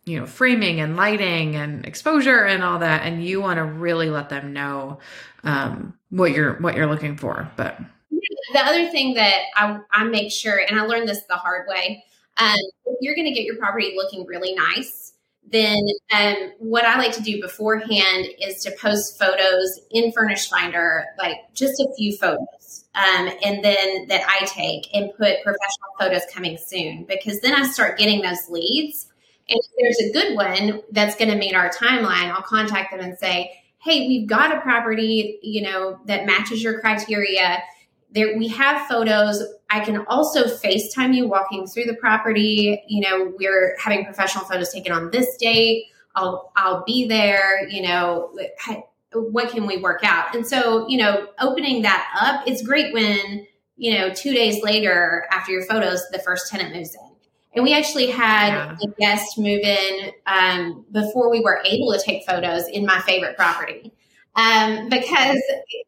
you 0.06 0.20
know 0.20 0.26
framing 0.26 0.80
and 0.80 0.96
lighting 0.96 1.56
and 1.56 1.86
exposure 1.86 2.46
and 2.46 2.64
all 2.64 2.80
that 2.80 3.04
and 3.04 3.24
you 3.24 3.42
want 3.42 3.58
to 3.58 3.64
really 3.64 4.10
let 4.10 4.30
them 4.30 4.54
know 4.54 5.00
um, 5.44 5.98
what 6.10 6.32
you're 6.32 6.54
what 6.56 6.76
you're 6.76 6.88
looking 6.88 7.18
for 7.18 7.50
but 7.56 7.80
the 8.54 8.60
other 8.60 8.90
thing 8.90 9.16
that 9.16 9.42
I, 9.56 9.80
I 9.92 10.04
make 10.06 10.32
sure 10.32 10.58
and 10.58 10.80
i 10.80 10.84
learned 10.84 11.10
this 11.10 11.24
the 11.28 11.36
hard 11.36 11.68
way 11.68 12.04
um, 12.38 12.58
if 12.86 12.98
you're 13.02 13.16
going 13.16 13.28
to 13.28 13.34
get 13.34 13.46
your 13.46 13.58
property 13.58 13.94
looking 13.96 14.26
really 14.26 14.54
nice 14.54 15.05
then 15.56 15.80
um, 16.12 16.52
what 16.60 16.86
i 16.86 16.98
like 16.98 17.14
to 17.14 17.24
do 17.24 17.42
beforehand 17.42 18.28
is 18.42 18.62
to 18.64 18.72
post 18.80 19.18
photos 19.18 19.80
in 19.92 20.12
Furnished 20.12 20.50
Finder 20.50 21.06
like 21.18 21.38
just 21.54 21.80
a 21.80 21.88
few 21.98 22.16
photos 22.18 22.86
um, 22.96 23.30
and 23.44 23.64
then 23.64 24.08
that 24.08 24.22
I 24.26 24.46
take 24.46 24.88
and 24.94 25.12
put 25.12 25.44
professional 25.44 25.92
photos 26.00 26.22
coming 26.34 26.58
soon 26.58 27.04
because 27.04 27.42
then 27.42 27.54
I 27.54 27.64
start 27.68 27.98
getting 27.98 28.22
those 28.22 28.50
leads. 28.50 29.08
And 29.50 29.60
if 29.60 29.72
there's 29.78 30.10
a 30.10 30.14
good 30.14 30.36
one 30.36 30.82
that's 30.92 31.16
going 31.16 31.30
to 31.30 31.38
meet 31.38 31.56
our 31.56 31.70
timeline, 31.70 32.32
I'll 32.32 32.42
contact 32.42 32.92
them 32.92 33.02
and 33.02 33.18
say, 33.18 33.52
"Hey, 33.80 34.08
we've 34.08 34.28
got 34.28 34.56
a 34.56 34.62
property, 34.62 35.40
you 35.44 35.62
know, 35.64 36.00
that 36.06 36.26
matches 36.26 36.64
your 36.64 36.80
criteria. 36.80 37.62
There, 38.12 38.38
we 38.38 38.48
have 38.48 38.88
photos. 38.88 39.44
I 39.70 39.80
can 39.80 40.06
also 40.08 40.46
FaceTime 40.46 41.16
you 41.16 41.28
walking 41.28 41.68
through 41.68 41.86
the 41.86 41.96
property. 41.96 42.84
You 42.88 43.02
know, 43.02 43.34
we're 43.38 43.76
having 43.84 44.06
professional 44.06 44.46
photos 44.46 44.72
taken 44.72 44.92
on 44.92 45.12
this 45.12 45.36
date. 45.38 45.86
I'll 46.16 46.52
I'll 46.56 46.84
be 46.86 47.08
there. 47.08 47.68
You 47.68 47.82
know, 47.84 48.38
what 49.14 49.50
can 49.50 49.66
we 49.66 49.78
work 49.78 50.02
out? 50.04 50.36
And 50.36 50.46
so, 50.46 50.88
you 50.88 50.98
know, 50.98 51.28
opening 51.40 51.82
that 51.84 52.08
up, 52.20 52.48
it's 52.48 52.62
great 52.62 52.94
when, 52.94 53.48
you 53.78 53.98
know, 53.98 54.14
two 54.14 54.34
days 54.34 54.62
later 54.64 55.26
after 55.32 55.52
your 55.52 55.64
photos, 55.64 56.02
the 56.12 56.20
first 56.20 56.52
tenant 56.52 56.76
moves 56.76 56.94
in. 56.94 57.16
And 57.54 57.64
we 57.64 57.74
actually 57.74 58.12
had 58.12 58.50
yeah. 58.50 58.76
a 58.84 58.88
guest 59.00 59.38
move 59.38 59.62
in 59.62 60.12
um, 60.28 60.86
before 60.92 61.32
we 61.32 61.40
were 61.40 61.62
able 61.66 61.94
to 61.94 62.02
take 62.04 62.26
photos 62.28 62.68
in 62.68 62.86
my 62.86 63.00
favorite 63.02 63.38
property. 63.38 63.94
Um, 64.38 64.90
because 64.90 65.42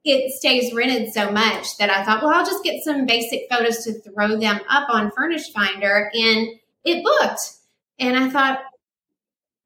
it 0.05 0.31
stays 0.31 0.73
rented 0.73 1.11
so 1.11 1.29
much 1.31 1.77
that 1.79 1.89
I 1.89 2.05
thought, 2.05 2.23
well, 2.23 2.33
I'll 2.33 2.45
just 2.45 2.63
get 2.63 2.81
some 2.81 3.05
basic 3.05 3.41
photos 3.49 3.83
to 3.83 3.93
throw 3.99 4.37
them 4.37 4.61
up 4.69 4.87
on 4.89 5.11
Furnished 5.11 5.51
Finder, 5.51 6.09
and 6.13 6.47
it 6.85 7.03
booked. 7.03 7.41
And 7.99 8.15
I 8.15 8.29
thought, 8.29 8.61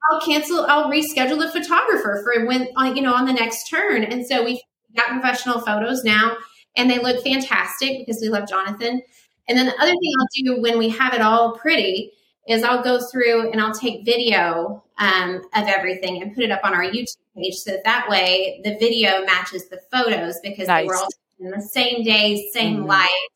I'll 0.10 0.22
cancel, 0.22 0.66
I'll 0.66 0.90
reschedule 0.90 1.40
the 1.40 1.52
photographer 1.52 2.22
for 2.24 2.46
when, 2.46 2.70
you 2.96 3.02
know, 3.02 3.14
on 3.14 3.26
the 3.26 3.34
next 3.34 3.70
turn. 3.70 4.04
And 4.04 4.26
so 4.26 4.44
we 4.44 4.64
got 4.96 5.10
professional 5.10 5.60
photos 5.60 6.04
now 6.04 6.36
and 6.76 6.90
they 6.90 7.00
look 7.00 7.24
fantastic 7.24 8.00
because 8.00 8.22
we 8.22 8.30
love 8.30 8.48
Jonathan. 8.48 9.02
And 9.48 9.58
then 9.58 9.68
the 9.68 9.76
other 9.76 9.92
thing 9.92 10.12
I'll 10.20 10.56
do 10.56 10.62
when 10.62 10.78
we 10.78 10.90
have 10.90 11.14
it 11.14 11.22
all 11.22 11.58
pretty 11.58 12.12
is 12.48 12.64
I'll 12.64 12.84
go 12.84 13.00
through 13.00 13.52
and 13.52 13.62
I'll 13.62 13.74
take 13.74 14.06
video 14.06 14.84
um, 15.02 15.42
of 15.56 15.68
everything 15.68 16.22
and 16.22 16.34
put 16.34 16.44
it 16.44 16.52
up 16.52 16.62
on 16.64 16.74
our 16.74 16.84
YouTube 16.84 17.18
page. 17.36 17.56
So 17.56 17.72
that, 17.72 17.84
that 17.84 18.08
way 18.08 18.62
the 18.64 18.78
video 18.78 19.26
matches 19.26 19.68
the 19.68 19.82
photos 19.92 20.40
because 20.42 20.68
nice. 20.68 20.88
we're 20.88 20.96
all 20.96 21.10
in 21.40 21.50
the 21.50 21.62
same 21.62 22.04
day, 22.04 22.48
same 22.54 22.78
mm-hmm. 22.78 22.86
light. 22.86 23.28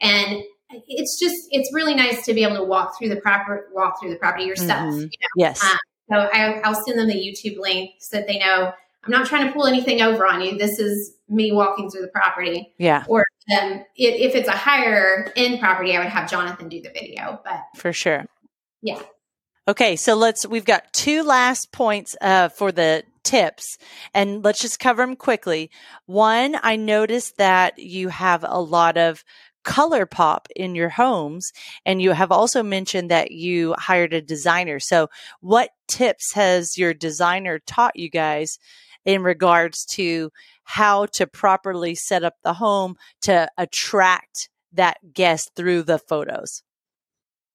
And 0.00 0.42
it's 0.86 1.18
just, 1.18 1.48
it's 1.50 1.74
really 1.74 1.94
nice 1.94 2.24
to 2.26 2.34
be 2.34 2.44
able 2.44 2.56
to 2.56 2.64
walk 2.64 2.96
through 2.96 3.08
the 3.08 3.16
proper, 3.16 3.68
walk 3.72 4.00
through 4.00 4.10
the 4.10 4.16
property 4.16 4.44
yourself. 4.44 4.92
Mm-hmm. 4.92 5.00
You 5.00 5.04
know? 5.04 5.28
Yes. 5.36 5.62
Um, 5.64 5.78
so 6.10 6.16
I, 6.32 6.60
I'll 6.60 6.82
send 6.84 6.98
them 6.98 7.08
the 7.08 7.14
YouTube 7.14 7.58
link 7.58 7.96
so 7.98 8.18
that 8.18 8.28
they 8.28 8.38
know 8.38 8.72
I'm 9.04 9.10
not 9.10 9.26
trying 9.26 9.46
to 9.46 9.52
pull 9.52 9.66
anything 9.66 10.00
over 10.00 10.24
on 10.26 10.40
you. 10.40 10.56
This 10.56 10.78
is 10.78 11.14
me 11.28 11.50
walking 11.50 11.90
through 11.90 12.02
the 12.02 12.08
property. 12.08 12.72
Yeah. 12.78 13.04
Or 13.08 13.24
um, 13.60 13.84
if, 13.96 14.30
if 14.30 14.34
it's 14.36 14.48
a 14.48 14.52
higher 14.56 15.32
end 15.34 15.58
property, 15.58 15.96
I 15.96 15.98
would 15.98 16.08
have 16.08 16.30
Jonathan 16.30 16.68
do 16.68 16.80
the 16.80 16.90
video. 16.90 17.40
But 17.44 17.64
for 17.74 17.92
sure. 17.92 18.26
Yeah. 18.82 19.02
Okay, 19.68 19.96
so 19.96 20.14
let's. 20.14 20.46
We've 20.46 20.64
got 20.64 20.90
two 20.94 21.22
last 21.22 21.72
points 21.72 22.16
uh, 22.22 22.48
for 22.48 22.72
the 22.72 23.04
tips, 23.22 23.76
and 24.14 24.42
let's 24.42 24.62
just 24.62 24.80
cover 24.80 25.02
them 25.02 25.14
quickly. 25.14 25.70
One, 26.06 26.56
I 26.62 26.76
noticed 26.76 27.36
that 27.36 27.78
you 27.78 28.08
have 28.08 28.46
a 28.48 28.62
lot 28.62 28.96
of 28.96 29.22
color 29.64 30.06
pop 30.06 30.48
in 30.56 30.74
your 30.74 30.88
homes. 30.88 31.52
And 31.84 32.00
you 32.00 32.12
have 32.12 32.32
also 32.32 32.62
mentioned 32.62 33.10
that 33.10 33.32
you 33.32 33.74
hired 33.76 34.14
a 34.14 34.22
designer. 34.22 34.80
So 34.80 35.08
what 35.40 35.68
tips 35.86 36.32
has 36.32 36.78
your 36.78 36.94
designer 36.94 37.58
taught 37.58 37.96
you 37.96 38.08
guys 38.08 38.58
in 39.04 39.22
regards 39.22 39.84
to 39.96 40.30
how 40.64 41.04
to 41.06 41.26
properly 41.26 41.94
set 41.94 42.24
up 42.24 42.36
the 42.42 42.54
home 42.54 42.96
to 43.22 43.50
attract 43.58 44.48
that 44.72 45.12
guest 45.12 45.50
through 45.54 45.82
the 45.82 45.98
photos? 45.98 46.62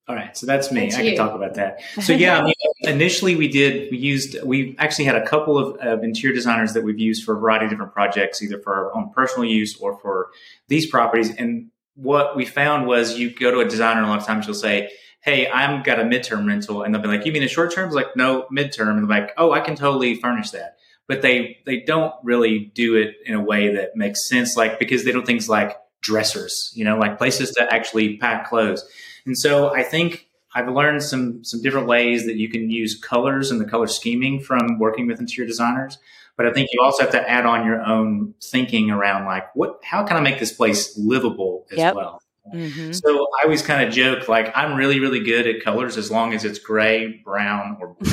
All 0.05 0.15
right, 0.15 0.35
so 0.37 0.45
that's 0.45 0.69
me. 0.69 0.81
That's 0.81 0.95
I 0.97 1.01
can 1.03 1.15
talk 1.15 1.33
about 1.33 1.53
that. 1.53 1.79
So 2.01 2.11
yeah, 2.11 2.45
initially 2.81 3.37
we 3.37 3.47
did 3.47 3.89
we 3.89 3.97
used 3.97 4.35
we 4.43 4.75
actually 4.77 5.05
had 5.05 5.15
a 5.15 5.25
couple 5.25 5.57
of, 5.57 5.77
of, 5.77 6.03
interior 6.03 6.35
designers 6.35 6.73
that 6.73 6.83
we've 6.83 6.99
used 6.99 7.23
for 7.23 7.37
a 7.37 7.39
variety 7.39 7.65
of 7.65 7.71
different 7.71 7.93
projects, 7.93 8.41
either 8.41 8.59
for 8.59 8.75
our 8.75 8.95
own 8.97 9.11
personal 9.11 9.45
use 9.49 9.77
or 9.77 9.97
for 9.99 10.31
these 10.67 10.85
properties. 10.87 11.33
And 11.33 11.69
what 11.95 12.35
we 12.35 12.45
found 12.45 12.85
was 12.85 13.17
you 13.17 13.33
go 13.33 13.51
to 13.51 13.59
a 13.59 13.65
designer 13.65 14.03
a 14.03 14.07
lot 14.07 14.19
of 14.19 14.25
times 14.25 14.45
you'll 14.45 14.55
say, 14.55 14.91
Hey, 15.21 15.49
I'm 15.49 15.83
got 15.83 16.01
a 16.01 16.03
midterm 16.03 16.45
rental. 16.47 16.83
And 16.83 16.93
they'll 16.93 17.01
be 17.01 17.07
like, 17.07 17.25
you 17.25 17.31
mean 17.31 17.43
a 17.43 17.47
short 17.47 17.73
term? 17.73 17.85
It's 17.85 17.95
like, 17.95 18.17
no, 18.17 18.45
midterm. 18.51 18.97
And 18.97 19.09
they're 19.09 19.21
like, 19.21 19.31
oh, 19.37 19.53
I 19.53 19.61
can 19.61 19.77
totally 19.77 20.15
furnish 20.15 20.51
that. 20.51 20.75
But 21.07 21.21
they, 21.21 21.59
they 21.65 21.79
don't 21.79 22.13
really 22.23 22.71
do 22.75 22.97
it 22.97 23.15
in 23.25 23.35
a 23.35 23.41
way 23.41 23.73
that 23.75 23.95
makes 23.95 24.27
sense. 24.27 24.57
Like, 24.57 24.79
because 24.79 25.05
they 25.05 25.13
don't 25.13 25.25
things 25.25 25.47
like 25.47 25.77
dressers, 26.03 26.71
you 26.75 26.85
know, 26.85 26.97
like 26.97 27.17
places 27.17 27.51
to 27.51 27.73
actually 27.73 28.17
pack 28.17 28.47
clothes. 28.47 28.87
And 29.25 29.37
so 29.37 29.73
I 29.73 29.81
think 29.81 30.27
I've 30.53 30.67
learned 30.67 31.01
some, 31.01 31.43
some 31.43 31.61
different 31.61 31.87
ways 31.87 32.25
that 32.25 32.35
you 32.35 32.49
can 32.49 32.69
use 32.69 32.99
colors 32.99 33.49
and 33.49 33.59
the 33.59 33.65
color 33.65 33.87
scheming 33.87 34.39
from 34.39 34.77
working 34.77 35.07
with 35.07 35.19
interior 35.19 35.47
designers. 35.47 35.97
But 36.35 36.45
I 36.47 36.53
think 36.53 36.69
you 36.71 36.81
also 36.81 37.03
have 37.03 37.11
to 37.11 37.29
add 37.29 37.45
on 37.45 37.65
your 37.65 37.81
own 37.81 38.33
thinking 38.43 38.91
around 38.91 39.25
like 39.25 39.55
what 39.55 39.79
how 39.83 40.03
can 40.03 40.17
I 40.17 40.19
make 40.19 40.39
this 40.39 40.51
place 40.51 40.97
livable 40.97 41.67
as 41.71 41.77
yep. 41.77 41.95
well. 41.95 42.21
Mm-hmm. 42.53 42.91
So 42.91 43.27
I 43.39 43.43
always 43.43 43.61
kind 43.61 43.87
of 43.87 43.93
joke 43.93 44.27
like 44.27 44.51
I'm 44.55 44.75
really 44.75 44.99
really 44.99 45.19
good 45.19 45.45
at 45.45 45.63
colors 45.63 45.95
as 45.95 46.09
long 46.09 46.33
as 46.33 46.43
it's 46.43 46.57
gray, 46.57 47.21
brown, 47.23 47.77
or 47.79 47.93
blue. 47.93 48.11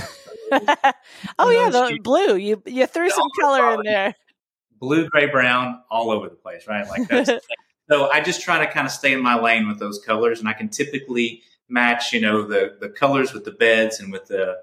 oh 1.39 1.51
yeah, 1.51 1.71
the 1.71 1.99
blue. 2.03 2.37
You 2.37 2.63
you 2.67 2.87
threw 2.87 3.09
some 3.09 3.29
color 3.41 3.75
in 3.75 3.81
there. 3.85 4.15
Blue, 4.79 5.09
gray, 5.09 5.27
brown, 5.27 5.83
all 5.91 6.11
over 6.11 6.29
the 6.29 6.37
place, 6.37 6.67
right? 6.67 6.87
Like 6.89 7.09
that's 7.09 7.31
so 7.91 8.11
I 8.11 8.21
just 8.21 8.43
try 8.43 8.65
to 8.65 8.71
kind 8.71 8.87
of 8.87 8.93
stay 8.93 9.13
in 9.13 9.23
my 9.23 9.39
lane 9.39 9.67
with 9.69 9.79
those 9.79 9.99
colors, 9.99 10.41
and 10.41 10.49
I 10.49 10.53
can 10.53 10.69
typically 10.69 11.43
match, 11.69 12.13
you 12.13 12.21
know, 12.21 12.47
the 12.47 12.77
the 12.81 12.89
colors 12.89 13.33
with 13.33 13.45
the 13.45 13.53
beds 13.53 14.01
and 14.01 14.13
with 14.13 14.27
the 14.27 14.59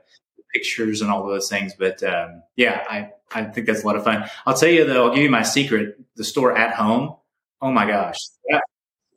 pictures 0.54 1.02
and 1.02 1.12
all 1.12 1.26
those 1.28 1.50
things. 1.50 1.74
But 1.78 2.02
um, 2.04 2.44
yeah, 2.56 2.84
I, 2.90 3.10
I 3.34 3.44
think 3.46 3.68
that's 3.68 3.84
a 3.84 3.86
lot 3.86 3.96
of 3.96 4.04
fun. 4.04 4.30
I'll 4.46 4.58
tell 4.58 4.70
you 4.70 4.86
though, 4.86 5.08
I'll 5.08 5.14
give 5.14 5.24
you 5.24 5.30
my 5.30 5.44
secret. 5.44 6.00
The 6.16 6.24
store 6.24 6.58
at 6.58 6.74
home. 6.74 7.16
Oh 7.62 7.72
my 7.72 7.86
gosh, 7.86 8.18
that 8.50 8.64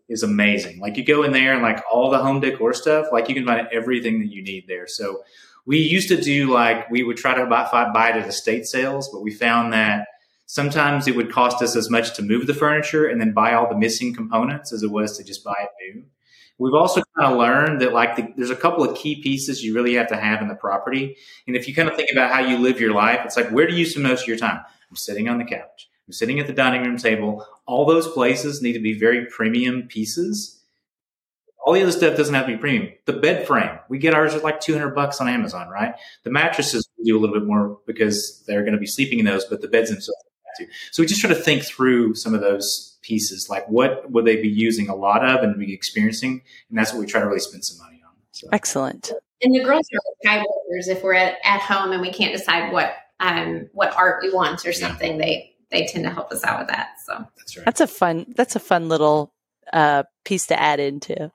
is 0.09 0.23
amazing. 0.23 0.81
Like 0.81 0.97
you 0.97 1.05
go 1.05 1.23
in 1.23 1.33
there 1.33 1.55
and 1.55 1.63
like 1.63 1.83
all 1.91 2.11
the 2.11 2.19
home 2.19 2.41
decor 2.41 2.75
stuff, 2.75 3.07
like 3.13 3.29
you 3.29 3.35
can 3.35 3.47
find 3.47 3.69
everything 3.73 4.21
that 4.21 4.31
you 4.33 4.43
need 4.43 4.65
there. 4.67 4.87
So 4.87 5.23
we 5.67 5.79
used 5.79 6.09
to 6.09 6.21
do 6.21 6.53
like 6.53 6.91
we 6.91 7.03
would 7.03 7.17
try 7.17 7.35
to 7.35 7.47
buy, 7.47 7.69
buy 7.93 8.11
it 8.11 8.17
at 8.17 8.29
estate 8.29 8.67
sales, 8.67 9.09
but 9.13 9.23
we 9.23 9.31
found 9.31 9.73
that 9.73 10.07
sometimes 10.51 11.07
it 11.07 11.15
would 11.15 11.31
cost 11.31 11.63
us 11.63 11.77
as 11.77 11.89
much 11.89 12.13
to 12.17 12.23
move 12.23 12.49
the 12.49 12.55
furniture 12.55 13.07
and 13.07 13.21
then 13.21 13.33
buy 13.33 13.55
all 13.55 13.69
the 13.69 13.79
missing 13.79 14.13
components 14.13 14.73
as 14.73 14.83
it 14.83 14.91
was 14.91 15.17
to 15.17 15.23
just 15.23 15.45
buy 15.45 15.55
it 15.61 15.95
new 15.95 16.03
We've 16.59 16.75
also 16.75 17.03
kind 17.17 17.33
of 17.33 17.39
learned 17.39 17.81
that 17.81 17.95
like 17.95 18.17
the, 18.17 18.35
there's 18.37 18.51
a 18.51 18.57
couple 18.57 18.85
of 18.85 18.95
key 18.95 19.23
pieces 19.23 19.65
you 19.65 19.75
really 19.75 19.95
have 19.95 20.09
to 20.09 20.17
have 20.17 20.43
in 20.43 20.49
the 20.49 20.55
property. 20.55 21.17
And 21.47 21.57
if 21.57 21.67
you 21.67 21.75
kind 21.75 21.89
of 21.89 21.97
think 21.97 22.11
about 22.13 22.31
how 22.31 22.41
you 22.41 22.59
live 22.59 22.79
your 22.79 22.93
life, 22.93 23.21
it's 23.25 23.35
like 23.35 23.49
where 23.49 23.67
do 23.67 23.75
you 23.75 23.87
spend 23.87 24.07
most 24.07 24.23
of 24.23 24.29
your 24.29 24.37
time? 24.37 24.61
I'm 24.91 24.97
sitting 24.97 25.27
on 25.27 25.39
the 25.39 25.45
couch. 25.45 25.89
I'm 26.07 26.13
sitting 26.13 26.39
at 26.39 26.47
the 26.47 26.53
dining 26.53 26.83
room 26.83 26.99
table. 26.99 27.47
All 27.65 27.87
those 27.87 28.09
places 28.09 28.61
need 28.61 28.75
to 28.75 28.79
be 28.79 28.93
very 28.93 29.25
premium 29.25 29.85
pieces. 29.85 30.63
All 31.65 31.73
the 31.73 31.83
other 31.83 31.93
stuff 31.93 32.15
doesn't 32.15 32.35
have 32.35 32.45
to 32.45 32.53
be 32.53 32.59
premium. 32.59 32.93
The 33.07 33.15
bed 33.15 33.47
frame, 33.47 33.79
we 33.89 33.97
get 33.97 34.13
ours 34.13 34.35
at 34.35 34.45
like 34.45 34.61
200 34.61 34.91
bucks 34.95 35.19
on 35.19 35.29
Amazon, 35.29 35.71
right? 35.71 35.95
The 36.25 36.31
mattresses 36.31 36.87
we 36.99 37.05
do 37.05 37.17
a 37.17 37.21
little 37.21 37.39
bit 37.39 37.47
more 37.47 37.79
because 37.87 38.45
they're 38.47 38.65
going 38.65 38.75
to 38.75 38.79
be 38.79 38.87
sleeping 38.87 39.19
in 39.19 39.25
those, 39.25 39.47
but 39.47 39.63
the 39.63 39.69
beds 39.69 39.89
themselves 39.89 40.25
to. 40.59 40.67
So 40.93 41.03
we 41.03 41.07
just 41.07 41.21
try 41.21 41.29
to 41.29 41.37
think 41.37 41.65
through 41.65 42.15
some 42.15 42.35
of 42.35 42.41
those 42.41 42.99
pieces, 43.03 43.49
like 43.49 43.69
what 43.69 44.11
would 44.11 44.25
they 44.25 44.37
be 44.37 44.49
using 44.49 44.89
a 44.89 44.95
lot 44.95 45.25
of 45.25 45.43
and 45.43 45.59
be 45.59 45.73
experiencing, 45.73 46.43
and 46.69 46.79
that's 46.79 46.93
what 46.93 47.01
we 47.01 47.07
try 47.07 47.21
to 47.21 47.27
really 47.27 47.41
spend 47.41 47.65
some 47.65 47.79
money 47.79 48.01
on. 48.07 48.15
So. 48.33 48.49
Excellent. 48.53 49.13
And 49.43 49.55
the 49.55 49.65
girls 49.65 49.87
are 49.95 50.01
skywalkers. 50.27 50.89
If 50.89 51.03
we're 51.03 51.15
at, 51.15 51.39
at 51.45 51.61
home 51.61 51.93
and 51.93 52.03
we 52.03 52.13
can't 52.13 52.37
decide 52.37 52.73
what 52.73 52.95
um, 53.21 53.69
what 53.73 53.95
art 53.97 54.23
we 54.23 54.33
want 54.33 54.65
or 54.67 54.73
something, 54.73 55.13
yeah. 55.13 55.19
they 55.19 55.57
they 55.71 55.87
tend 55.87 56.05
to 56.05 56.11
help 56.11 56.31
us 56.33 56.45
out 56.45 56.61
with 56.61 56.69
that. 56.69 56.91
So 57.07 57.27
that's 57.37 57.57
right. 57.57 57.65
That's 57.65 57.81
a 57.81 57.87
fun. 57.87 58.27
That's 58.37 58.57
a 58.57 58.61
fun 58.61 58.89
little 58.89 59.33
uh, 59.73 60.05
piece 60.25 60.47
to 60.49 60.61
add 60.61 60.81
into. 60.81 61.31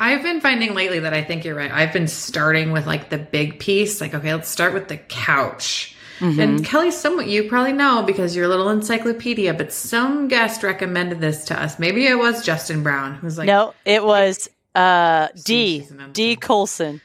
I've 0.00 0.22
been 0.22 0.40
finding 0.40 0.74
lately 0.74 1.00
that 1.00 1.14
I 1.14 1.22
think 1.22 1.44
you're 1.44 1.54
right. 1.54 1.70
I've 1.70 1.92
been 1.92 2.08
starting 2.08 2.72
with 2.72 2.86
like 2.86 3.08
the 3.08 3.18
big 3.18 3.60
piece, 3.60 4.00
like 4.00 4.14
okay, 4.14 4.34
let's 4.34 4.48
start 4.48 4.74
with 4.74 4.88
the 4.88 4.96
couch 4.96 5.91
Mm-hmm. 6.22 6.40
And 6.40 6.64
Kelly, 6.64 6.92
somewhat 6.92 7.26
you 7.26 7.48
probably 7.48 7.72
know 7.72 8.04
because 8.04 8.36
you're 8.36 8.44
a 8.44 8.48
little 8.48 8.68
encyclopedia, 8.68 9.52
but 9.54 9.72
some 9.72 10.28
guest 10.28 10.62
recommended 10.62 11.20
this 11.20 11.46
to 11.46 11.60
us. 11.60 11.80
Maybe 11.80 12.06
it 12.06 12.16
was 12.16 12.44
Justin 12.44 12.84
Brown 12.84 13.16
who's 13.16 13.36
like, 13.36 13.48
no, 13.48 13.74
it 13.84 14.04
was 14.04 14.48
uh, 14.76 15.28
D 15.44 15.84
D 16.12 16.36
Colson. 16.36 17.00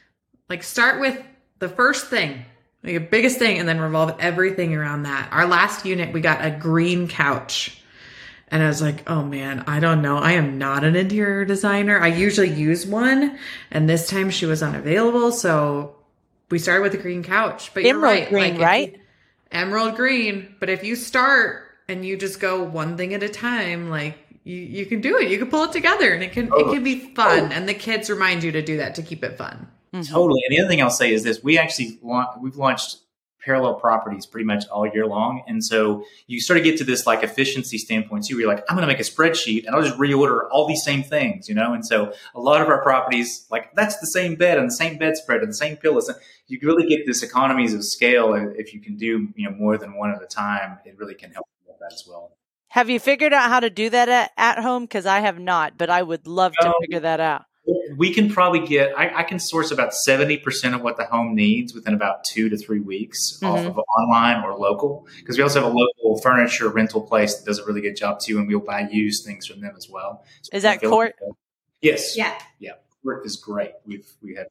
Like 0.49 0.61
start 0.61 1.01
with 1.01 1.19
the 1.57 1.67
first 1.67 2.07
thing, 2.07 2.45
like 2.83 2.93
the 2.93 2.99
biggest 2.99 3.39
thing, 3.39 3.57
and 3.57 3.67
then 3.67 3.79
revolve 3.79 4.15
everything 4.19 4.75
around 4.75 5.03
that. 5.03 5.29
Our 5.31 5.47
last 5.47 5.83
unit, 5.83 6.13
we 6.13 6.21
got 6.21 6.45
a 6.45 6.51
green 6.51 7.07
couch. 7.07 7.81
And 8.49 8.63
I 8.63 8.67
was 8.67 8.81
like, 8.81 9.09
oh 9.09 9.23
man, 9.23 9.65
I 9.67 9.79
don't 9.79 10.01
know. 10.01 10.17
I 10.17 10.33
am 10.33 10.57
not 10.57 10.83
an 10.83 10.95
interior 10.95 11.43
designer. 11.43 11.99
I 11.99 12.07
usually 12.07 12.53
use 12.53 12.85
one. 12.85 13.37
And 13.71 13.89
this 13.89 14.07
time 14.07 14.29
she 14.29 14.45
was 14.45 14.63
unavailable. 14.63 15.33
So 15.33 15.95
we 16.49 16.59
started 16.59 16.83
with 16.83 16.93
a 16.93 16.97
green 16.97 17.23
couch. 17.23 17.71
But 17.73 17.83
Emerald 17.83 18.15
you're 18.15 18.23
right. 18.23 18.29
green, 18.29 18.53
like 18.53 18.61
right? 18.61 19.01
Emerald 19.51 19.95
green. 19.95 20.55
But 20.59 20.69
if 20.69 20.83
you 20.83 20.95
start 20.95 21.63
and 21.87 22.05
you 22.05 22.17
just 22.17 22.39
go 22.39 22.63
one 22.63 22.97
thing 22.97 23.13
at 23.13 23.23
a 23.23 23.29
time, 23.29 23.89
like 23.89 24.17
you, 24.43 24.57
you 24.57 24.85
can 24.85 25.01
do 25.01 25.17
it. 25.17 25.29
You 25.29 25.37
can 25.37 25.49
pull 25.49 25.63
it 25.63 25.71
together 25.71 26.13
and 26.13 26.23
it 26.23 26.31
can 26.31 26.51
it 26.53 26.73
can 26.73 26.83
be 26.83 27.13
fun. 27.13 27.39
Oh. 27.39 27.55
And 27.55 27.67
the 27.67 27.73
kids 27.73 28.09
remind 28.09 28.43
you 28.43 28.51
to 28.51 28.61
do 28.61 28.77
that 28.77 28.95
to 28.95 29.01
keep 29.01 29.23
it 29.23 29.37
fun. 29.37 29.67
Totally. 29.93 30.41
And 30.47 30.55
the 30.55 30.61
other 30.61 30.69
thing 30.69 30.81
I'll 30.81 30.89
say 30.89 31.11
is 31.11 31.23
this: 31.23 31.43
we 31.43 31.57
actually 31.57 31.99
we've 32.39 32.55
launched 32.55 32.97
parallel 33.47 33.75
properties 33.75 34.25
pretty 34.25 34.45
much 34.45 34.67
all 34.67 34.85
year 34.85 35.07
long. 35.07 35.41
And 35.47 35.63
so 35.63 36.03
you 36.27 36.41
sort 36.41 36.57
of 36.59 36.65
get 36.65 36.77
to 36.79 36.83
this 36.83 37.07
like 37.07 37.23
efficiency 37.23 37.77
standpoint 37.77 38.25
too, 38.25 38.35
where 38.35 38.41
you're 38.41 38.53
like, 38.53 38.65
I'm 38.69 38.75
going 38.75 38.85
to 38.85 38.93
make 38.93 38.99
a 38.99 39.09
spreadsheet 39.09 39.65
and 39.65 39.73
I'll 39.73 39.81
just 39.81 39.97
reorder 39.97 40.41
all 40.51 40.67
these 40.67 40.83
same 40.83 41.01
things, 41.01 41.47
you 41.47 41.55
know? 41.55 41.73
And 41.73 41.85
so 41.85 42.11
a 42.35 42.41
lot 42.41 42.61
of 42.61 42.67
our 42.67 42.83
properties, 42.83 43.47
like 43.49 43.73
that's 43.73 43.97
the 43.99 44.07
same 44.07 44.35
bed 44.35 44.57
and 44.57 44.67
the 44.67 44.75
same 44.75 44.97
bedspread 44.97 45.39
and 45.39 45.49
the 45.49 45.55
same 45.55 45.77
pillows. 45.77 46.11
You 46.47 46.59
really 46.61 46.87
get 46.87 47.05
this 47.05 47.23
economies 47.23 47.73
of 47.73 47.85
scale 47.85 48.33
uh, 48.33 48.49
if 48.57 48.73
you 48.73 48.81
can 48.81 48.97
do, 48.97 49.29
you 49.35 49.49
know, 49.49 49.55
more 49.55 49.77
than 49.77 49.95
one 49.95 50.11
at 50.11 50.21
a 50.21 50.27
time. 50.27 50.79
It 50.85 50.97
really 50.97 51.15
can 51.15 51.31
help 51.31 51.47
with 51.65 51.79
that 51.79 51.93
as 51.93 52.03
well. 52.07 52.33
Have 52.69 52.89
you 52.89 52.99
figured 52.99 53.31
out 53.31 53.49
how 53.49 53.61
to 53.61 53.69
do 53.69 53.89
that 53.89 54.09
at, 54.09 54.31
at 54.35 54.59
home? 54.59 54.83
Because 54.83 55.05
I 55.05 55.21
have 55.21 55.39
not, 55.39 55.77
but 55.77 55.89
I 55.89 56.03
would 56.03 56.27
love 56.27 56.53
to 56.59 56.73
figure 56.81 56.99
that 56.99 57.21
out 57.21 57.45
we 57.97 58.13
can 58.13 58.29
probably 58.29 58.65
get 58.65 58.97
I, 58.97 59.19
I, 59.19 59.23
can 59.23 59.39
source 59.39 59.71
about 59.71 59.91
70% 60.07 60.73
of 60.73 60.81
what 60.81 60.97
the 60.97 61.05
home 61.05 61.35
needs 61.35 61.73
within 61.73 61.93
about 61.93 62.23
two 62.23 62.49
to 62.49 62.57
three 62.57 62.79
weeks 62.79 63.39
mm-hmm. 63.41 63.45
off 63.45 63.65
of 63.65 63.79
online 63.97 64.43
or 64.43 64.55
local 64.55 65.07
because 65.19 65.37
we 65.37 65.43
also 65.43 65.61
have 65.61 65.71
a 65.71 65.75
local 65.75 66.19
furniture 66.21 66.69
rental 66.69 67.01
place 67.01 67.35
that 67.35 67.45
does 67.45 67.59
a 67.59 67.65
really 67.65 67.81
good 67.81 67.95
job 67.95 68.19
too 68.19 68.37
and 68.37 68.47
we'll 68.47 68.59
buy 68.59 68.87
used 68.89 69.25
things 69.25 69.45
from 69.45 69.59
them 69.61 69.73
as 69.77 69.89
well. 69.89 70.23
So 70.43 70.55
is 70.55 70.63
that 70.63 70.81
CORT? 70.81 71.15
yes. 71.81 72.15
Yeah. 72.15 72.37
Yeah. 72.59 72.73
Work 73.03 73.25
is 73.25 73.35
great. 73.35 73.71
We've 73.85 74.07
we 74.21 74.35
had 74.35 74.47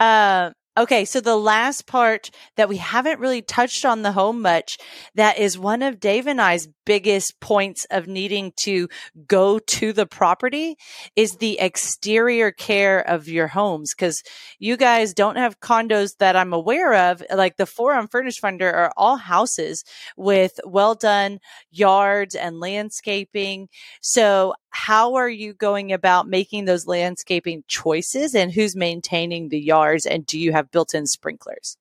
uh, 0.00 0.52
Okay, 0.80 1.04
so 1.04 1.20
the 1.20 1.36
last 1.36 1.86
part 1.86 2.30
that 2.56 2.70
we 2.70 2.78
haven't 2.78 3.20
really 3.20 3.42
touched 3.42 3.84
on 3.84 4.00
the 4.00 4.12
home 4.12 4.40
much, 4.40 4.78
that 5.14 5.36
is 5.36 5.58
one 5.58 5.82
of 5.82 6.00
Dave 6.00 6.26
and 6.26 6.40
I's 6.40 6.68
biggest 6.86 7.38
points 7.38 7.86
of 7.90 8.06
needing 8.08 8.54
to 8.60 8.88
go 9.26 9.58
to 9.58 9.92
the 9.92 10.06
property 10.06 10.76
is 11.14 11.36
the 11.36 11.60
exterior 11.60 12.50
care 12.50 12.98
of 12.98 13.28
your 13.28 13.46
homes. 13.46 13.92
Cause 13.92 14.22
you 14.58 14.78
guys 14.78 15.12
don't 15.12 15.36
have 15.36 15.60
condos 15.60 16.16
that 16.16 16.34
I'm 16.34 16.54
aware 16.54 16.94
of. 16.94 17.22
Like 17.30 17.58
the 17.58 17.66
four 17.66 17.92
on 17.92 18.08
Furnished 18.08 18.40
Finder 18.40 18.72
are 18.72 18.90
all 18.96 19.16
houses 19.16 19.84
with 20.16 20.58
well 20.64 20.94
done 20.94 21.40
yards 21.70 22.34
and 22.34 22.58
landscaping. 22.58 23.68
So 24.00 24.54
how 24.70 25.14
are 25.14 25.28
you 25.28 25.52
going 25.52 25.92
about 25.92 26.28
making 26.28 26.64
those 26.64 26.86
landscaping 26.86 27.64
choices 27.68 28.34
and 28.34 28.52
who's 28.52 28.74
maintaining 28.74 29.48
the 29.48 29.60
yards 29.60 30.06
and 30.06 30.24
do 30.26 30.38
you 30.38 30.52
have 30.52 30.70
built-in 30.70 31.06
sprinklers? 31.06 31.76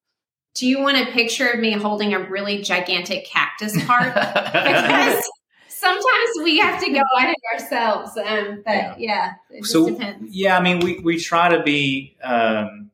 Do 0.55 0.67
you 0.67 0.79
want 0.79 0.97
a 0.97 1.11
picture 1.11 1.47
of 1.47 1.59
me 1.59 1.71
holding 1.71 2.13
a 2.13 2.19
really 2.19 2.61
gigantic 2.61 3.25
cactus 3.25 3.81
part 3.85 4.13
because 4.13 5.23
sometimes 5.67 6.29
we 6.43 6.57
have 6.59 6.83
to 6.83 6.91
go 6.91 7.01
at 7.19 7.29
it 7.29 7.35
ourselves 7.53 8.17
um, 8.17 8.61
but 8.65 8.99
yeah, 8.99 9.33
yeah 9.51 9.61
so 9.61 9.89
depends. 9.89 10.35
yeah 10.35 10.57
i 10.57 10.61
mean 10.61 10.79
we, 10.81 10.99
we 10.99 11.17
try 11.17 11.47
to 11.47 11.63
be 11.63 12.17
um, 12.21 12.91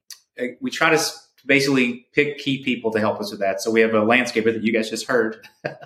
we 0.62 0.70
try 0.70 0.92
to 0.92 1.00
basically 1.46 2.08
pick 2.14 2.40
key 2.40 2.64
people 2.64 2.92
to 2.92 3.00
help 3.00 3.20
us 3.20 3.32
with 3.32 3.40
that. 3.40 3.62
So 3.62 3.72
we 3.72 3.82
have 3.82 3.94
a 3.94 4.02
landscaper 4.02 4.46
that 4.46 4.64
you 4.64 4.74
guys 4.74 4.90
just 4.90 5.08
heard. 5.08 5.48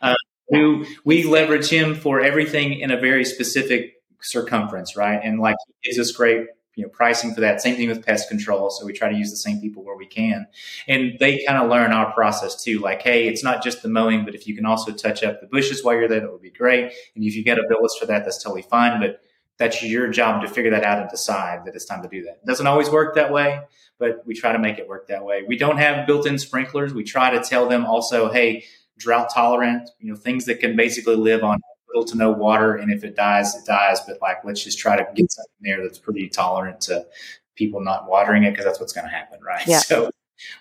Uh, 0.00 0.14
who 0.50 0.86
we 1.04 1.24
leverage 1.24 1.68
him 1.68 1.94
for 1.94 2.20
everything 2.20 2.80
in 2.80 2.90
a 2.90 2.98
very 2.98 3.24
specific 3.24 3.94
circumference, 4.20 4.96
right? 4.96 5.20
And 5.22 5.40
like 5.40 5.56
he 5.66 5.90
gives 5.90 5.98
us 5.98 6.12
great 6.12 6.46
you 6.78 6.84
know 6.84 6.88
pricing 6.90 7.34
for 7.34 7.40
that. 7.40 7.60
Same 7.60 7.74
thing 7.74 7.88
with 7.88 8.06
pest 8.06 8.28
control. 8.28 8.70
So 8.70 8.86
we 8.86 8.92
try 8.92 9.10
to 9.10 9.16
use 9.16 9.30
the 9.30 9.36
same 9.36 9.60
people 9.60 9.84
where 9.84 9.96
we 9.96 10.06
can, 10.06 10.46
and 10.86 11.18
they 11.18 11.44
kind 11.44 11.60
of 11.60 11.68
learn 11.68 11.92
our 11.92 12.12
process 12.12 12.62
too. 12.62 12.78
Like, 12.78 13.02
hey, 13.02 13.26
it's 13.26 13.42
not 13.42 13.64
just 13.64 13.82
the 13.82 13.88
mowing, 13.88 14.24
but 14.24 14.36
if 14.36 14.46
you 14.46 14.54
can 14.54 14.64
also 14.64 14.92
touch 14.92 15.24
up 15.24 15.40
the 15.40 15.48
bushes 15.48 15.82
while 15.82 15.96
you're 15.96 16.08
there, 16.08 16.20
that 16.20 16.30
would 16.30 16.40
be 16.40 16.50
great. 16.50 16.92
And 17.16 17.24
if 17.24 17.34
you 17.34 17.42
get 17.42 17.58
a 17.58 17.64
bill 17.68 17.82
list 17.82 17.98
for 17.98 18.06
that, 18.06 18.24
that's 18.24 18.40
totally 18.42 18.62
fine. 18.62 19.00
But 19.00 19.20
that's 19.58 19.82
your 19.82 20.08
job 20.08 20.42
to 20.42 20.48
figure 20.48 20.70
that 20.70 20.84
out 20.84 21.00
and 21.00 21.10
decide 21.10 21.64
that 21.64 21.74
it's 21.74 21.84
time 21.84 22.02
to 22.02 22.08
do 22.08 22.22
that. 22.22 22.38
It 22.42 22.46
doesn't 22.46 22.66
always 22.66 22.88
work 22.88 23.16
that 23.16 23.32
way, 23.32 23.60
but 23.98 24.24
we 24.24 24.34
try 24.34 24.52
to 24.52 24.58
make 24.60 24.78
it 24.78 24.86
work 24.86 25.08
that 25.08 25.24
way. 25.24 25.42
We 25.46 25.58
don't 25.58 25.78
have 25.78 26.06
built-in 26.06 26.38
sprinklers. 26.38 26.94
We 26.94 27.02
try 27.02 27.30
to 27.30 27.42
tell 27.42 27.68
them 27.68 27.84
also, 27.84 28.30
hey, 28.30 28.64
drought 28.98 29.30
tolerant, 29.32 29.88
you 29.98 30.10
know, 30.10 30.16
things 30.16 30.44
that 30.44 30.60
can 30.60 30.76
basically 30.76 31.16
live 31.16 31.42
on 31.42 31.58
little 31.88 32.04
to 32.04 32.16
no 32.16 32.30
water. 32.30 32.76
And 32.76 32.92
if 32.92 33.04
it 33.04 33.16
dies, 33.16 33.54
it 33.54 33.64
dies. 33.66 34.00
But 34.06 34.18
like, 34.20 34.44
let's 34.44 34.62
just 34.62 34.78
try 34.78 34.96
to 34.96 35.06
get 35.14 35.32
something 35.32 35.52
there 35.60 35.82
that's 35.82 35.98
pretty 35.98 36.28
tolerant 36.28 36.80
to 36.82 37.06
people 37.54 37.80
not 37.80 38.08
watering 38.08 38.44
it 38.44 38.52
because 38.52 38.64
that's 38.64 38.78
what's 38.78 38.92
going 38.92 39.06
to 39.06 39.10
happen, 39.10 39.40
right? 39.42 39.66
Yeah. 39.66 39.78
So 39.78 40.10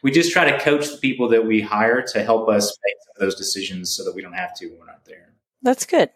we 0.01 0.11
just 0.11 0.31
try 0.31 0.49
to 0.49 0.59
coach 0.59 0.89
the 0.89 0.97
people 0.97 1.27
that 1.29 1.45
we 1.45 1.61
hire 1.61 2.01
to 2.01 2.23
help 2.23 2.49
us 2.49 2.75
make 2.85 2.95
those 3.19 3.35
decisions 3.35 3.95
so 3.95 4.03
that 4.03 4.15
we 4.15 4.21
don't 4.21 4.33
have 4.33 4.55
to 4.55 4.67
when 4.67 4.79
we're 4.79 4.85
not 4.85 5.05
there. 5.05 5.33
That's 5.61 5.85
good. 5.85 6.09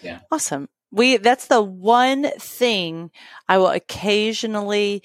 Yeah. 0.00 0.20
Awesome. 0.30 0.68
We 0.90 1.16
that's 1.16 1.46
the 1.46 1.62
one 1.62 2.30
thing 2.38 3.10
I 3.48 3.58
will 3.58 3.68
occasionally 3.68 5.02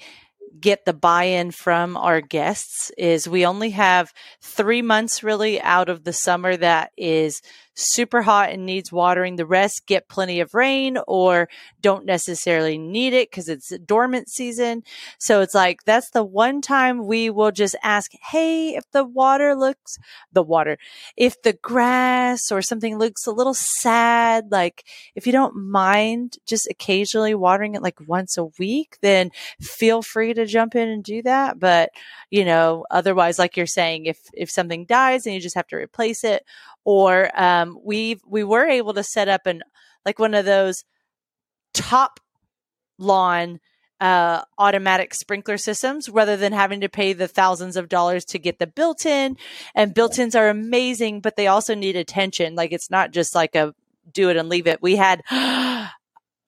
get 0.60 0.84
the 0.84 0.92
buy-in 0.92 1.50
from 1.50 1.96
our 1.96 2.20
guests 2.20 2.90
is 2.96 3.28
we 3.28 3.46
only 3.46 3.70
have 3.70 4.12
three 4.40 4.82
months 4.82 5.22
really 5.22 5.60
out 5.60 5.88
of 5.88 6.04
the 6.04 6.12
summer 6.12 6.56
that 6.56 6.92
is 6.96 7.40
super 7.78 8.22
hot 8.22 8.50
and 8.50 8.66
needs 8.66 8.92
watering. 8.92 9.36
The 9.36 9.46
rest 9.46 9.86
get 9.86 10.08
plenty 10.08 10.40
of 10.40 10.52
rain 10.52 10.98
or 11.06 11.48
don't 11.80 12.04
necessarily 12.04 12.76
need 12.76 13.12
it 13.12 13.30
because 13.30 13.48
it's 13.48 13.72
dormant 13.78 14.28
season. 14.28 14.82
So 15.18 15.40
it's 15.40 15.54
like 15.54 15.84
that's 15.84 16.10
the 16.10 16.24
one 16.24 16.60
time 16.60 17.06
we 17.06 17.30
will 17.30 17.52
just 17.52 17.76
ask, 17.82 18.10
Hey, 18.30 18.74
if 18.74 18.84
the 18.92 19.04
water 19.04 19.54
looks 19.54 19.96
the 20.32 20.42
water, 20.42 20.76
if 21.16 21.40
the 21.42 21.52
grass 21.52 22.50
or 22.50 22.62
something 22.62 22.98
looks 22.98 23.26
a 23.26 23.32
little 23.32 23.54
sad, 23.54 24.50
like 24.50 24.84
if 25.14 25.26
you 25.26 25.32
don't 25.32 25.54
mind 25.54 26.36
just 26.46 26.66
occasionally 26.68 27.34
watering 27.34 27.74
it 27.76 27.82
like 27.82 28.00
once 28.08 28.36
a 28.36 28.46
week, 28.58 28.98
then 29.02 29.30
feel 29.60 30.02
free 30.02 30.34
to 30.34 30.46
jump 30.46 30.74
in 30.74 30.88
and 30.88 31.04
do 31.04 31.22
that. 31.22 31.60
But 31.60 31.90
you 32.30 32.44
know, 32.44 32.84
otherwise, 32.90 33.38
like 33.38 33.56
you're 33.56 33.66
saying, 33.66 34.06
if 34.06 34.18
if 34.32 34.50
something 34.50 34.84
dies 34.84 35.26
and 35.26 35.34
you 35.34 35.40
just 35.40 35.54
have 35.56 35.68
to 35.68 35.76
replace 35.76 36.24
it, 36.24 36.44
or 36.88 37.30
um, 37.38 37.78
we 37.84 38.18
we 38.26 38.42
were 38.42 38.66
able 38.66 38.94
to 38.94 39.02
set 39.02 39.28
up 39.28 39.44
an 39.44 39.60
like 40.06 40.18
one 40.18 40.32
of 40.32 40.46
those 40.46 40.84
top 41.74 42.18
lawn 42.98 43.60
uh, 44.00 44.40
automatic 44.56 45.12
sprinkler 45.12 45.58
systems 45.58 46.08
rather 46.08 46.34
than 46.34 46.54
having 46.54 46.80
to 46.80 46.88
pay 46.88 47.12
the 47.12 47.28
thousands 47.28 47.76
of 47.76 47.90
dollars 47.90 48.24
to 48.24 48.38
get 48.38 48.58
the 48.58 48.66
built 48.66 49.04
in. 49.04 49.36
And 49.74 49.92
built 49.92 50.18
ins 50.18 50.34
are 50.34 50.48
amazing, 50.48 51.20
but 51.20 51.36
they 51.36 51.46
also 51.46 51.74
need 51.74 51.94
attention. 51.94 52.54
Like 52.54 52.72
it's 52.72 52.90
not 52.90 53.10
just 53.10 53.34
like 53.34 53.54
a 53.54 53.74
do 54.10 54.30
it 54.30 54.38
and 54.38 54.48
leave 54.48 54.66
it. 54.66 54.80
We 54.80 54.96
had 54.96 55.20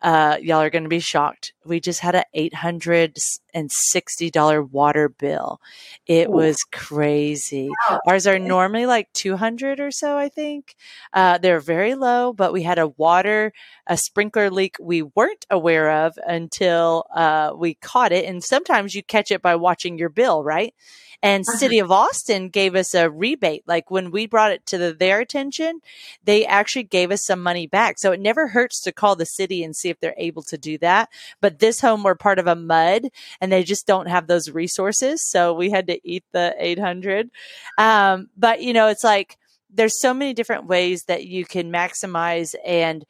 uh, 0.02 0.38
y'all 0.40 0.60
are 0.60 0.70
going 0.70 0.84
to 0.84 0.88
be 0.88 1.00
shocked. 1.00 1.52
We 1.64 1.80
just 1.80 2.00
had 2.00 2.14
an 2.14 2.24
eight 2.34 2.54
hundred 2.54 3.18
and 3.52 3.70
sixty 3.70 4.30
dollar 4.30 4.62
water 4.62 5.08
bill. 5.08 5.60
It 6.06 6.28
Ooh. 6.28 6.32
was 6.32 6.56
crazy. 6.72 7.70
Wow. 7.88 8.00
Ours 8.06 8.26
are 8.26 8.38
normally 8.38 8.86
like 8.86 9.12
two 9.12 9.36
hundred 9.36 9.80
or 9.80 9.90
so, 9.90 10.16
I 10.16 10.28
think. 10.28 10.74
Uh, 11.12 11.38
they're 11.38 11.60
very 11.60 11.94
low, 11.94 12.32
but 12.32 12.52
we 12.52 12.62
had 12.62 12.78
a 12.78 12.88
water 12.88 13.52
a 13.90 13.96
sprinkler 13.96 14.50
leak 14.50 14.76
we 14.80 15.02
weren't 15.02 15.44
aware 15.50 15.90
of 15.90 16.16
until 16.24 17.04
uh, 17.14 17.52
we 17.56 17.74
caught 17.74 18.12
it. 18.12 18.24
And 18.24 18.42
sometimes 18.42 18.94
you 18.94 19.02
catch 19.02 19.32
it 19.32 19.42
by 19.42 19.56
watching 19.56 19.98
your 19.98 20.08
bill, 20.08 20.44
right? 20.44 20.74
And 21.22 21.44
uh-huh. 21.46 21.58
City 21.58 21.78
of 21.78 21.90
Austin 21.90 22.48
gave 22.48 22.74
us 22.74 22.94
a 22.94 23.10
rebate. 23.10 23.64
Like 23.66 23.90
when 23.90 24.10
we 24.10 24.26
brought 24.26 24.52
it 24.52 24.64
to 24.66 24.78
the, 24.78 24.92
their 24.92 25.20
attention, 25.20 25.80
they 26.24 26.46
actually 26.46 26.84
gave 26.84 27.10
us 27.10 27.24
some 27.24 27.42
money 27.42 27.66
back. 27.66 27.98
So 27.98 28.12
it 28.12 28.20
never 28.20 28.48
hurts 28.48 28.80
to 28.82 28.92
call 28.92 29.16
the 29.16 29.26
city 29.26 29.62
and 29.62 29.76
see 29.76 29.90
if 29.90 30.00
they're 30.00 30.14
able 30.16 30.42
to 30.44 30.58
do 30.58 30.78
that. 30.78 31.10
But 31.40 31.58
this 31.58 31.80
home, 31.80 32.02
we're 32.02 32.14
part 32.14 32.38
of 32.38 32.46
a 32.46 32.56
MUD 32.56 33.10
and 33.40 33.52
they 33.52 33.64
just 33.64 33.86
don't 33.86 34.08
have 34.08 34.26
those 34.26 34.50
resources. 34.50 35.22
So 35.22 35.52
we 35.52 35.70
had 35.70 35.86
to 35.88 36.00
eat 36.08 36.24
the 36.32 36.54
800. 36.58 37.30
Um, 37.78 38.28
but 38.36 38.62
you 38.62 38.72
know, 38.72 38.88
it's 38.88 39.04
like, 39.04 39.36
there's 39.72 40.00
so 40.00 40.12
many 40.12 40.34
different 40.34 40.66
ways 40.66 41.04
that 41.04 41.26
you 41.26 41.44
can 41.44 41.70
maximize 41.70 42.54
and 42.66 43.04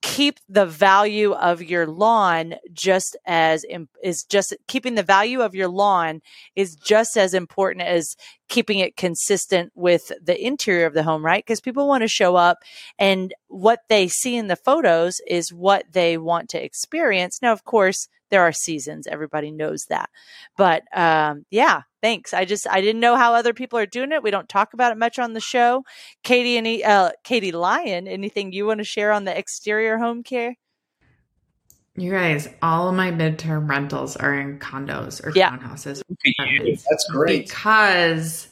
keep 0.00 0.38
the 0.48 0.66
value 0.66 1.32
of 1.32 1.62
your 1.62 1.86
lawn 1.86 2.54
just 2.72 3.16
as 3.26 3.64
is 4.02 4.24
just 4.24 4.54
keeping 4.68 4.94
the 4.94 5.02
value 5.02 5.40
of 5.40 5.54
your 5.54 5.68
lawn 5.68 6.20
is 6.54 6.76
just 6.76 7.16
as 7.16 7.34
important 7.34 7.84
as 7.84 8.14
keeping 8.48 8.78
it 8.78 8.96
consistent 8.96 9.72
with 9.74 10.12
the 10.22 10.40
interior 10.40 10.86
of 10.86 10.94
the 10.94 11.02
home 11.02 11.24
right 11.24 11.44
because 11.44 11.60
people 11.60 11.88
want 11.88 12.02
to 12.02 12.08
show 12.08 12.36
up 12.36 12.58
and 12.98 13.34
what 13.48 13.80
they 13.88 14.06
see 14.06 14.36
in 14.36 14.46
the 14.46 14.56
photos 14.56 15.20
is 15.26 15.52
what 15.52 15.84
they 15.92 16.16
want 16.16 16.48
to 16.48 16.62
experience 16.62 17.40
now 17.42 17.52
of 17.52 17.64
course 17.64 18.08
there 18.30 18.42
are 18.42 18.52
seasons. 18.52 19.06
Everybody 19.06 19.50
knows 19.50 19.86
that. 19.88 20.10
But 20.56 20.82
um, 20.96 21.44
yeah, 21.50 21.82
thanks. 22.02 22.34
I 22.34 22.44
just 22.44 22.66
I 22.68 22.80
didn't 22.80 23.00
know 23.00 23.16
how 23.16 23.34
other 23.34 23.54
people 23.54 23.78
are 23.78 23.86
doing 23.86 24.12
it. 24.12 24.22
We 24.22 24.30
don't 24.30 24.48
talk 24.48 24.74
about 24.74 24.92
it 24.92 24.98
much 24.98 25.18
on 25.18 25.32
the 25.32 25.40
show. 25.40 25.84
Katie, 26.22 26.56
any 26.56 26.84
uh, 26.84 27.10
Katie 27.24 27.52
Lyon, 27.52 28.08
anything 28.08 28.52
you 28.52 28.66
want 28.66 28.78
to 28.78 28.84
share 28.84 29.12
on 29.12 29.24
the 29.24 29.36
exterior 29.36 29.98
home 29.98 30.22
care? 30.22 30.56
You 31.96 32.12
guys, 32.12 32.48
all 32.62 32.88
of 32.88 32.94
my 32.94 33.10
midterm 33.10 33.68
rentals 33.68 34.16
are 34.16 34.38
in 34.38 34.60
condos 34.60 35.24
or 35.24 35.32
yeah. 35.34 35.50
townhouses. 35.50 36.02
That's 36.88 37.06
great 37.10 37.48
because 37.48 38.48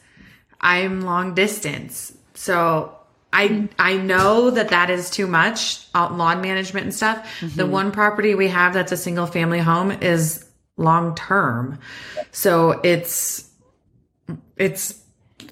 I'm 0.60 1.02
long 1.02 1.34
distance. 1.34 2.12
So 2.34 2.96
I 3.32 3.68
I 3.78 3.98
know 3.98 4.50
that 4.50 4.70
that 4.70 4.90
is 4.90 5.10
too 5.10 5.26
much 5.26 5.86
uh, 5.94 6.12
lawn 6.12 6.40
management 6.40 6.84
and 6.84 6.94
stuff. 6.94 7.18
Mm-hmm. 7.40 7.56
The 7.56 7.66
one 7.66 7.92
property 7.92 8.34
we 8.34 8.48
have 8.48 8.74
that's 8.74 8.92
a 8.92 8.96
single 8.96 9.26
family 9.26 9.60
home 9.60 9.92
is 9.92 10.44
long 10.76 11.14
term, 11.14 11.78
so 12.32 12.80
it's 12.82 13.50
it's 14.56 15.02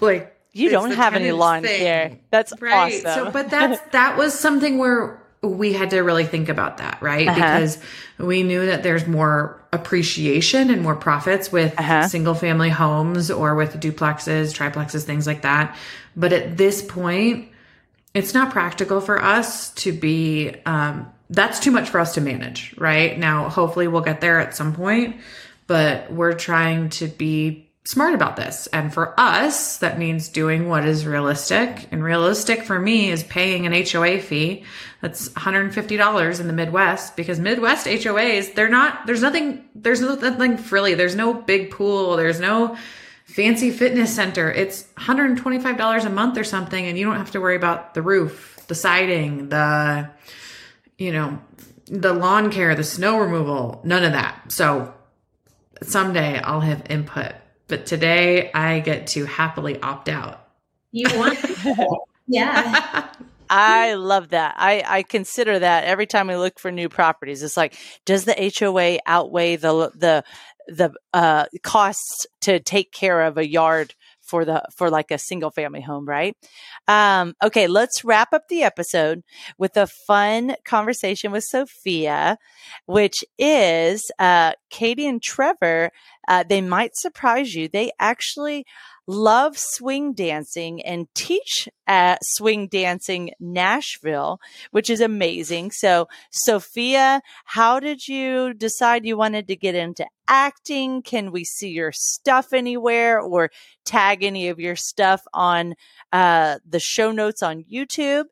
like 0.01 0.37
you 0.53 0.71
don't 0.71 0.93
have 0.93 1.15
any 1.15 1.33
lawn 1.33 1.63
thing. 1.63 1.81
care. 1.81 2.19
That's 2.31 2.53
right. 2.61 3.05
Awesome. 3.05 3.27
So, 3.27 3.31
but 3.31 3.51
that's 3.51 3.81
that 3.91 4.17
was 4.17 4.39
something 4.39 4.79
where 4.79 5.21
we 5.43 5.73
had 5.73 5.91
to 5.91 6.01
really 6.01 6.25
think 6.25 6.49
about 6.49 6.79
that, 6.79 7.01
right? 7.03 7.29
Uh-huh. 7.29 7.35
Because 7.35 7.79
we 8.19 8.43
knew 8.43 8.67
that 8.67 8.83
there's 8.83 9.07
more 9.07 9.63
appreciation 9.73 10.71
and 10.71 10.83
more 10.83 10.97
profits 10.97 11.53
with 11.53 11.79
uh-huh. 11.79 12.09
single 12.09 12.35
family 12.35 12.71
homes 12.71 13.31
or 13.31 13.55
with 13.55 13.81
duplexes, 13.81 14.55
triplexes, 14.55 15.05
things 15.05 15.27
like 15.27 15.43
that. 15.43 15.77
But 16.17 16.33
at 16.33 16.57
this 16.57 16.83
point, 16.83 17.49
it's 18.15 18.33
not 18.33 18.53
practical 18.53 19.01
for 19.01 19.23
us 19.23 19.71
to 19.75 19.93
be 19.93 20.55
um, 20.65 21.13
that's 21.35 21.61
too 21.61 21.71
much 21.71 21.89
for 21.89 22.01
us 22.01 22.15
to 22.15 22.21
manage 22.21 22.75
right? 22.79 23.19
Now 23.19 23.49
hopefully 23.49 23.89
we'll 23.89 24.03
get 24.03 24.21
there 24.21 24.41
at 24.41 24.55
some 24.55 24.75
point 24.75 25.17
but 25.67 26.13
we're 26.13 26.35
trying 26.35 26.91
to 26.91 27.07
be 27.07 27.71
smart 27.87 28.15
about 28.15 28.37
this. 28.37 28.67
And 28.69 28.93
for 28.93 29.19
us 29.19 29.79
that 29.79 29.99
means 29.99 30.29
doing 30.29 30.69
what 30.69 30.85
is 30.87 31.07
realistic. 31.07 31.89
And 31.91 32.03
realistic 32.03 32.63
for 32.63 32.79
me 32.79 33.11
is 33.11 33.23
paying 33.23 33.67
an 33.67 33.73
hoa 33.73 34.21
fee 34.21 34.65
that's 35.01 35.29
$150 35.31 36.41
in 36.41 36.47
the 36.47 36.53
midwest 36.53 37.17
because 37.17 37.39
midwest 37.39 37.87
hoas 37.87 38.55
they're 38.55 38.71
not 38.71 39.07
there's 39.07 39.21
nothing 39.21 39.65
there's 39.75 40.01
nothing 40.01 40.57
frilly. 40.57 40.95
There's 40.95 41.17
no 41.17 41.35
big 41.35 41.71
pool. 41.71 42.17
There's 42.17 42.41
no 42.41 42.77
fancy 43.25 43.71
fitness 43.71 44.15
center. 44.15 44.51
It's 44.51 44.85
$125 44.97 46.05
a 46.05 46.11
month 46.11 46.39
or 46.39 46.45
something, 46.45 46.87
and 46.87 46.99
you 46.99 47.05
don't 47.05 47.17
have 47.17 47.33
to 47.33 47.41
worry 47.41 47.57
about 47.57 47.95
the 47.95 48.03
roof, 48.03 48.65
the 48.69 48.75
siding, 48.75 49.49
the, 49.49 50.09
you 50.99 51.13
know, 51.13 51.41
the 51.87 52.13
lawn 52.13 52.51
care, 52.51 52.75
the 52.75 52.85
snow 52.85 53.19
removal, 53.19 53.81
none 53.85 54.05
of 54.05 54.13
that. 54.13 54.53
So 54.53 54.95
someday 55.83 56.39
I'll 56.41 56.61
have 56.61 56.83
input, 56.89 57.33
but 57.69 57.87
today 57.87 58.51
I 58.53 58.81
get 58.81 59.09
to 59.09 59.25
happily 59.25 59.81
opt 59.81 60.09
out. 60.09 60.49
You 60.93 61.07
want? 61.19 61.39
yeah. 62.29 63.13
I 63.51 63.95
love 63.95 64.31
that. 64.31 64.55
I, 64.57 64.85
I 64.87 65.03
consider 65.03 65.59
that 65.59 65.85
every 65.85 66.07
time 66.07 66.29
we 66.29 66.37
look 66.37 66.59
for 66.59 66.71
new 66.71 66.89
properties. 66.89 67.43
It's 67.43 67.57
like, 67.57 67.77
does 68.05 68.25
the 68.25 68.53
HOA 68.59 68.99
outweigh 69.07 69.57
the 69.57 69.93
the 69.95 70.25
the 70.67 70.93
uh, 71.13 71.47
costs 71.63 72.27
to 72.41 72.59
take 72.59 72.91
care 72.91 73.23
of 73.23 73.37
a 73.37 73.47
yard 73.47 73.95
for 74.25 74.45
the 74.45 74.63
for 74.75 74.91
like 74.91 75.11
a 75.11 75.19
single 75.19 75.51
family 75.51 75.81
home 75.81 76.07
right? 76.07 76.37
Um, 76.89 77.35
okay 77.43 77.67
let's 77.67 78.05
wrap 78.05 78.33
up 78.33 78.49
the 78.49 78.63
episode 78.63 79.23
with 79.59 79.77
a 79.77 79.87
fun 79.87 80.57
conversation 80.65 81.33
with 81.33 81.45
sophia 81.45 82.39
which 82.87 83.25
is 83.39 84.11
uh, 84.19 84.53
katie 84.71 85.07
and 85.07 85.23
trevor 85.23 85.91
uh, 86.29 86.45
they 86.49 86.61
might 86.61 86.97
surprise 86.97 87.55
you. 87.55 87.69
They 87.69 87.93
actually 87.99 88.65
love 89.07 89.59
swing 89.59 90.13
dancing 90.13 90.83
and 90.83 91.07
teach 91.15 91.69
at 91.87 92.19
Swing 92.23 92.69
Dancing 92.69 93.31
Nashville, 93.39 94.41
which 94.71 94.89
is 94.89 95.01
amazing. 95.01 95.71
So, 95.71 96.09
Sophia, 96.31 97.21
how 97.45 97.81
did 97.81 98.09
you 98.09 98.55
decide 98.55 99.05
you 99.05 99.17
wanted 99.17 99.49
to 99.49 99.57
get 99.57 99.75
into 99.75 100.07
acting? 100.27 101.03
Can 101.03 101.31
we 101.31 101.45
see 101.45 101.69
your 101.69 101.93
stuff 101.93 102.53
anywhere 102.53 103.21
or 103.21 103.51
tag 103.85 104.23
any 104.23 104.49
of 104.49 104.59
your 104.59 104.77
stuff 104.77 105.23
on 105.35 105.75
uh, 106.13 106.59
the 106.67 106.81
show 106.81 107.13
notes 107.13 107.43
on 107.43 107.65
YouTube? 107.65 108.25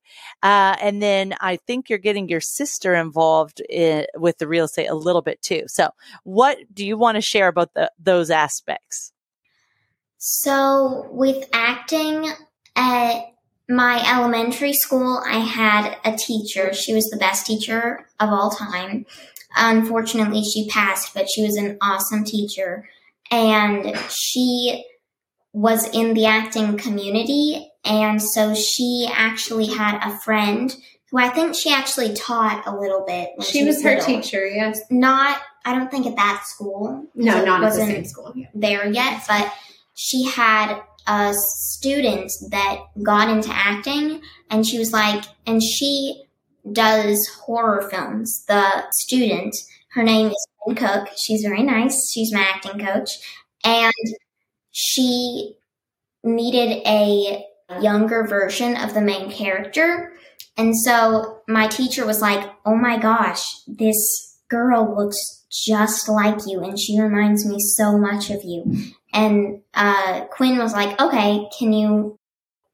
Uh, 0.43 0.77
and 0.81 1.03
then 1.03 1.35
I 1.41 1.57
think 1.57 1.91
you're 1.91 1.99
getting 1.99 2.29
your 2.29 2.41
sister 2.41 2.95
involved 2.95 3.61
in, 3.69 4.07
with 4.17 4.39
the 4.39 4.49
real 4.49 4.65
estate 4.65 4.87
a 4.87 4.95
little 4.95 5.23
bit 5.23 5.43
too. 5.43 5.65
So, 5.67 5.91
what 6.25 6.59
do 6.73 6.87
you 6.87 6.97
want 6.97 7.17
to 7.17 7.23
share 7.23 7.49
about 7.49 7.75
the, 7.75 7.91
those 7.99 8.31
aspects? 8.31 9.12
So, 10.25 11.09
with 11.11 11.49
acting 11.53 12.31
at 12.77 13.23
my 13.69 14.09
elementary 14.09 14.73
school, 14.73 15.21
I 15.27 15.39
had 15.39 15.97
a 16.05 16.17
teacher. 16.17 16.73
She 16.73 16.95
was 16.95 17.07
the 17.07 17.17
best 17.17 17.45
teacher 17.45 18.07
of 18.21 18.29
all 18.29 18.51
time. 18.51 19.05
Unfortunately, 19.57 20.45
she 20.45 20.69
passed, 20.69 21.13
but 21.13 21.27
she 21.29 21.43
was 21.43 21.57
an 21.57 21.77
awesome 21.83 22.23
teacher. 22.23 22.89
And 23.33 23.99
she 24.11 24.85
was 25.53 25.89
in 25.89 26.15
the 26.15 26.27
acting 26.27 26.77
community. 26.77 27.69
And 27.85 28.23
so 28.23 28.55
she 28.55 29.11
actually 29.13 29.67
had 29.67 29.99
a 30.07 30.17
friend 30.21 30.73
who 31.11 31.19
I 31.19 31.31
think 31.31 31.57
she 31.57 31.73
actually 31.73 32.15
taught 32.15 32.63
a 32.65 32.77
little 32.77 33.05
bit. 33.05 33.31
She, 33.43 33.59
she, 33.59 33.65
was, 33.65 33.77
was 33.77 33.85
her 33.85 33.97
little. 33.97 34.07
teacher, 34.07 34.47
yes. 34.47 34.81
Not, 34.89 35.43
I 35.65 35.77
don't 35.77 35.91
think 35.91 36.07
at 36.07 36.15
that 36.15 36.45
school. 36.47 37.09
No, 37.17 37.45
not 37.45 37.65
at 37.65 37.71
the 37.71 37.77
same 37.77 38.05
school. 38.05 38.33
Yeah. 38.37 38.47
There 38.55 38.89
yet, 38.89 39.25
but 39.27 39.53
she 39.95 40.25
had 40.25 40.81
a 41.07 41.35
student 41.35 42.31
that 42.51 42.79
got 43.03 43.29
into 43.29 43.51
acting 43.53 44.23
and 44.51 44.67
she 44.67 44.79
was 44.79 44.93
like, 44.93 45.25
and 45.47 45.63
she 45.63 46.25
does 46.71 47.27
horror 47.45 47.89
films. 47.91 48.45
The 48.47 48.85
student, 48.93 49.55
her 49.93 50.03
name 50.03 50.29
is 50.29 50.47
Ben 50.67 50.77
Cook. 50.77 51.09
She's 51.17 51.43
very 51.43 51.63
nice. 51.63 52.11
She's 52.11 52.33
my 52.33 52.41
acting 52.41 52.79
coach. 52.79 53.11
And 53.65 53.93
she 54.71 55.57
needed 56.23 56.83
a 56.87 57.45
younger 57.81 58.27
version 58.27 58.77
of 58.77 58.95
the 58.95 59.01
main 59.01 59.31
character. 59.31 60.13
And 60.57 60.77
so 60.77 61.43
my 61.49 61.67
teacher 61.67 62.07
was 62.07 62.21
like, 62.21 62.49
oh 62.65 62.77
my 62.77 62.99
gosh, 62.99 63.43
this 63.67 64.39
girl 64.49 64.95
looks 64.97 65.19
just 65.51 66.09
like 66.09 66.39
you 66.47 66.63
and 66.63 66.79
she 66.79 67.01
reminds 67.01 67.47
me 67.47 67.57
so 67.59 67.99
much 67.99 68.31
of 68.31 68.43
you. 68.45 68.65
And 69.13 69.61
uh, 69.75 70.25
Quinn 70.27 70.59
was 70.59 70.73
like, 70.73 71.01
okay, 71.01 71.49
can 71.59 71.73
you, 71.73 72.19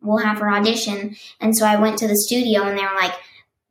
we'll 0.01 0.25
have 0.25 0.39
her 0.39 0.51
audition. 0.51 1.17
And 1.41 1.57
so 1.57 1.67
I 1.67 1.77
went 1.81 1.99
to 1.99 2.09
the 2.09 2.17
studio 2.17 2.63
and 2.63 2.79
they 2.79 2.83
were 2.83 2.95
like, 3.01 3.15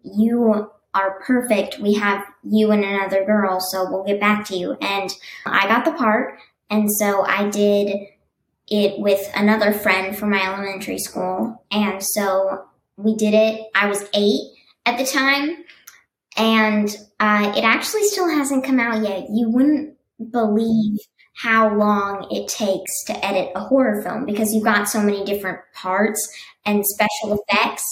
you 0.03 0.69
are 0.93 1.19
perfect. 1.21 1.79
We 1.79 1.93
have 1.95 2.25
you 2.43 2.71
and 2.71 2.83
another 2.83 3.25
girl, 3.25 3.59
so 3.59 3.89
we'll 3.89 4.03
get 4.03 4.19
back 4.19 4.45
to 4.47 4.57
you. 4.57 4.77
And 4.81 5.13
I 5.45 5.67
got 5.67 5.85
the 5.85 5.91
part. 5.93 6.39
And 6.69 6.89
so 6.91 7.23
I 7.25 7.49
did 7.49 8.07
it 8.69 8.99
with 8.99 9.29
another 9.35 9.71
friend 9.71 10.17
from 10.17 10.31
my 10.31 10.43
elementary 10.43 10.97
school. 10.99 11.63
And 11.71 12.03
so 12.03 12.65
we 12.97 13.15
did 13.15 13.33
it. 13.33 13.67
I 13.75 13.87
was 13.87 14.09
eight 14.13 14.41
at 14.85 14.97
the 14.97 15.05
time. 15.05 15.63
and 16.37 16.89
uh, 17.19 17.53
it 17.55 17.63
actually 17.63 18.03
still 18.03 18.29
hasn't 18.29 18.63
come 18.63 18.79
out 18.79 19.03
yet. 19.07 19.27
You 19.31 19.49
wouldn't 19.49 19.95
believe 20.31 20.99
how 21.37 21.71
long 21.75 22.27
it 22.31 22.47
takes 22.47 23.03
to 23.05 23.25
edit 23.25 23.51
a 23.55 23.59
horror 23.59 24.01
film 24.01 24.25
because 24.25 24.53
you've 24.53 24.63
got 24.63 24.89
so 24.89 24.99
many 24.99 25.23
different 25.23 25.59
parts 25.71 26.19
and 26.65 26.83
special 26.83 27.39
effects 27.39 27.83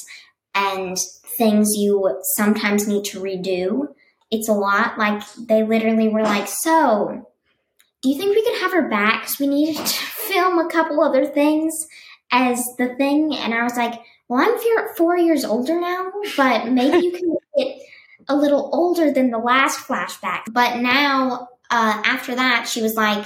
and 0.55 0.97
things 1.37 1.75
you 1.75 2.19
sometimes 2.37 2.87
need 2.87 3.05
to 3.05 3.19
redo. 3.19 3.87
It's 4.31 4.49
a 4.49 4.53
lot. 4.53 4.97
Like 4.97 5.21
they 5.37 5.61
literally 5.61 6.09
were 6.09 6.23
like, 6.23 6.47
"So, 6.47 7.27
do 8.01 8.09
you 8.09 8.17
think 8.17 8.35
we 8.35 8.43
could 8.43 8.61
have 8.61 8.73
her 8.73 8.89
back? 8.89 9.21
Because 9.21 9.39
we 9.39 9.47
needed 9.47 9.77
to 9.77 9.85
film 10.27 10.57
a 10.57 10.69
couple 10.69 11.01
other 11.01 11.27
things 11.27 11.71
as 12.31 12.63
the 12.79 12.95
thing." 12.95 13.35
And 13.35 13.53
I 13.53 13.61
was 13.61 13.77
like, 13.77 13.93
"Well, 14.27 14.41
I'm 14.41 14.95
four 14.97 15.17
years 15.17 15.45
older 15.45 15.79
now, 15.79 16.11
but 16.35 16.69
maybe 16.69 17.05
you 17.05 17.11
can 17.11 17.35
get 17.57 17.77
a 18.27 18.35
little 18.35 18.71
older 18.73 19.11
than 19.11 19.29
the 19.29 19.37
last 19.37 19.87
flashback." 19.87 20.45
But 20.51 20.77
now, 20.79 21.49
uh, 21.71 22.01
after 22.05 22.35
that, 22.35 22.67
she 22.67 22.81
was 22.81 22.95
like. 22.95 23.25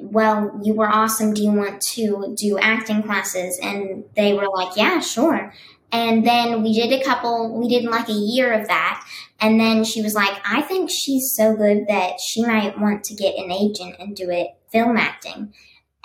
Well, 0.00 0.60
you 0.62 0.74
were 0.74 0.88
awesome. 0.88 1.34
Do 1.34 1.42
you 1.42 1.50
want 1.50 1.80
to 1.80 2.32
do 2.38 2.56
acting 2.56 3.02
classes? 3.02 3.58
And 3.60 4.04
they 4.14 4.32
were 4.32 4.46
like, 4.48 4.76
Yeah, 4.76 5.00
sure. 5.00 5.52
And 5.90 6.26
then 6.26 6.62
we 6.62 6.74
did 6.74 6.92
a 6.92 7.02
couple, 7.02 7.58
we 7.58 7.68
did 7.68 7.84
like 7.84 8.08
a 8.08 8.12
year 8.12 8.52
of 8.52 8.68
that. 8.68 9.04
And 9.40 9.58
then 9.58 9.84
she 9.84 10.02
was 10.02 10.14
like, 10.14 10.36
I 10.44 10.62
think 10.62 10.90
she's 10.90 11.32
so 11.34 11.54
good 11.54 11.86
that 11.88 12.20
she 12.20 12.44
might 12.44 12.78
want 12.78 13.04
to 13.04 13.14
get 13.14 13.36
an 13.36 13.50
agent 13.50 13.96
and 13.98 14.14
do 14.14 14.28
it 14.30 14.48
film 14.70 14.96
acting. 14.96 15.54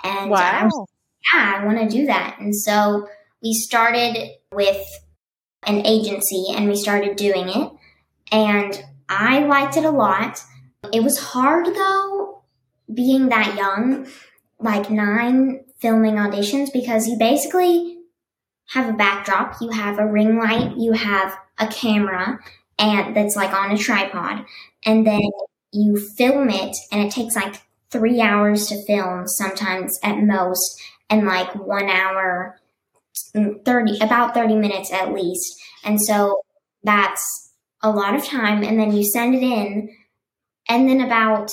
And 0.02 0.30
wow. 0.30 0.38
I 0.38 0.64
was, 0.64 0.88
yeah, 1.32 1.58
I 1.58 1.64
want 1.64 1.78
to 1.78 1.88
do 1.88 2.06
that. 2.06 2.38
And 2.38 2.56
so 2.56 3.08
we 3.42 3.52
started 3.52 4.30
with 4.52 4.86
an 5.66 5.84
agency 5.84 6.46
and 6.54 6.68
we 6.68 6.76
started 6.76 7.16
doing 7.16 7.48
it. 7.48 7.72
And 8.32 8.82
I 9.08 9.40
liked 9.40 9.76
it 9.76 9.84
a 9.84 9.90
lot. 9.90 10.42
It 10.92 11.02
was 11.02 11.18
hard 11.18 11.66
though, 11.66 12.42
being 12.92 13.28
that 13.28 13.56
young, 13.56 14.06
like 14.58 14.90
nine 14.90 15.64
filming 15.78 16.14
auditions, 16.14 16.72
because 16.72 17.06
you 17.08 17.16
basically 17.18 17.98
have 18.70 18.88
a 18.88 18.96
backdrop, 18.96 19.56
you 19.60 19.70
have 19.70 19.98
a 19.98 20.06
ring 20.06 20.38
light, 20.38 20.76
you 20.76 20.92
have 20.92 21.36
a 21.58 21.66
camera, 21.68 22.38
and 22.78 23.16
that's 23.16 23.36
like 23.36 23.52
on 23.52 23.72
a 23.72 23.78
tripod, 23.78 24.44
and 24.86 25.06
then 25.06 25.22
you 25.72 25.96
film 25.98 26.50
it, 26.50 26.76
and 26.92 27.02
it 27.02 27.12
takes 27.12 27.36
like 27.36 27.56
three 27.90 28.20
hours 28.20 28.68
to 28.68 28.84
film, 28.86 29.26
sometimes 29.28 29.98
at 30.02 30.18
most, 30.18 30.80
and 31.10 31.26
like 31.26 31.54
one 31.56 31.88
hour, 31.88 32.60
mm, 33.36 33.64
30, 33.64 33.98
about 34.00 34.34
30 34.34 34.56
minutes 34.56 34.92
at 34.92 35.12
least. 35.12 35.60
And 35.84 36.00
so 36.00 36.40
that's 36.82 37.52
a 37.82 37.90
lot 37.90 38.14
of 38.14 38.24
time, 38.24 38.62
and 38.64 38.78
then 38.78 38.92
you 38.96 39.04
send 39.04 39.34
it 39.34 39.42
in, 39.42 39.90
and 40.68 40.88
then 40.88 41.00
about 41.00 41.50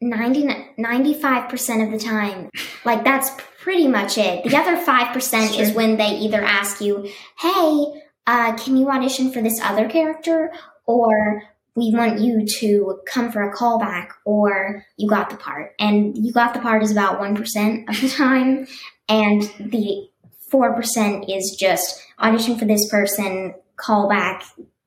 90, 0.00 0.46
95% 0.78 1.84
of 1.84 1.90
the 1.92 1.98
time, 1.98 2.50
like 2.84 3.04
that's 3.04 3.30
pretty 3.60 3.88
much 3.88 4.18
it. 4.18 4.44
The 4.44 4.56
other 4.56 4.76
5% 4.76 5.58
is 5.58 5.72
when 5.72 5.96
they 5.96 6.10
either 6.18 6.42
ask 6.42 6.80
you, 6.80 7.08
hey, 7.38 8.02
uh, 8.26 8.56
can 8.56 8.76
you 8.76 8.90
audition 8.90 9.32
for 9.32 9.42
this 9.42 9.60
other 9.62 9.88
character? 9.88 10.52
Or 10.86 11.42
we 11.74 11.92
want 11.94 12.20
you 12.20 12.46
to 12.60 13.00
come 13.06 13.32
for 13.32 13.42
a 13.42 13.54
callback, 13.54 14.10
or 14.24 14.84
you 14.96 15.08
got 15.08 15.30
the 15.30 15.36
part. 15.36 15.74
And 15.78 16.16
you 16.16 16.32
got 16.32 16.54
the 16.54 16.60
part 16.60 16.82
is 16.82 16.92
about 16.92 17.20
1% 17.20 17.88
of 17.88 18.00
the 18.00 18.08
time. 18.08 18.66
And 19.08 19.42
the 19.58 20.08
4% 20.52 21.36
is 21.36 21.56
just 21.58 22.02
audition 22.18 22.58
for 22.58 22.64
this 22.64 22.88
person, 22.88 23.54
callback 23.76 24.44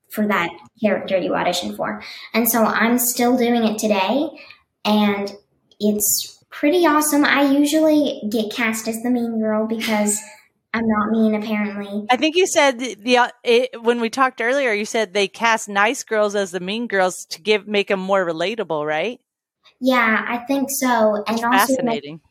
for 0.09 0.27
that 0.27 0.49
character 0.81 1.17
you 1.17 1.31
auditioned 1.31 1.75
for. 1.75 2.01
And 2.33 2.49
so 2.49 2.63
I'm 2.63 2.97
still 2.97 3.37
doing 3.37 3.63
it 3.65 3.77
today 3.77 4.29
and 4.85 5.31
it's 5.79 6.43
pretty 6.49 6.85
awesome. 6.85 7.23
I 7.23 7.51
usually 7.51 8.21
get 8.29 8.51
cast 8.51 8.87
as 8.87 9.01
the 9.03 9.09
mean 9.09 9.39
girl 9.39 9.67
because 9.67 10.19
I'm 10.73 10.87
not 10.87 11.11
mean, 11.11 11.35
apparently. 11.35 12.05
I 12.09 12.17
think 12.17 12.35
you 12.35 12.47
said 12.47 12.79
the, 12.79 12.95
the 12.95 13.17
uh, 13.17 13.29
it, 13.43 13.81
when 13.81 13.99
we 13.99 14.09
talked 14.09 14.41
earlier, 14.41 14.73
you 14.73 14.85
said 14.85 15.13
they 15.13 15.27
cast 15.27 15.69
nice 15.69 16.03
girls 16.03 16.35
as 16.35 16.51
the 16.51 16.59
mean 16.59 16.87
girls 16.87 17.25
to 17.31 17.41
give 17.41 17.67
make 17.67 17.87
them 17.87 17.99
more 17.99 18.25
relatable, 18.25 18.85
right? 18.85 19.19
Yeah, 19.79 20.25
I 20.27 20.39
think 20.39 20.69
so. 20.71 21.23
And 21.27 21.43
also 21.43 21.49
fascinating. 21.49 22.15
Make, 22.15 22.21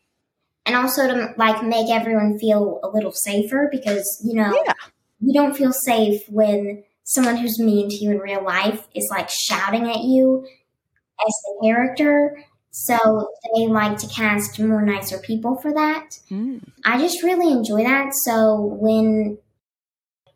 and 0.65 0.75
also 0.75 1.07
to 1.07 1.33
like 1.37 1.63
make 1.63 1.89
everyone 1.89 2.37
feel 2.37 2.79
a 2.83 2.89
little 2.89 3.11
safer 3.11 3.69
because 3.71 4.21
you 4.23 4.35
know 4.35 4.53
yeah. 4.65 4.73
you 5.19 5.33
don't 5.33 5.55
feel 5.55 5.73
safe 5.73 6.21
when 6.29 6.83
someone 7.07 7.37
who's 7.37 7.57
mean 7.57 7.89
to 7.89 7.95
you 7.95 8.11
in 8.11 8.19
real 8.19 8.43
life 8.43 8.85
is 8.93 9.07
like 9.09 9.29
shouting 9.29 9.89
at 9.89 10.03
you 10.03 10.45
as 10.45 11.33
the 11.45 11.59
character. 11.63 12.37
So 12.71 13.29
they 13.55 13.67
like 13.67 13.97
to 13.99 14.07
cast 14.07 14.59
more 14.59 14.81
nicer 14.81 15.17
people 15.17 15.55
for 15.55 15.73
that. 15.73 16.19
Mm. 16.29 16.61
I 16.83 16.99
just 16.99 17.23
really 17.23 17.49
enjoy 17.51 17.85
that. 17.85 18.13
So 18.25 18.59
when 18.61 19.37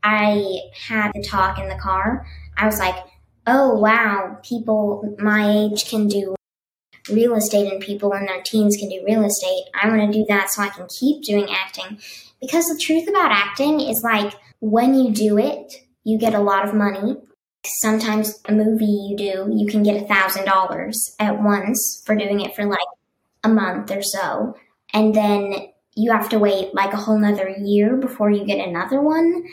I 0.01 0.61
had 0.87 1.11
the 1.13 1.21
talk 1.21 1.59
in 1.59 1.67
the 1.67 1.75
car, 1.75 2.25
I 2.57 2.65
was 2.67 2.79
like, 2.79 2.95
oh 3.45 3.77
wow, 3.77 4.39
people 4.41 5.15
my 5.19 5.51
age 5.51 5.89
can 5.89 6.07
do 6.07 6.35
real 7.11 7.35
estate 7.35 7.69
and 7.69 7.81
people 7.81 8.13
in 8.13 8.27
their 8.27 8.41
teens 8.41 8.77
can 8.77 8.87
do 8.87 9.03
real 9.05 9.25
estate. 9.25 9.65
I 9.73 9.89
want 9.89 10.09
to 10.09 10.17
do 10.17 10.25
that 10.29 10.51
so 10.51 10.61
I 10.61 10.69
can 10.69 10.87
keep 10.87 11.25
doing 11.25 11.49
acting. 11.49 11.99
Because 12.39 12.67
the 12.67 12.79
truth 12.81 13.09
about 13.09 13.31
acting 13.31 13.81
is 13.81 14.03
like 14.03 14.33
when 14.61 14.95
you 14.95 15.11
do 15.11 15.37
it, 15.37 15.73
you 16.03 16.17
get 16.17 16.33
a 16.33 16.39
lot 16.39 16.67
of 16.67 16.73
money 16.73 17.15
Sometimes 17.63 18.39
a 18.45 18.51
movie 18.51 18.85
you 18.85 19.15
do, 19.15 19.47
you 19.55 19.67
can 19.67 19.83
get 19.83 20.01
a 20.01 20.07
thousand 20.07 20.45
dollars 20.45 21.15
at 21.19 21.43
once 21.43 22.01
for 22.05 22.15
doing 22.15 22.41
it 22.41 22.55
for 22.55 22.65
like 22.65 22.79
a 23.43 23.49
month 23.49 23.91
or 23.91 24.01
so. 24.01 24.55
And 24.93 25.13
then 25.13 25.67
you 25.95 26.11
have 26.11 26.29
to 26.29 26.39
wait 26.39 26.73
like 26.73 26.93
a 26.93 26.97
whole 26.97 27.19
nother 27.19 27.49
year 27.49 27.97
before 27.97 28.31
you 28.31 28.45
get 28.45 28.67
another 28.67 28.99
one, 28.99 29.45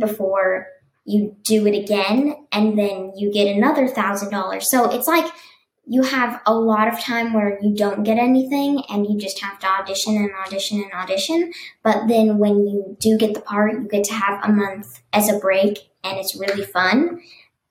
before 0.00 0.66
you 1.06 1.34
do 1.44 1.66
it 1.66 1.74
again, 1.74 2.46
and 2.52 2.78
then 2.78 3.12
you 3.16 3.32
get 3.32 3.56
another 3.56 3.88
thousand 3.88 4.30
dollars. 4.30 4.70
So 4.70 4.90
it's 4.90 5.08
like 5.08 5.32
you 5.86 6.02
have 6.02 6.40
a 6.46 6.54
lot 6.54 6.88
of 6.88 6.98
time 6.98 7.32
where 7.32 7.58
you 7.60 7.74
don't 7.74 8.04
get 8.04 8.18
anything 8.18 8.82
and 8.88 9.06
you 9.06 9.18
just 9.18 9.40
have 9.40 9.58
to 9.58 9.66
audition 9.66 10.16
and 10.16 10.30
audition 10.46 10.82
and 10.82 10.92
audition. 10.92 11.52
But 11.82 12.08
then 12.08 12.38
when 12.38 12.66
you 12.66 12.96
do 12.98 13.18
get 13.18 13.34
the 13.34 13.40
part, 13.40 13.74
you 13.74 13.88
get 13.88 14.04
to 14.04 14.14
have 14.14 14.42
a 14.44 14.52
month 14.52 15.02
as 15.12 15.28
a 15.28 15.38
break 15.38 15.78
and 16.02 16.18
it's 16.18 16.34
really 16.34 16.64
fun. 16.64 17.20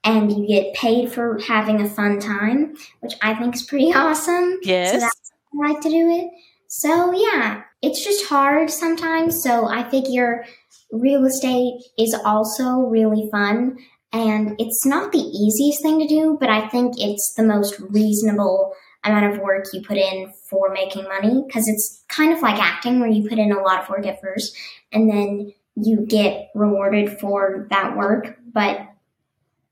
And 0.03 0.31
you 0.31 0.47
get 0.47 0.73
paid 0.73 1.11
for 1.11 1.39
having 1.47 1.81
a 1.81 1.89
fun 1.89 2.19
time, 2.19 2.75
which 2.99 3.13
I 3.21 3.33
think 3.33 3.55
is 3.55 3.63
pretty 3.63 3.93
awesome. 3.95 4.59
Yes. 4.61 4.91
So 4.91 4.99
that's 4.99 5.31
I 5.53 5.69
like 5.69 5.81
to 5.81 5.89
do 5.89 6.09
it. 6.09 6.29
So 6.67 7.13
yeah, 7.13 7.63
it's 7.81 8.03
just 8.03 8.25
hard 8.25 8.69
sometimes. 8.69 9.41
So 9.41 9.67
I 9.67 9.87
figure 9.89 10.45
real 10.91 11.25
estate 11.25 11.81
is 11.97 12.13
also 12.13 12.79
really 12.79 13.27
fun 13.31 13.77
and 14.13 14.55
it's 14.59 14.85
not 14.85 15.11
the 15.11 15.17
easiest 15.17 15.81
thing 15.81 15.99
to 15.99 16.07
do, 16.07 16.37
but 16.39 16.49
I 16.49 16.67
think 16.67 16.93
it's 16.97 17.33
the 17.35 17.43
most 17.43 17.79
reasonable 17.89 18.73
amount 19.03 19.33
of 19.33 19.41
work 19.41 19.65
you 19.73 19.81
put 19.81 19.97
in 19.97 20.31
for 20.49 20.71
making 20.71 21.03
money 21.05 21.43
because 21.45 21.67
it's 21.67 22.05
kind 22.07 22.31
of 22.31 22.41
like 22.41 22.61
acting 22.61 22.99
where 22.99 23.09
you 23.09 23.27
put 23.27 23.39
in 23.39 23.51
a 23.51 23.59
lot 23.59 23.81
of 23.81 23.89
work 23.89 24.05
at 24.05 24.21
first 24.21 24.55
and 24.91 25.09
then 25.09 25.51
you 25.75 26.05
get 26.05 26.51
rewarded 26.53 27.19
for 27.19 27.67
that 27.71 27.97
work. 27.97 28.37
But 28.53 28.87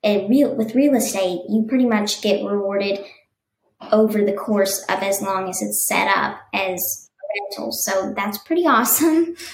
real, 0.03 0.55
with 0.55 0.73
real 0.73 0.95
estate, 0.95 1.41
you 1.47 1.65
pretty 1.69 1.85
much 1.85 2.21
get 2.21 2.43
rewarded 2.43 3.05
over 3.91 4.25
the 4.25 4.33
course 4.33 4.83
of 4.89 5.03
as 5.03 5.21
long 5.21 5.49
as 5.49 5.61
it's 5.61 5.87
set 5.87 6.07
up 6.17 6.39
as 6.53 7.09
rental. 7.35 7.71
So 7.71 8.13
that's 8.15 8.39
pretty 8.39 8.65
awesome. 8.65 9.35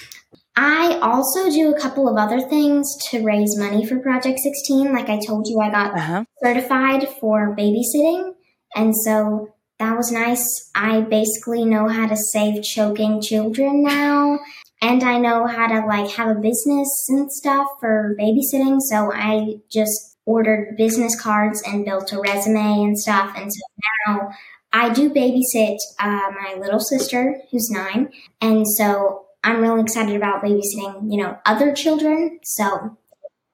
I 0.59 0.97
also 1.03 1.51
do 1.51 1.71
a 1.71 1.79
couple 1.79 2.09
of 2.09 2.17
other 2.17 2.41
things 2.41 2.97
to 3.11 3.23
raise 3.23 3.55
money 3.59 3.85
for 3.85 3.99
Project 3.99 4.39
16. 4.39 4.91
Like 4.91 5.07
I 5.07 5.19
told 5.19 5.47
you, 5.47 5.59
I 5.59 5.69
got 5.69 5.95
uh-huh. 5.95 6.25
certified 6.43 7.07
for 7.21 7.55
babysitting. 7.55 8.33
And 8.75 8.95
so 9.05 9.53
that 9.77 9.95
was 9.95 10.11
nice. 10.11 10.71
I 10.73 11.01
basically 11.01 11.63
know 11.63 11.87
how 11.87 12.07
to 12.07 12.17
save 12.17 12.63
choking 12.63 13.21
children 13.21 13.83
now. 13.83 14.39
And 14.81 15.03
I 15.03 15.19
know 15.19 15.45
how 15.45 15.67
to 15.67 15.85
like 15.85 16.09
have 16.13 16.35
a 16.35 16.39
business 16.39 17.05
and 17.09 17.31
stuff 17.31 17.67
for 17.79 18.15
babysitting. 18.19 18.79
So 18.81 19.13
I 19.13 19.57
just 19.71 20.17
ordered 20.25 20.75
business 20.75 21.19
cards 21.19 21.61
and 21.67 21.85
built 21.85 22.11
a 22.11 22.19
resume 22.19 22.83
and 22.83 22.97
stuff. 22.97 23.31
And 23.37 23.53
so 23.53 23.59
now 24.07 24.29
I 24.73 24.91
do 24.91 25.11
babysit 25.11 25.77
uh, 25.99 26.31
my 26.31 26.55
little 26.59 26.79
sister 26.79 27.39
who's 27.51 27.69
nine. 27.69 28.09
And 28.41 28.67
so 28.67 29.26
I'm 29.43 29.61
really 29.61 29.81
excited 29.81 30.15
about 30.15 30.43
babysitting, 30.43 31.11
you 31.11 31.17
know, 31.23 31.37
other 31.45 31.73
children. 31.73 32.39
So, 32.43 32.97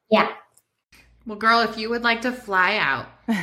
yeah. 0.10 0.30
Well, 1.26 1.38
girl, 1.38 1.62
if 1.62 1.78
you 1.78 1.90
would 1.90 2.04
like 2.04 2.22
to 2.22 2.32
fly 2.32 2.78
out, 2.78 3.08
um, 3.28 3.38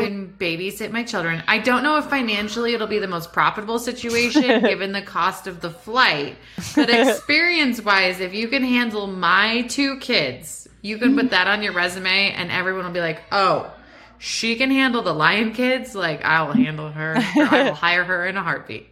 you 0.00 0.06
can 0.06 0.34
babysit 0.38 0.90
my 0.90 1.04
children. 1.04 1.42
I 1.46 1.58
don't 1.58 1.84
know 1.84 1.98
if 1.98 2.06
financially 2.06 2.74
it'll 2.74 2.88
be 2.88 2.98
the 2.98 3.06
most 3.06 3.32
profitable 3.32 3.78
situation 3.78 4.42
given 4.62 4.92
the 4.92 5.02
cost 5.02 5.46
of 5.46 5.60
the 5.60 5.70
flight, 5.70 6.36
but 6.74 6.90
experience 6.90 7.80
wise, 7.80 8.18
if 8.20 8.34
you 8.34 8.48
can 8.48 8.64
handle 8.64 9.06
my 9.06 9.62
two 9.62 9.98
kids 9.98 10.66
You 10.82 10.98
can 10.98 11.14
put 11.14 11.30
that 11.30 11.46
on 11.46 11.62
your 11.62 11.72
resume, 11.74 12.32
and 12.32 12.50
everyone 12.50 12.84
will 12.84 12.92
be 12.92 13.00
like, 13.00 13.22
"Oh, 13.30 13.72
she 14.18 14.56
can 14.56 14.70
handle 14.72 15.02
the 15.02 15.14
lion 15.14 15.52
kids. 15.52 15.94
Like 15.94 16.24
I 16.24 16.42
will 16.42 16.54
handle 16.54 16.90
her. 16.90 17.14
I 17.16 17.64
will 17.64 17.74
hire 17.86 18.02
her 18.04 18.26
in 18.26 18.36
a 18.36 18.42
heartbeat." 18.42 18.88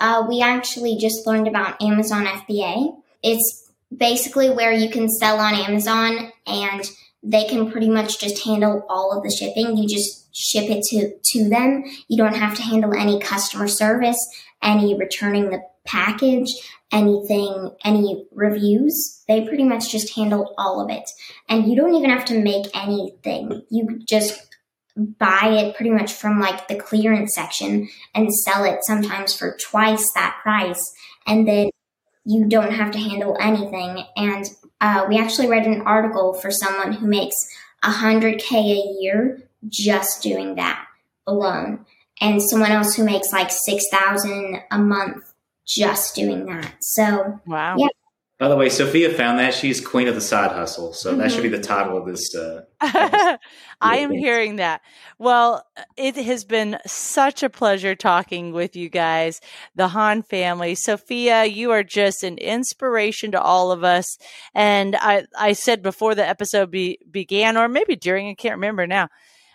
Uh, 0.00 0.24
we 0.26 0.40
actually 0.40 0.96
just 0.96 1.26
learned 1.26 1.46
about 1.46 1.80
Amazon 1.82 2.24
FBA. 2.24 2.96
It's 3.22 3.70
basically 3.94 4.50
where 4.50 4.72
you 4.72 4.88
can 4.90 5.08
sell 5.08 5.38
on 5.38 5.54
Amazon 5.54 6.32
and 6.46 6.90
they 7.22 7.44
can 7.44 7.70
pretty 7.70 7.90
much 7.90 8.18
just 8.18 8.44
handle 8.44 8.84
all 8.88 9.16
of 9.16 9.22
the 9.22 9.30
shipping. 9.30 9.76
You 9.76 9.86
just 9.86 10.34
ship 10.34 10.70
it 10.70 10.82
to, 10.84 11.12
to 11.22 11.48
them. 11.48 11.84
You 12.08 12.16
don't 12.16 12.36
have 12.36 12.56
to 12.56 12.62
handle 12.62 12.94
any 12.94 13.20
customer 13.20 13.68
service, 13.68 14.18
any 14.62 14.96
returning 14.96 15.50
the 15.50 15.62
package, 15.84 16.48
anything, 16.92 17.70
any 17.84 18.26
reviews. 18.32 19.22
They 19.28 19.46
pretty 19.46 19.64
much 19.64 19.90
just 19.90 20.14
handle 20.14 20.54
all 20.56 20.80
of 20.80 20.90
it. 20.90 21.10
And 21.48 21.68
you 21.68 21.76
don't 21.76 21.94
even 21.94 22.10
have 22.10 22.24
to 22.26 22.40
make 22.40 22.66
anything. 22.74 23.62
You 23.68 24.00
just 24.06 24.49
buy 24.96 25.48
it 25.48 25.76
pretty 25.76 25.90
much 25.90 26.12
from 26.12 26.40
like 26.40 26.68
the 26.68 26.76
clearance 26.76 27.34
section 27.34 27.88
and 28.14 28.32
sell 28.32 28.64
it 28.64 28.80
sometimes 28.82 29.36
for 29.36 29.56
twice 29.56 30.06
that 30.14 30.38
price. 30.42 30.92
And 31.26 31.46
then 31.46 31.70
you 32.24 32.46
don't 32.46 32.72
have 32.72 32.90
to 32.92 32.98
handle 32.98 33.36
anything. 33.40 34.04
And 34.16 34.46
uh, 34.80 35.06
we 35.08 35.18
actually 35.18 35.48
read 35.48 35.66
an 35.66 35.82
article 35.82 36.34
for 36.34 36.50
someone 36.50 36.92
who 36.92 37.06
makes 37.06 37.36
100K 37.84 38.52
a 38.52 38.96
year 39.00 39.42
just 39.68 40.22
doing 40.22 40.56
that 40.56 40.86
alone. 41.26 41.86
And 42.20 42.42
someone 42.42 42.72
else 42.72 42.94
who 42.94 43.04
makes 43.04 43.32
like 43.32 43.50
6,000 43.50 44.60
a 44.70 44.78
month 44.78 45.32
just 45.66 46.14
doing 46.14 46.46
that. 46.46 46.74
So, 46.80 47.40
wow. 47.46 47.76
Yeah. 47.78 47.88
By 48.40 48.48
the 48.48 48.56
way, 48.56 48.70
Sophia 48.70 49.12
found 49.12 49.38
that 49.38 49.52
she's 49.52 49.86
queen 49.86 50.08
of 50.08 50.14
the 50.14 50.20
side 50.22 50.52
hustle. 50.52 50.94
So 50.94 51.10
mm-hmm. 51.10 51.20
that 51.20 51.30
should 51.30 51.42
be 51.42 51.50
the 51.50 51.60
title 51.60 51.98
of 51.98 52.06
this. 52.06 52.34
Uh, 52.34 52.62
I 52.80 53.98
am 53.98 54.10
hearing 54.12 54.56
that. 54.56 54.80
Well, 55.18 55.66
it 55.98 56.16
has 56.16 56.46
been 56.46 56.78
such 56.86 57.42
a 57.42 57.50
pleasure 57.50 57.94
talking 57.94 58.54
with 58.54 58.76
you 58.76 58.88
guys, 58.88 59.42
the 59.74 59.88
Hawn 59.88 60.22
family. 60.22 60.74
Sophia, 60.74 61.44
you 61.44 61.70
are 61.72 61.84
just 61.84 62.24
an 62.24 62.38
inspiration 62.38 63.32
to 63.32 63.40
all 63.42 63.72
of 63.72 63.84
us. 63.84 64.16
And 64.54 64.96
I, 64.96 65.26
I 65.38 65.52
said 65.52 65.82
before 65.82 66.14
the 66.14 66.26
episode 66.26 66.70
be, 66.70 66.98
began, 67.10 67.58
or 67.58 67.68
maybe 67.68 67.94
during, 67.94 68.30
I 68.30 68.34
can't 68.34 68.54
remember 68.54 68.86
now, 68.86 69.08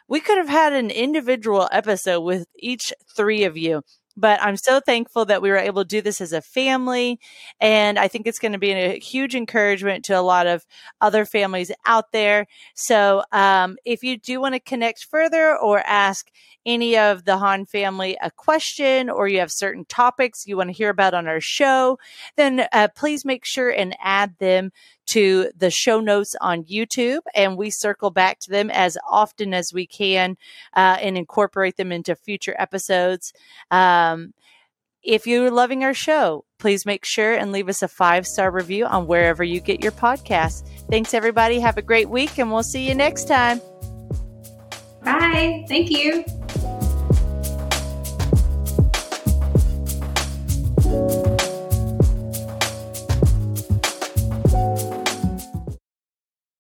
we 0.07 0.19
could 0.19 0.37
have 0.37 0.49
had 0.49 0.73
an 0.73 0.91
individual 0.91 1.67
episode 1.71 2.21
with 2.21 2.45
each 2.59 2.93
three 3.15 3.45
of 3.45 3.57
you 3.57 3.81
but 4.17 4.41
I'm 4.41 4.57
so 4.57 4.79
thankful 4.79 5.25
that 5.25 5.41
we 5.41 5.49
were 5.49 5.57
able 5.57 5.83
to 5.83 5.87
do 5.87 6.01
this 6.01 6.21
as 6.21 6.33
a 6.33 6.41
family. 6.41 7.19
And 7.59 7.99
I 7.99 8.07
think 8.07 8.27
it's 8.27 8.39
going 8.39 8.53
to 8.53 8.57
be 8.57 8.71
a 8.71 8.99
huge 8.99 9.35
encouragement 9.35 10.05
to 10.05 10.13
a 10.17 10.21
lot 10.21 10.47
of 10.47 10.65
other 11.01 11.25
families 11.25 11.71
out 11.85 12.11
there. 12.11 12.47
So 12.75 13.23
um, 13.31 13.77
if 13.85 14.03
you 14.03 14.17
do 14.17 14.39
want 14.39 14.55
to 14.55 14.59
connect 14.59 15.05
further 15.05 15.57
or 15.57 15.79
ask 15.79 16.29
any 16.65 16.97
of 16.97 17.25
the 17.25 17.37
Hawn 17.37 17.65
family 17.65 18.17
a 18.21 18.31
question 18.31 19.09
or 19.09 19.27
you 19.27 19.39
have 19.39 19.51
certain 19.51 19.85
topics 19.85 20.47
you 20.47 20.57
want 20.57 20.69
to 20.69 20.75
hear 20.75 20.89
about 20.89 21.13
on 21.13 21.27
our 21.27 21.41
show, 21.41 21.97
then 22.35 22.67
uh, 22.71 22.87
please 22.95 23.25
make 23.25 23.45
sure 23.45 23.69
and 23.69 23.95
add 24.01 24.35
them 24.39 24.71
to 25.07 25.51
the 25.55 25.69
show 25.69 25.99
notes 25.99 26.35
on 26.41 26.63
YouTube, 26.63 27.19
and 27.35 27.57
we 27.57 27.69
circle 27.69 28.09
back 28.09 28.39
to 28.39 28.49
them 28.49 28.71
as 28.71 28.97
often 29.09 29.53
as 29.53 29.71
we 29.71 29.85
can 29.85 30.35
uh, 30.73 30.97
and 30.99 31.17
incorporate 31.17 31.77
them 31.77 31.91
into 31.91 32.15
future 32.15 32.55
episodes. 32.57 33.31
Um, 33.69 34.33
if 35.03 35.27
you're 35.27 35.51
loving 35.51 35.83
our 35.83 35.93
show, 35.93 36.45
please 36.57 36.85
make 36.85 37.05
sure 37.05 37.35
and 37.35 37.51
leave 37.51 37.69
us 37.69 37.83
a 37.83 37.87
five 37.87 38.25
star 38.25 38.49
review 38.49 38.85
on 38.85 39.05
wherever 39.05 39.43
you 39.43 39.59
get 39.59 39.83
your 39.83 39.91
podcasts. 39.91 40.67
Thanks, 40.89 41.13
everybody. 41.13 41.59
Have 41.59 41.77
a 41.77 41.83
great 41.83 42.09
week, 42.09 42.39
and 42.39 42.51
we'll 42.51 42.63
see 42.63 42.87
you 42.87 42.95
next 42.95 43.27
time. 43.27 43.61
Bye. 45.05 45.63
Thank 45.67 45.91
you. 45.91 46.25